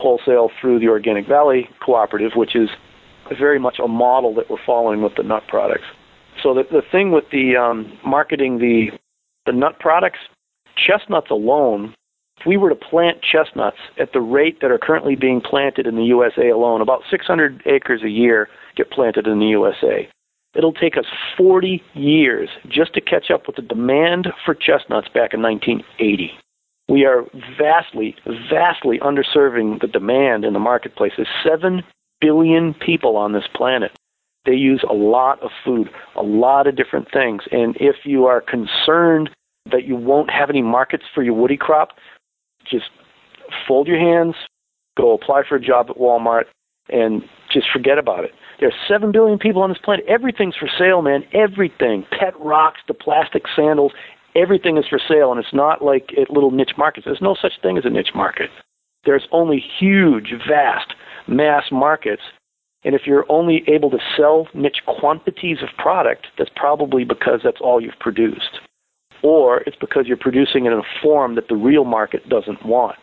wholesale 0.00 0.50
through 0.60 0.80
the 0.80 0.88
Organic 0.88 1.26
Valley 1.26 1.68
Cooperative, 1.84 2.32
which 2.34 2.54
is 2.56 2.68
very 3.38 3.58
much 3.58 3.78
a 3.82 3.88
model 3.88 4.34
that 4.34 4.50
we're 4.50 4.64
following 4.66 5.02
with 5.02 5.14
the 5.16 5.22
nut 5.22 5.44
products. 5.48 5.84
So 6.42 6.52
the, 6.54 6.64
the 6.70 6.82
thing 6.92 7.10
with 7.10 7.24
the 7.30 7.56
um, 7.56 7.98
marketing 8.04 8.58
the 8.58 8.90
the 9.46 9.52
nut 9.52 9.78
products, 9.78 10.18
chestnuts 10.76 11.30
alone, 11.30 11.94
if 12.44 12.48
we 12.48 12.56
were 12.56 12.68
to 12.68 12.74
plant 12.74 13.22
chestnuts 13.22 13.78
at 13.98 14.12
the 14.12 14.20
rate 14.20 14.60
that 14.60 14.70
are 14.70 14.78
currently 14.78 15.16
being 15.16 15.40
planted 15.40 15.86
in 15.86 15.96
the 15.96 16.04
USA 16.04 16.50
alone, 16.50 16.82
about 16.82 17.02
600 17.10 17.62
acres 17.66 18.02
a 18.04 18.10
year 18.10 18.48
get 18.76 18.90
planted 18.90 19.26
in 19.26 19.38
the 19.38 19.46
USA. 19.46 20.08
It'll 20.54 20.72
take 20.72 20.96
us 20.96 21.06
40 21.36 21.82
years 21.94 22.48
just 22.68 22.92
to 22.94 23.00
catch 23.00 23.30
up 23.30 23.46
with 23.46 23.56
the 23.56 23.62
demand 23.62 24.28
for 24.44 24.54
chestnuts 24.54 25.08
back 25.08 25.32
in 25.32 25.42
1980. 25.42 26.32
We 26.88 27.06
are 27.06 27.24
vastly, 27.58 28.14
vastly 28.50 28.98
underserving 29.00 29.80
the 29.80 29.88
demand 29.88 30.44
in 30.44 30.52
the 30.52 30.58
marketplace. 30.58 31.12
There's 31.16 31.28
7 31.42 31.82
billion 32.20 32.74
people 32.74 33.16
on 33.16 33.32
this 33.32 33.48
planet. 33.54 33.92
They 34.44 34.52
use 34.52 34.84
a 34.88 34.92
lot 34.92 35.42
of 35.42 35.50
food, 35.64 35.88
a 36.14 36.22
lot 36.22 36.66
of 36.66 36.76
different 36.76 37.10
things. 37.10 37.42
And 37.50 37.74
if 37.80 37.96
you 38.04 38.26
are 38.26 38.42
concerned 38.42 39.30
that 39.72 39.84
you 39.84 39.96
won't 39.96 40.30
have 40.30 40.50
any 40.50 40.60
markets 40.60 41.04
for 41.14 41.22
your 41.22 41.34
woody 41.34 41.56
crop, 41.56 41.92
just 42.70 42.86
fold 43.66 43.86
your 43.86 43.98
hands, 43.98 44.34
go 44.96 45.12
apply 45.12 45.42
for 45.48 45.56
a 45.56 45.60
job 45.60 45.86
at 45.90 45.96
Walmart, 45.96 46.44
and 46.88 47.22
just 47.52 47.66
forget 47.72 47.98
about 47.98 48.24
it. 48.24 48.32
There 48.60 48.68
are 48.68 48.88
7 48.88 49.12
billion 49.12 49.38
people 49.38 49.62
on 49.62 49.70
this 49.70 49.78
planet. 49.82 50.04
Everything's 50.08 50.56
for 50.56 50.68
sale, 50.78 51.02
man. 51.02 51.24
Everything. 51.32 52.04
Pet 52.10 52.38
rocks, 52.40 52.80
the 52.86 52.94
plastic 52.94 53.44
sandals, 53.54 53.92
everything 54.36 54.76
is 54.76 54.84
for 54.88 55.00
sale. 55.08 55.30
And 55.32 55.40
it's 55.40 55.54
not 55.54 55.82
like 55.82 56.10
at 56.20 56.30
little 56.30 56.50
niche 56.50 56.74
markets. 56.76 57.04
There's 57.06 57.20
no 57.20 57.36
such 57.40 57.52
thing 57.62 57.78
as 57.78 57.84
a 57.84 57.90
niche 57.90 58.14
market. 58.14 58.50
There's 59.04 59.26
only 59.32 59.62
huge, 59.78 60.32
vast, 60.48 60.94
mass 61.26 61.64
markets. 61.70 62.22
And 62.84 62.94
if 62.94 63.02
you're 63.06 63.26
only 63.28 63.64
able 63.66 63.90
to 63.90 63.98
sell 64.16 64.46
niche 64.54 64.82
quantities 64.86 65.58
of 65.62 65.68
product, 65.78 66.26
that's 66.38 66.50
probably 66.54 67.04
because 67.04 67.40
that's 67.42 67.60
all 67.60 67.80
you've 67.80 67.98
produced. 67.98 68.60
Or 69.24 69.62
it's 69.62 69.76
because 69.80 70.06
you're 70.06 70.18
producing 70.18 70.66
it 70.66 70.72
in 70.72 70.78
a 70.78 71.00
form 71.02 71.34
that 71.34 71.48
the 71.48 71.56
real 71.56 71.84
market 71.84 72.28
doesn't 72.28 72.64
want. 72.64 72.96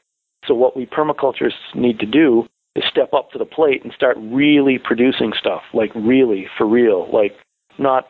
So 0.46 0.54
what 0.54 0.78
we 0.78 0.86
permaculturists 0.86 1.76
need 1.76 2.00
to 2.00 2.06
do 2.06 2.46
is 2.76 2.84
step 2.90 3.14
up 3.14 3.32
to 3.32 3.40
the 3.40 3.46
plate 3.46 3.84
and 3.84 3.92
start 3.92 4.18
really 4.20 4.78
producing 4.78 5.34
stuff, 5.38 5.64
like 5.74 5.90
really, 5.96 6.48
for 6.58 6.68
real, 6.68 7.12
like 7.12 7.34
not 7.80 8.06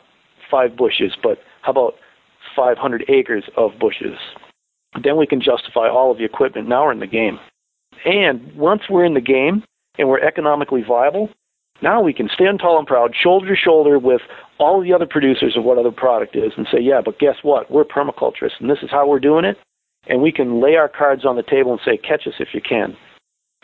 five 0.51 0.75
bushes, 0.75 1.13
but 1.23 1.39
how 1.61 1.71
about 1.71 1.93
500 2.55 3.05
acres 3.07 3.45
of 3.55 3.71
bushes? 3.79 4.17
Then 5.01 5.17
we 5.17 5.25
can 5.25 5.41
justify 5.41 5.87
all 5.87 6.11
of 6.11 6.17
the 6.17 6.25
equipment. 6.25 6.67
Now 6.67 6.83
we're 6.83 6.91
in 6.91 6.99
the 6.99 7.07
game. 7.07 7.39
And 8.05 8.53
once 8.55 8.83
we're 8.89 9.05
in 9.05 9.13
the 9.13 9.21
game 9.21 9.63
and 9.97 10.09
we're 10.09 10.19
economically 10.19 10.83
viable, 10.85 11.29
now 11.81 12.01
we 12.01 12.13
can 12.13 12.29
stand 12.33 12.59
tall 12.59 12.77
and 12.77 12.87
proud, 12.87 13.13
shoulder 13.15 13.47
to 13.47 13.55
shoulder 13.55 13.97
with 13.97 14.21
all 14.59 14.81
the 14.81 14.93
other 14.93 15.07
producers 15.07 15.55
of 15.57 15.63
what 15.63 15.77
other 15.77 15.91
product 15.91 16.35
is 16.35 16.51
and 16.55 16.67
say, 16.71 16.79
yeah, 16.79 17.01
but 17.03 17.19
guess 17.19 17.37
what? 17.41 17.71
We're 17.71 17.83
permaculturists 17.83 18.59
and 18.59 18.69
this 18.69 18.79
is 18.83 18.89
how 18.91 19.07
we're 19.07 19.19
doing 19.19 19.45
it. 19.45 19.57
And 20.07 20.21
we 20.21 20.31
can 20.31 20.61
lay 20.61 20.75
our 20.75 20.89
cards 20.89 21.25
on 21.25 21.35
the 21.35 21.43
table 21.43 21.71
and 21.71 21.81
say, 21.85 21.97
catch 21.97 22.27
us 22.27 22.33
if 22.39 22.49
you 22.53 22.61
can. 22.61 22.95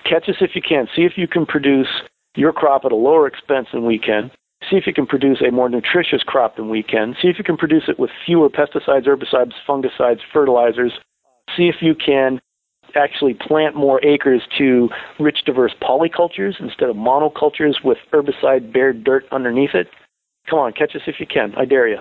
Catch 0.04 0.30
us 0.30 0.36
if 0.42 0.52
you 0.56 0.62
can. 0.62 0.88
See 0.96 1.04
if 1.04 1.14
you 1.16 1.28
can 1.28 1.46
produce 1.46 1.88
your 2.36 2.54
crop 2.54 2.86
at 2.86 2.92
a 2.92 2.96
lower 2.96 3.28
expense 3.28 3.68
than 3.74 3.86
we 3.86 3.98
can. 3.98 4.32
See 4.70 4.76
if 4.76 4.88
you 4.88 4.94
can 4.94 5.06
produce 5.06 5.42
a 5.42 5.52
more 5.52 5.70
nutritious 5.70 6.24
crop 6.24 6.56
than 6.56 6.70
we 6.70 6.84
can. 6.84 7.16
See 7.22 7.28
if 7.28 7.38
you 7.38 7.44
can 7.44 7.58
produce 7.58 7.84
it 7.88 8.00
with 8.00 8.10
fewer 8.26 8.50
pesticides, 8.50 9.08
herbicides, 9.08 9.54
fungicides, 9.68 10.20
fertilizers. 10.32 10.94
See 11.56 11.68
if 11.68 11.76
you 11.82 11.96
can 11.96 12.40
actually 12.96 13.34
plant 13.34 13.76
more 13.76 14.04
acres 14.04 14.42
to 14.58 14.90
rich, 15.20 15.40
diverse 15.46 15.74
polycultures 15.82 16.54
instead 16.60 16.90
of 16.90 16.96
monocultures 16.96 17.84
with 17.84 17.98
herbicide 18.14 18.72
bared 18.72 19.04
dirt 19.04 19.26
underneath 19.32 19.74
it. 19.74 19.88
Come 20.50 20.60
on, 20.60 20.74
catch 20.74 20.96
us 20.96 21.02
if 21.08 21.20
you 21.20 21.26
can. 21.26 21.54
I 21.56 21.66
dare 21.66 21.88
you. 21.88 22.00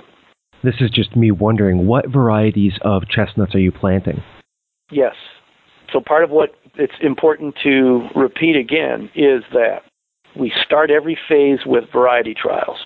This 0.62 0.76
is 0.80 0.90
just 0.90 1.16
me 1.16 1.30
wondering 1.30 1.86
what 1.86 2.08
varieties 2.08 2.74
of 2.82 3.08
chestnuts 3.08 3.54
are 3.54 3.60
you 3.60 3.72
planting? 3.72 4.22
Yes. 4.90 5.14
So 5.92 6.00
part 6.00 6.24
of 6.24 6.30
what 6.30 6.54
it's 6.76 6.94
important 7.00 7.54
to 7.62 8.08
repeat 8.14 8.56
again 8.56 9.10
is 9.14 9.42
that 9.52 9.82
we 10.38 10.52
start 10.64 10.90
every 10.90 11.18
phase 11.28 11.60
with 11.66 11.84
variety 11.92 12.34
trials. 12.34 12.78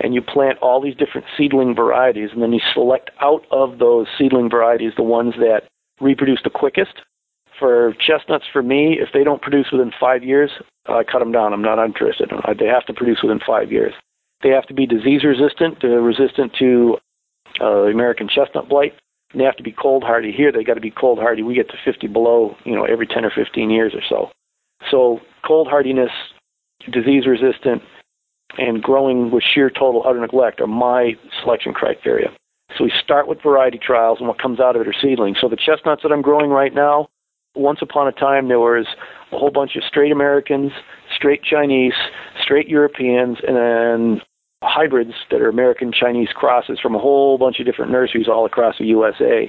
And 0.00 0.12
you 0.12 0.22
plant 0.22 0.58
all 0.58 0.82
these 0.82 0.96
different 0.96 1.26
seedling 1.36 1.74
varieties, 1.74 2.30
and 2.32 2.42
then 2.42 2.52
you 2.52 2.60
select 2.72 3.10
out 3.20 3.44
of 3.52 3.78
those 3.78 4.08
seedling 4.18 4.50
varieties 4.50 4.92
the 4.96 5.04
ones 5.04 5.34
that 5.38 5.62
reproduce 6.00 6.40
the 6.42 6.50
quickest. 6.50 6.94
For 7.58 7.94
chestnuts, 8.04 8.44
for 8.52 8.62
me, 8.62 8.98
if 9.00 9.10
they 9.12 9.22
don't 9.22 9.40
produce 9.40 9.68
within 9.70 9.92
five 9.98 10.24
years, 10.24 10.50
I 10.86 11.04
cut 11.04 11.20
them 11.20 11.32
down. 11.32 11.52
I'm 11.52 11.62
not 11.62 11.82
interested. 11.82 12.30
They 12.58 12.66
have 12.66 12.84
to 12.86 12.92
produce 12.92 13.20
within 13.22 13.40
five 13.46 13.70
years. 13.70 13.94
They 14.42 14.50
have 14.50 14.66
to 14.66 14.74
be 14.74 14.86
disease 14.86 15.22
resistant, 15.24 15.82
resistant 15.82 16.52
to 16.58 16.98
uh, 17.60 17.84
American 17.84 18.28
chestnut 18.28 18.68
blight. 18.68 18.94
And 19.32 19.40
they 19.40 19.44
have 19.44 19.56
to 19.56 19.62
be 19.62 19.72
cold 19.72 20.02
hardy. 20.02 20.32
Here, 20.32 20.52
they 20.52 20.64
got 20.64 20.74
to 20.74 20.80
be 20.80 20.90
cold 20.90 21.18
hardy. 21.18 21.42
We 21.42 21.54
get 21.54 21.68
to 21.70 21.76
50 21.84 22.06
below, 22.08 22.56
you 22.64 22.74
know, 22.74 22.84
every 22.84 23.06
10 23.06 23.24
or 23.24 23.32
15 23.34 23.70
years 23.70 23.94
or 23.94 24.02
so. 24.08 24.30
So 24.90 25.20
cold 25.44 25.68
hardiness 25.68 26.10
disease 26.92 27.26
resistant, 27.26 27.82
and 28.58 28.82
growing 28.82 29.30
with 29.30 29.42
sheer 29.42 29.70
total 29.70 30.04
utter 30.06 30.20
neglect 30.20 30.60
are 30.60 30.66
my 30.66 31.12
selection 31.42 31.72
criteria. 31.72 32.28
So 32.76 32.84
we 32.84 32.92
start 33.02 33.28
with 33.28 33.42
variety 33.42 33.78
trials, 33.78 34.18
and 34.18 34.28
what 34.28 34.40
comes 34.40 34.60
out 34.60 34.76
of 34.76 34.82
it 34.82 34.88
are 34.88 34.94
seedlings. 35.00 35.38
So 35.40 35.48
the 35.48 35.56
chestnuts 35.56 36.02
that 36.02 36.12
I'm 36.12 36.22
growing 36.22 36.50
right 36.50 36.74
now, 36.74 37.08
once 37.54 37.80
upon 37.82 38.08
a 38.08 38.12
time 38.12 38.48
there 38.48 38.58
was 38.58 38.86
a 39.32 39.38
whole 39.38 39.50
bunch 39.50 39.76
of 39.76 39.82
straight 39.84 40.12
Americans, 40.12 40.72
straight 41.14 41.42
Chinese, 41.42 41.94
straight 42.42 42.68
Europeans, 42.68 43.38
and 43.46 43.56
then 43.56 44.20
hybrids 44.62 45.12
that 45.30 45.40
are 45.40 45.48
American 45.48 45.92
Chinese 45.92 46.28
crosses 46.34 46.78
from 46.80 46.94
a 46.94 46.98
whole 46.98 47.38
bunch 47.38 47.60
of 47.60 47.66
different 47.66 47.92
nurseries 47.92 48.28
all 48.28 48.46
across 48.46 48.78
the 48.78 48.86
USA. 48.86 49.48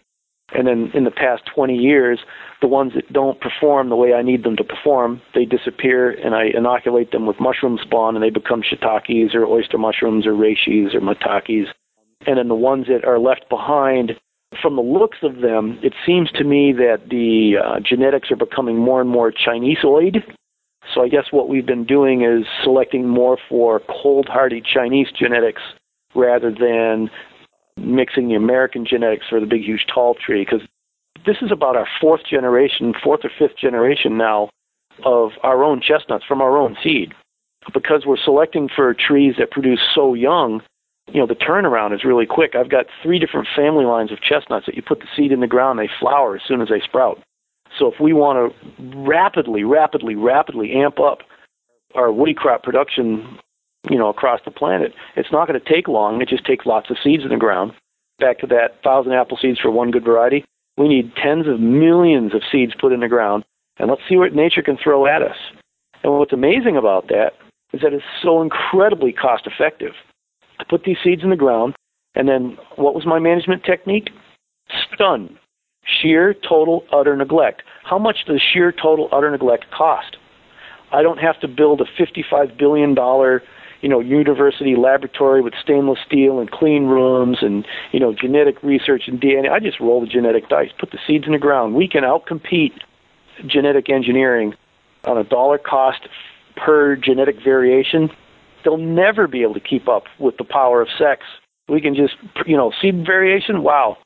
And 0.53 0.67
then 0.67 0.91
in 0.93 1.05
the 1.05 1.11
past 1.11 1.43
20 1.55 1.75
years, 1.75 2.19
the 2.61 2.67
ones 2.67 2.93
that 2.93 3.11
don't 3.11 3.39
perform 3.41 3.89
the 3.89 3.95
way 3.95 4.13
I 4.13 4.21
need 4.21 4.43
them 4.43 4.55
to 4.57 4.63
perform, 4.63 5.21
they 5.33 5.45
disappear, 5.45 6.11
and 6.11 6.35
I 6.35 6.45
inoculate 6.55 7.11
them 7.11 7.25
with 7.25 7.39
mushroom 7.39 7.79
spawn, 7.81 8.15
and 8.15 8.23
they 8.23 8.29
become 8.29 8.61
shiitakes 8.61 9.33
or 9.33 9.45
oyster 9.45 9.77
mushrooms 9.77 10.27
or 10.27 10.33
reishis 10.33 10.93
or 10.93 11.01
maitakes. 11.01 11.71
And 12.27 12.37
then 12.37 12.47
the 12.47 12.55
ones 12.55 12.85
that 12.87 13.05
are 13.05 13.19
left 13.19 13.49
behind, 13.49 14.11
from 14.61 14.75
the 14.75 14.81
looks 14.81 15.17
of 15.23 15.37
them, 15.41 15.79
it 15.81 15.93
seems 16.05 16.31
to 16.31 16.43
me 16.43 16.73
that 16.73 17.09
the 17.09 17.57
uh, 17.63 17.79
genetics 17.79 18.31
are 18.31 18.35
becoming 18.35 18.77
more 18.77 19.01
and 19.01 19.09
more 19.09 19.31
Chineseoid. 19.31 20.23
So 20.93 21.01
I 21.01 21.09
guess 21.09 21.25
what 21.31 21.49
we've 21.49 21.65
been 21.65 21.85
doing 21.85 22.23
is 22.23 22.45
selecting 22.63 23.07
more 23.07 23.37
for 23.49 23.81
cold 23.89 24.27
hardy 24.29 24.61
Chinese 24.61 25.07
genetics 25.17 25.61
rather 26.13 26.51
than 26.51 27.09
mixing 27.77 28.29
the 28.29 28.35
American 28.35 28.85
genetics 28.85 29.25
for 29.29 29.39
the 29.39 29.45
big, 29.45 29.63
huge, 29.63 29.85
tall 29.93 30.15
tree 30.15 30.45
because 30.45 30.65
this 31.25 31.37
is 31.41 31.51
about 31.51 31.75
our 31.75 31.87
fourth 31.99 32.21
generation, 32.29 32.93
fourth 33.03 33.21
or 33.23 33.31
fifth 33.37 33.57
generation 33.57 34.17
now 34.17 34.49
of 35.03 35.31
our 35.43 35.63
own 35.63 35.81
chestnuts 35.81 36.23
from 36.25 36.41
our 36.41 36.57
own 36.57 36.77
seed. 36.83 37.13
Because 37.73 38.03
we're 38.05 38.17
selecting 38.23 38.69
for 38.73 38.93
trees 38.93 39.35
that 39.39 39.51
produce 39.51 39.79
so 39.93 40.13
young, 40.13 40.61
you 41.07 41.19
know, 41.19 41.27
the 41.27 41.35
turnaround 41.35 41.93
is 41.93 42.03
really 42.03 42.25
quick. 42.25 42.55
I've 42.55 42.69
got 42.69 42.87
three 43.01 43.19
different 43.19 43.47
family 43.55 43.85
lines 43.85 44.11
of 44.11 44.21
chestnuts 44.21 44.65
that 44.65 44.75
you 44.75 44.81
put 44.81 44.99
the 44.99 45.07
seed 45.15 45.31
in 45.31 45.39
the 45.39 45.47
ground, 45.47 45.79
they 45.79 45.89
flower 45.99 46.35
as 46.35 46.41
soon 46.47 46.61
as 46.61 46.69
they 46.69 46.79
sprout. 46.79 47.21
So 47.77 47.91
if 47.91 47.99
we 47.99 48.13
want 48.13 48.53
to 48.53 48.97
rapidly, 48.97 49.63
rapidly, 49.63 50.15
rapidly 50.15 50.73
amp 50.73 50.99
up 50.99 51.19
our 51.93 52.11
woody 52.11 52.33
crop 52.33 52.63
production 52.63 53.39
you 53.89 53.97
know, 53.97 54.09
across 54.09 54.39
the 54.45 54.51
planet. 54.51 54.93
It's 55.15 55.31
not 55.31 55.47
going 55.47 55.59
to 55.59 55.73
take 55.73 55.87
long. 55.87 56.21
It 56.21 56.29
just 56.29 56.45
takes 56.45 56.65
lots 56.65 56.89
of 56.89 56.97
seeds 57.03 57.23
in 57.23 57.29
the 57.29 57.37
ground. 57.37 57.73
Back 58.19 58.39
to 58.39 58.47
that 58.47 58.81
thousand 58.83 59.13
apple 59.13 59.37
seeds 59.39 59.59
for 59.59 59.71
one 59.71 59.91
good 59.91 60.05
variety. 60.05 60.45
We 60.77 60.87
need 60.87 61.15
tens 61.15 61.47
of 61.47 61.59
millions 61.59 62.33
of 62.33 62.41
seeds 62.51 62.73
put 62.79 62.93
in 62.93 62.99
the 62.99 63.07
ground, 63.07 63.43
and 63.77 63.89
let's 63.89 64.01
see 64.07 64.17
what 64.17 64.33
nature 64.33 64.61
can 64.61 64.77
throw 64.77 65.05
at 65.05 65.21
us. 65.21 65.37
And 66.03 66.13
what's 66.13 66.33
amazing 66.33 66.77
about 66.77 67.07
that 67.07 67.31
is 67.73 67.81
that 67.81 67.93
it's 67.93 68.03
so 68.21 68.41
incredibly 68.41 69.11
cost 69.11 69.47
effective. 69.47 69.93
I 70.59 70.63
put 70.69 70.83
these 70.83 70.97
seeds 71.03 71.23
in 71.23 71.29
the 71.29 71.35
ground, 71.35 71.75
and 72.15 72.27
then 72.27 72.57
what 72.75 72.95
was 72.95 73.05
my 73.05 73.19
management 73.19 73.63
technique? 73.63 74.09
Stun. 74.93 75.37
Sheer, 76.01 76.33
total, 76.33 76.83
utter 76.91 77.15
neglect. 77.15 77.61
How 77.83 77.99
much 77.99 78.25
does 78.25 78.41
sheer, 78.41 78.71
total, 78.71 79.09
utter 79.11 79.29
neglect 79.29 79.65
cost? 79.71 80.17
I 80.91 81.03
don't 81.03 81.19
have 81.19 81.39
to 81.41 81.47
build 81.47 81.81
a 81.81 82.01
$55 82.01 82.57
billion 82.57 82.95
you 83.81 83.89
know, 83.89 83.99
university 83.99 84.75
laboratory 84.75 85.43
with 85.43 85.53
stainless 85.61 85.99
steel 86.03 86.39
and 86.39 86.49
clean 86.49 86.85
rooms 86.85 87.37
and, 87.41 87.67
you 87.91 87.99
know, 87.99 88.15
genetic 88.15 88.61
research 88.63 89.03
and 89.05 89.21
DNA. 89.21 89.51
I 89.51 89.59
just 89.59 89.79
roll 89.79 90.01
the 90.01 90.07
genetic 90.07 90.49
dice, 90.49 90.71
put 90.79 90.89
the 90.89 90.97
seeds 91.05 91.25
in 91.27 91.33
the 91.33 91.37
ground. 91.37 91.75
We 91.75 91.87
can 91.87 92.03
outcompete 92.03 92.79
genetic 93.45 93.89
engineering 93.89 94.55
on 95.03 95.19
a 95.19 95.23
dollar 95.23 95.59
cost 95.59 96.07
per 96.55 96.95
genetic 96.95 97.35
variation. 97.43 98.09
They'll 98.65 98.77
never 98.77 99.27
be 99.27 99.43
able 99.43 99.53
to 99.53 99.59
keep 99.61 99.87
up 99.87 100.03
with 100.19 100.35
the 100.37 100.43
power 100.43 100.81
of 100.81 100.89
sex. 100.97 101.21
We 101.69 101.79
can 101.79 101.95
just, 101.95 102.15
you 102.45 102.57
know, 102.57 102.73
seed 102.81 103.05
variation, 103.05 103.63
wow, 103.63 103.97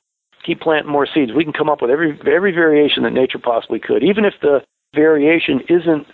keep 0.45 0.60
planting 0.60 0.91
more 0.91 1.07
seeds. 1.12 1.32
We 1.36 1.43
can 1.43 1.53
come 1.53 1.70
up 1.70 1.82
with 1.82 1.89
every 1.89 2.20
every 2.32 2.51
variation 2.51 3.03
that 3.03 3.14
nature 3.14 3.39
possibly 3.39 3.80
could. 3.80 4.03
Even 4.03 4.26
if 4.26 4.36
the 4.41 4.62
variation 4.93 5.62
isn't 5.70 6.05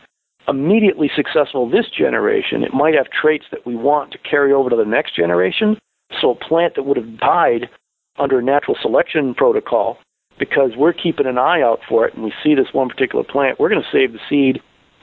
immediately 0.47 1.09
successful 1.15 1.69
this 1.69 1.87
generation, 1.89 2.63
it 2.63 2.73
might 2.73 2.93
have 2.93 3.07
traits 3.09 3.45
that 3.51 3.65
we 3.65 3.75
want 3.75 4.11
to 4.11 4.17
carry 4.19 4.53
over 4.53 4.69
to 4.69 4.75
the 4.75 4.85
next 4.85 5.15
generation. 5.15 5.77
So 6.21 6.31
a 6.31 6.35
plant 6.35 6.75
that 6.75 6.83
would 6.83 6.97
have 6.97 7.17
died 7.17 7.67
under 8.17 8.39
a 8.39 8.43
natural 8.43 8.77
selection 8.81 9.33
protocol, 9.33 9.97
because 10.37 10.71
we're 10.77 10.93
keeping 10.93 11.25
an 11.25 11.37
eye 11.37 11.61
out 11.61 11.79
for 11.89 12.07
it 12.07 12.13
and 12.13 12.23
we 12.23 12.33
see 12.43 12.55
this 12.55 12.73
one 12.73 12.89
particular 12.89 13.23
plant, 13.23 13.59
we're 13.59 13.69
going 13.69 13.81
to 13.81 13.91
save 13.91 14.13
the 14.13 14.19
seed 14.29 14.61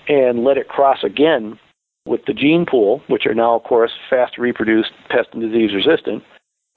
and 0.08 0.44
let 0.44 0.56
it 0.56 0.68
cross 0.68 0.98
again 1.04 1.58
with 2.06 2.20
the 2.26 2.32
gene 2.32 2.66
pool, 2.68 3.02
which 3.08 3.26
are 3.26 3.34
now, 3.34 3.54
of 3.54 3.62
course, 3.62 3.92
fast 4.10 4.38
reproduced, 4.38 4.90
pest 5.08 5.28
and 5.32 5.42
disease 5.42 5.70
resistant, 5.74 6.22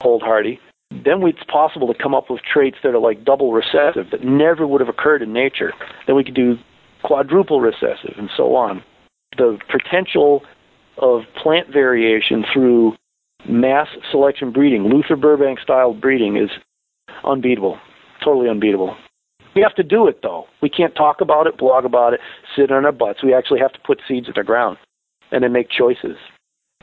cold 0.02 0.22
hardy. 0.22 0.60
Then 0.90 1.22
it's 1.22 1.42
possible 1.50 1.92
to 1.92 2.00
come 2.00 2.14
up 2.14 2.30
with 2.30 2.40
traits 2.42 2.76
that 2.82 2.94
are 2.94 2.98
like 2.98 3.24
double 3.24 3.52
recessive 3.52 4.10
that 4.12 4.24
never 4.24 4.66
would 4.66 4.80
have 4.80 4.88
occurred 4.88 5.22
in 5.22 5.32
nature. 5.32 5.72
Then 6.06 6.16
we 6.16 6.24
could 6.24 6.34
do 6.34 6.56
quadruple 7.02 7.60
recessive, 7.60 8.14
and 8.16 8.30
so 8.36 8.54
on. 8.54 8.82
The 9.36 9.58
potential 9.70 10.42
of 10.98 11.22
plant 11.42 11.68
variation 11.72 12.44
through 12.52 12.94
mass 13.48 13.88
selection 14.10 14.52
breeding, 14.52 14.84
Luther 14.84 15.16
Burbank 15.16 15.60
style 15.60 15.92
breeding, 15.92 16.36
is 16.36 16.50
unbeatable. 17.24 17.78
Totally 18.24 18.48
unbeatable. 18.48 18.96
We 19.54 19.62
have 19.62 19.74
to 19.74 19.82
do 19.82 20.06
it, 20.06 20.20
though. 20.22 20.46
We 20.62 20.68
can't 20.68 20.94
talk 20.94 21.20
about 21.20 21.46
it, 21.46 21.58
blog 21.58 21.84
about 21.84 22.12
it, 22.12 22.20
sit 22.54 22.70
on 22.70 22.84
our 22.84 22.92
butts. 22.92 23.22
We 23.22 23.34
actually 23.34 23.60
have 23.60 23.72
to 23.72 23.80
put 23.84 24.00
seeds 24.06 24.28
in 24.28 24.34
the 24.36 24.44
ground 24.44 24.78
and 25.30 25.42
then 25.42 25.52
make 25.52 25.68
choices. 25.70 26.16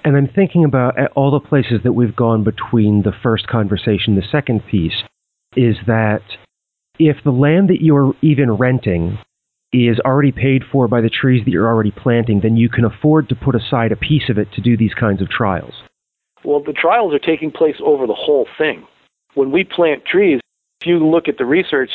And 0.04 0.18
I'm 0.18 0.28
thinking 0.28 0.66
about 0.66 1.00
uh, 1.00 1.08
all 1.16 1.32
the 1.32 1.40
places 1.40 1.80
that 1.84 1.94
we've 1.94 2.16
gone 2.16 2.44
between 2.44 3.04
the 3.04 3.14
first 3.24 3.48
conversation, 3.48 4.16
the 4.16 4.28
second 4.30 4.64
piece, 4.70 5.04
is 5.56 5.78
that 5.88 6.22
if 7.00 7.18
the 7.24 7.32
land 7.32 7.70
that 7.70 7.82
you're 7.82 8.14
even 8.22 8.52
renting 8.52 9.18
is 9.72 10.00
already 10.06 10.32
paid 10.32 10.64
for 10.72 10.88
by 10.88 11.02
the 11.02 11.10
trees 11.10 11.44
that 11.46 11.52
you're 11.52 11.68
already 11.68 11.92
planting, 11.92 12.42
then 12.42 12.56
you 12.56 12.70
can 12.70 12.86
afford 12.86 13.30
to 13.30 13.36
put 13.36 13.56
aside 13.56 13.92
a 13.92 13.96
piece 13.96 14.30
of 14.30 14.38
it 14.38 14.52
to 14.54 14.62
do 14.62 14.78
these 14.78 14.94
kinds 14.94 15.22
of 15.22 15.30
trials. 15.30 15.74
Well, 16.44 16.62
the 16.64 16.74
trials 16.74 17.14
are 17.14 17.20
taking 17.20 17.52
place 17.52 17.78
over 17.84 18.06
the 18.06 18.14
whole 18.14 18.48
thing. 18.58 18.86
When 19.34 19.52
we 19.52 19.64
plant 19.64 20.06
trees, 20.06 20.40
if 20.82 20.88
you 20.88 21.00
look 21.00 21.28
at 21.28 21.38
the 21.38 21.46
research, 21.46 21.90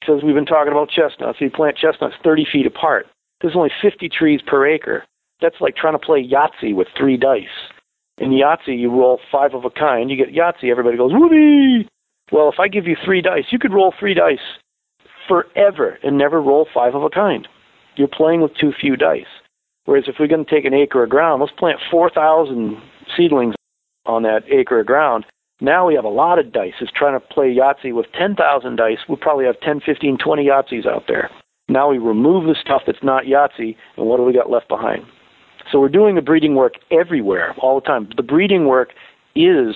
because 0.00 0.22
we've 0.22 0.34
been 0.34 0.46
talking 0.46 0.72
about 0.72 0.88
chestnuts, 0.88 1.40
you 1.40 1.50
plant 1.50 1.76
chestnuts 1.76 2.14
30 2.24 2.46
feet 2.50 2.66
apart. 2.66 3.06
There's 3.42 3.56
only 3.56 3.70
50 3.82 4.08
trees 4.08 4.40
per 4.46 4.66
acre. 4.66 5.04
That's 5.40 5.60
like 5.60 5.76
trying 5.76 5.94
to 5.94 5.98
play 5.98 6.26
Yahtzee 6.26 6.74
with 6.74 6.88
three 6.96 7.16
dice. 7.16 7.44
In 8.18 8.30
Yahtzee, 8.30 8.78
you 8.78 8.90
roll 8.90 9.18
five 9.32 9.54
of 9.54 9.64
a 9.64 9.70
kind. 9.70 10.10
You 10.10 10.16
get 10.16 10.34
Yahtzee. 10.34 10.70
Everybody 10.70 10.98
goes, 10.98 11.12
whoopee! 11.12 11.88
Well, 12.32 12.50
if 12.52 12.60
I 12.60 12.68
give 12.68 12.86
you 12.86 12.96
three 13.04 13.22
dice, 13.22 13.44
you 13.50 13.58
could 13.58 13.72
roll 13.72 13.94
three 13.98 14.14
dice 14.14 14.38
forever 15.26 15.98
and 16.02 16.18
never 16.18 16.40
roll 16.40 16.66
five 16.72 16.94
of 16.94 17.02
a 17.02 17.10
kind. 17.10 17.48
You're 17.96 18.08
playing 18.08 18.42
with 18.42 18.54
too 18.56 18.72
few 18.78 18.96
dice. 18.96 19.24
Whereas 19.84 20.04
if 20.06 20.16
we're 20.20 20.28
going 20.28 20.44
to 20.44 20.50
take 20.50 20.64
an 20.64 20.74
acre 20.74 21.02
of 21.02 21.10
ground, 21.10 21.40
let's 21.40 21.52
plant 21.58 21.78
4,000 21.90 22.76
seedlings 23.16 23.54
on 24.06 24.22
that 24.22 24.42
acre 24.50 24.80
of 24.80 24.86
ground. 24.86 25.24
Now 25.60 25.86
we 25.86 25.94
have 25.94 26.04
a 26.04 26.08
lot 26.08 26.38
of 26.38 26.52
dice. 26.52 26.74
It's 26.80 26.92
trying 26.92 27.18
to 27.18 27.26
play 27.26 27.54
Yahtzee 27.54 27.94
with 27.94 28.06
10,000 28.16 28.76
dice. 28.76 28.98
We 29.08 29.16
probably 29.16 29.46
have 29.46 29.60
10, 29.60 29.80
15, 29.84 30.18
20 30.18 30.44
Yahtzees 30.44 30.86
out 30.86 31.04
there. 31.06 31.30
Now 31.68 31.90
we 31.90 31.98
remove 31.98 32.44
the 32.44 32.56
stuff 32.60 32.82
that's 32.86 33.02
not 33.02 33.24
Yahtzee, 33.24 33.76
and 33.96 34.06
what 34.06 34.16
do 34.16 34.24
we 34.24 34.32
got 34.32 34.50
left 34.50 34.68
behind? 34.68 35.04
So 35.70 35.80
we're 35.80 35.88
doing 35.88 36.14
the 36.16 36.22
breeding 36.22 36.54
work 36.54 36.74
everywhere, 36.90 37.54
all 37.58 37.80
the 37.80 37.86
time. 37.86 38.08
The 38.16 38.22
breeding 38.22 38.66
work 38.66 38.90
is 39.34 39.74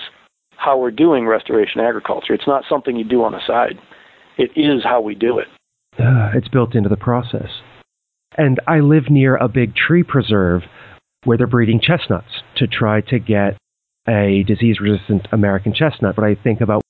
how 0.57 0.79
we're 0.79 0.91
doing 0.91 1.27
restoration 1.27 1.81
agriculture. 1.81 2.33
It's 2.35 2.47
not 2.47 2.65
something 2.69 2.97
you 2.97 3.05
do 3.05 3.23
on 3.23 3.33
the 3.33 3.41
side. 3.47 3.79
It 4.37 4.51
is 4.57 4.83
how 4.83 5.01
we 5.01 5.15
do 5.15 5.39
it. 5.39 5.47
Uh, 5.99 6.31
it's 6.35 6.49
built 6.49 6.75
into 6.75 6.89
the 6.89 6.97
process. 6.97 7.49
And 8.37 8.59
I 8.67 8.81
live 8.81 9.05
near 9.09 9.37
a 9.37 9.49
big 9.49 9.77
tree 9.77 10.03
preserve 10.03 10.63
where 11.23 11.39
they're 11.39 11.47
breeding 11.47 11.81
chestnuts 11.81 12.43
to 12.57 12.67
try 12.67 13.01
to 13.03 13.19
get 13.19 13.57
a 14.09 14.45
disease 14.47 14.81
resistant 14.81 15.29
American 15.33 15.73
chestnut. 15.73 16.17
But 16.17 16.25
I 16.25 16.35
think 16.35 16.61
about 16.61 16.83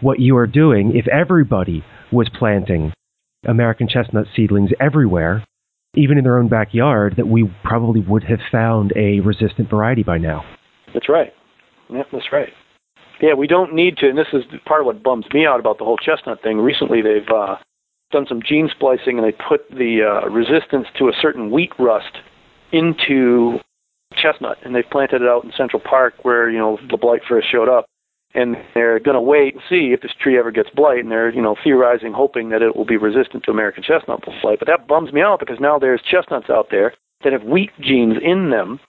what 0.00 0.20
you 0.20 0.36
are 0.36 0.46
doing 0.46 0.94
if 0.94 1.08
everybody 1.08 1.84
was 2.12 2.28
planting 2.38 2.92
American 3.46 3.88
chestnut 3.88 4.26
seedlings 4.36 4.70
everywhere, 4.78 5.44
even 5.94 6.18
in 6.18 6.24
their 6.24 6.38
own 6.38 6.48
backyard, 6.48 7.14
that 7.16 7.28
we 7.28 7.50
probably 7.64 8.00
would 8.00 8.24
have 8.24 8.40
found 8.50 8.92
a 8.96 9.20
resistant 9.20 9.68
variety 9.68 10.02
by 10.02 10.18
now. 10.18 10.44
That's 10.94 11.08
right. 11.08 11.32
Yeah, 11.88 12.04
that's 12.12 12.32
right. 12.32 12.50
Yeah, 13.20 13.34
we 13.34 13.46
don't 13.46 13.74
need 13.74 13.96
to, 13.98 14.08
and 14.08 14.16
this 14.16 14.28
is 14.32 14.44
part 14.64 14.80
of 14.80 14.86
what 14.86 15.02
bums 15.02 15.26
me 15.32 15.44
out 15.44 15.60
about 15.60 15.78
the 15.78 15.84
whole 15.84 15.98
chestnut 15.98 16.42
thing. 16.42 16.58
Recently, 16.58 17.02
they've 17.02 17.28
uh, 17.28 17.56
done 18.10 18.24
some 18.28 18.40
gene 18.46 18.68
splicing, 18.70 19.18
and 19.18 19.26
they 19.26 19.32
put 19.32 19.68
the 19.70 20.00
uh, 20.02 20.28
resistance 20.28 20.86
to 20.98 21.08
a 21.08 21.12
certain 21.20 21.50
wheat 21.50 21.72
rust 21.78 22.18
into 22.72 23.58
chestnut, 24.14 24.58
and 24.64 24.74
they've 24.74 24.88
planted 24.90 25.22
it 25.22 25.28
out 25.28 25.44
in 25.44 25.52
Central 25.56 25.80
Park 25.80 26.14
where 26.22 26.50
you 26.50 26.58
know 26.58 26.78
the 26.90 26.96
blight 26.96 27.20
first 27.28 27.50
showed 27.50 27.68
up. 27.68 27.84
And 28.32 28.56
they're 28.74 29.00
going 29.00 29.16
to 29.16 29.20
wait 29.20 29.54
and 29.54 29.62
see 29.68 29.92
if 29.92 30.02
this 30.02 30.12
tree 30.20 30.38
ever 30.38 30.52
gets 30.52 30.70
blight, 30.70 31.00
and 31.00 31.10
they're 31.10 31.30
you 31.30 31.42
know 31.42 31.56
theorizing, 31.62 32.12
hoping 32.12 32.50
that 32.50 32.62
it 32.62 32.76
will 32.76 32.84
be 32.84 32.96
resistant 32.96 33.44
to 33.44 33.50
American 33.50 33.82
chestnut 33.82 34.22
blight. 34.42 34.58
But 34.58 34.68
that 34.68 34.86
bums 34.86 35.12
me 35.12 35.20
out 35.20 35.40
because 35.40 35.58
now 35.60 35.78
there's 35.78 36.02
chestnuts 36.02 36.48
out 36.48 36.68
there 36.70 36.94
that 37.24 37.32
have 37.32 37.42
wheat 37.42 37.70
genes 37.80 38.16
in 38.22 38.50
them. 38.50 38.80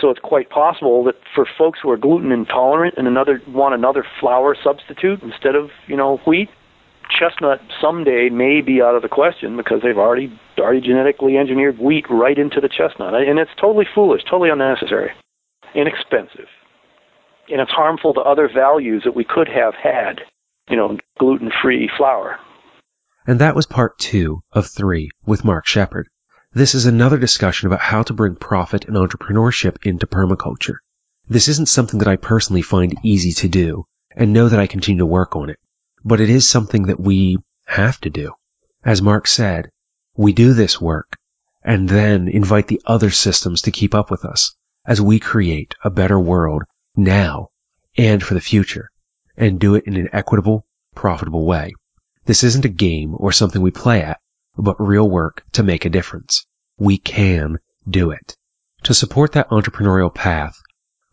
So 0.00 0.08
it's 0.08 0.20
quite 0.20 0.48
possible 0.48 1.04
that 1.04 1.16
for 1.34 1.46
folks 1.58 1.78
who 1.82 1.90
are 1.90 1.96
gluten 1.96 2.32
intolerant 2.32 2.94
and 2.96 3.06
another 3.06 3.42
want 3.48 3.74
another 3.74 4.04
flour 4.18 4.56
substitute 4.62 5.22
instead 5.22 5.54
of 5.54 5.70
you 5.86 5.96
know 5.96 6.18
wheat, 6.26 6.48
chestnut 7.10 7.60
someday 7.80 8.28
may 8.30 8.60
be 8.60 8.80
out 8.80 8.94
of 8.94 9.02
the 9.02 9.08
question 9.08 9.56
because 9.56 9.80
they've 9.82 9.98
already 9.98 10.32
already 10.58 10.80
genetically 10.80 11.36
engineered 11.36 11.78
wheat 11.78 12.04
right 12.08 12.38
into 12.38 12.60
the 12.60 12.68
chestnut, 12.68 13.14
and 13.14 13.38
it's 13.38 13.50
totally 13.60 13.86
foolish, 13.94 14.22
totally 14.24 14.50
unnecessary, 14.50 15.10
inexpensive, 15.74 16.48
and 17.50 17.60
it's 17.60 17.70
harmful 17.70 18.14
to 18.14 18.20
other 18.20 18.48
values 18.52 19.02
that 19.04 19.14
we 19.14 19.24
could 19.24 19.48
have 19.48 19.74
had, 19.74 20.20
you 20.68 20.76
know, 20.76 20.96
gluten-free 21.18 21.90
flour. 21.96 22.38
And 23.26 23.40
that 23.40 23.54
was 23.54 23.66
part 23.66 23.98
two 23.98 24.40
of 24.52 24.66
three 24.66 25.10
with 25.24 25.44
Mark 25.44 25.66
Shepard. 25.66 26.08
This 26.52 26.74
is 26.74 26.86
another 26.86 27.18
discussion 27.18 27.66
about 27.66 27.80
how 27.80 28.02
to 28.02 28.12
bring 28.12 28.34
profit 28.34 28.86
and 28.86 28.96
entrepreneurship 28.96 29.76
into 29.84 30.06
permaculture. 30.06 30.76
This 31.28 31.48
isn't 31.48 31.68
something 31.68 32.00
that 32.00 32.08
I 32.08 32.16
personally 32.16 32.62
find 32.62 32.98
easy 33.04 33.32
to 33.42 33.48
do 33.48 33.84
and 34.16 34.32
know 34.32 34.48
that 34.48 34.58
I 34.58 34.66
continue 34.66 34.98
to 34.98 35.06
work 35.06 35.36
on 35.36 35.50
it, 35.50 35.58
but 36.04 36.20
it 36.20 36.30
is 36.30 36.48
something 36.48 36.86
that 36.86 36.98
we 36.98 37.38
have 37.66 38.00
to 38.00 38.10
do. 38.10 38.32
As 38.84 39.02
Mark 39.02 39.26
said, 39.26 39.70
we 40.16 40.32
do 40.32 40.54
this 40.54 40.80
work 40.80 41.16
and 41.62 41.88
then 41.88 42.26
invite 42.26 42.66
the 42.66 42.82
other 42.84 43.10
systems 43.10 43.62
to 43.62 43.70
keep 43.70 43.94
up 43.94 44.10
with 44.10 44.24
us 44.24 44.56
as 44.86 45.00
we 45.00 45.20
create 45.20 45.74
a 45.84 45.90
better 45.90 46.18
world 46.18 46.64
now 47.04 47.48
and 47.96 48.22
for 48.22 48.34
the 48.34 48.40
future 48.40 48.90
and 49.36 49.58
do 49.58 49.74
it 49.74 49.84
in 49.86 49.96
an 49.96 50.08
equitable, 50.12 50.66
profitable 50.94 51.46
way. 51.46 51.72
This 52.26 52.44
isn't 52.44 52.64
a 52.64 52.68
game 52.68 53.14
or 53.16 53.32
something 53.32 53.60
we 53.60 53.70
play 53.70 54.02
at 54.02 54.20
but 54.56 54.80
real 54.80 55.08
work 55.08 55.44
to 55.52 55.62
make 55.62 55.84
a 55.84 55.90
difference. 55.90 56.44
We 56.76 56.98
can 56.98 57.58
do 57.88 58.10
it. 58.10 58.36
To 58.84 58.94
support 58.94 59.32
that 59.32 59.48
entrepreneurial 59.50 60.14
path, 60.14 60.60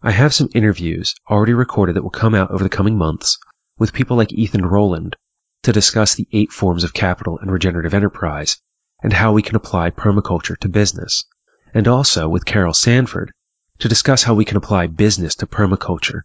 I 0.02 0.12
have 0.12 0.34
some 0.34 0.50
interviews 0.54 1.16
already 1.30 1.54
recorded 1.54 1.96
that 1.96 2.04
will 2.04 2.10
come 2.10 2.36
out 2.36 2.52
over 2.52 2.64
the 2.64 2.70
coming 2.70 2.98
months 2.98 3.38
with 3.78 3.94
people 3.94 4.18
like 4.18 4.34
Ethan 4.34 4.66
Roland 4.66 5.16
to 5.64 5.72
discuss 5.72 6.16
the 6.16 6.28
eight 6.32 6.52
forms 6.52 6.84
of 6.84 6.94
capital 6.94 7.40
and 7.40 7.52
regenerative 7.52 7.94
enterprise 7.94 8.58
and 9.02 9.14
how 9.14 9.34
we 9.34 9.42
can 9.42 9.56
apply 9.56 9.92
permaculture 9.92 10.58
to 10.58 10.70
business, 10.70 11.26
and 11.74 11.88
also 11.88 12.28
with 12.28 12.46
Carol 12.46 12.74
Sanford 12.74 13.32
to 13.80 13.88
discuss 13.88 14.24
how 14.24 14.34
we 14.34 14.46
can 14.46 14.58
apply 14.58 14.88
business 14.88 15.36
to 15.36 15.48
permaculture 15.48 16.22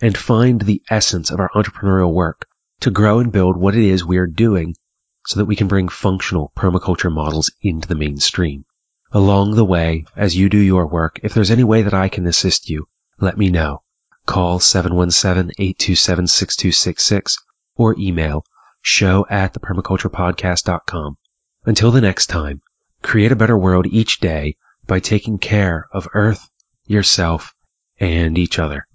and 0.00 0.16
find 0.16 0.60
the 0.60 0.82
essence 0.90 1.30
of 1.30 1.40
our 1.40 1.50
entrepreneurial 1.54 2.12
work 2.12 2.46
to 2.80 2.90
grow 2.90 3.18
and 3.18 3.32
build 3.32 3.56
what 3.56 3.74
it 3.74 3.84
is 3.84 4.04
we 4.04 4.18
are 4.18 4.26
doing 4.26 4.74
so 5.26 5.40
that 5.40 5.46
we 5.46 5.56
can 5.56 5.68
bring 5.68 5.88
functional 5.88 6.52
permaculture 6.56 7.12
models 7.12 7.50
into 7.62 7.88
the 7.88 7.94
mainstream. 7.94 8.64
Along 9.12 9.54
the 9.54 9.64
way, 9.64 10.04
as 10.14 10.36
you 10.36 10.48
do 10.48 10.58
your 10.58 10.86
work, 10.86 11.20
if 11.22 11.32
there's 11.32 11.50
any 11.50 11.64
way 11.64 11.82
that 11.82 11.94
I 11.94 12.08
can 12.08 12.26
assist 12.26 12.68
you, 12.68 12.86
let 13.18 13.38
me 13.38 13.50
know. 13.50 13.82
Call 14.26 14.58
717-827-6266 14.58 17.36
or 17.76 17.94
email 17.98 18.44
show 18.82 19.26
at 19.30 19.54
thepermaculturepodcast.com. 19.54 21.16
Until 21.64 21.90
the 21.90 22.00
next 22.00 22.26
time, 22.26 22.60
create 23.02 23.32
a 23.32 23.36
better 23.36 23.58
world 23.58 23.86
each 23.86 24.20
day 24.20 24.56
by 24.86 25.00
taking 25.00 25.38
care 25.38 25.86
of 25.92 26.08
Earth, 26.14 26.48
yourself, 26.86 27.54
and 27.98 28.38
each 28.38 28.58
other. 28.58 28.86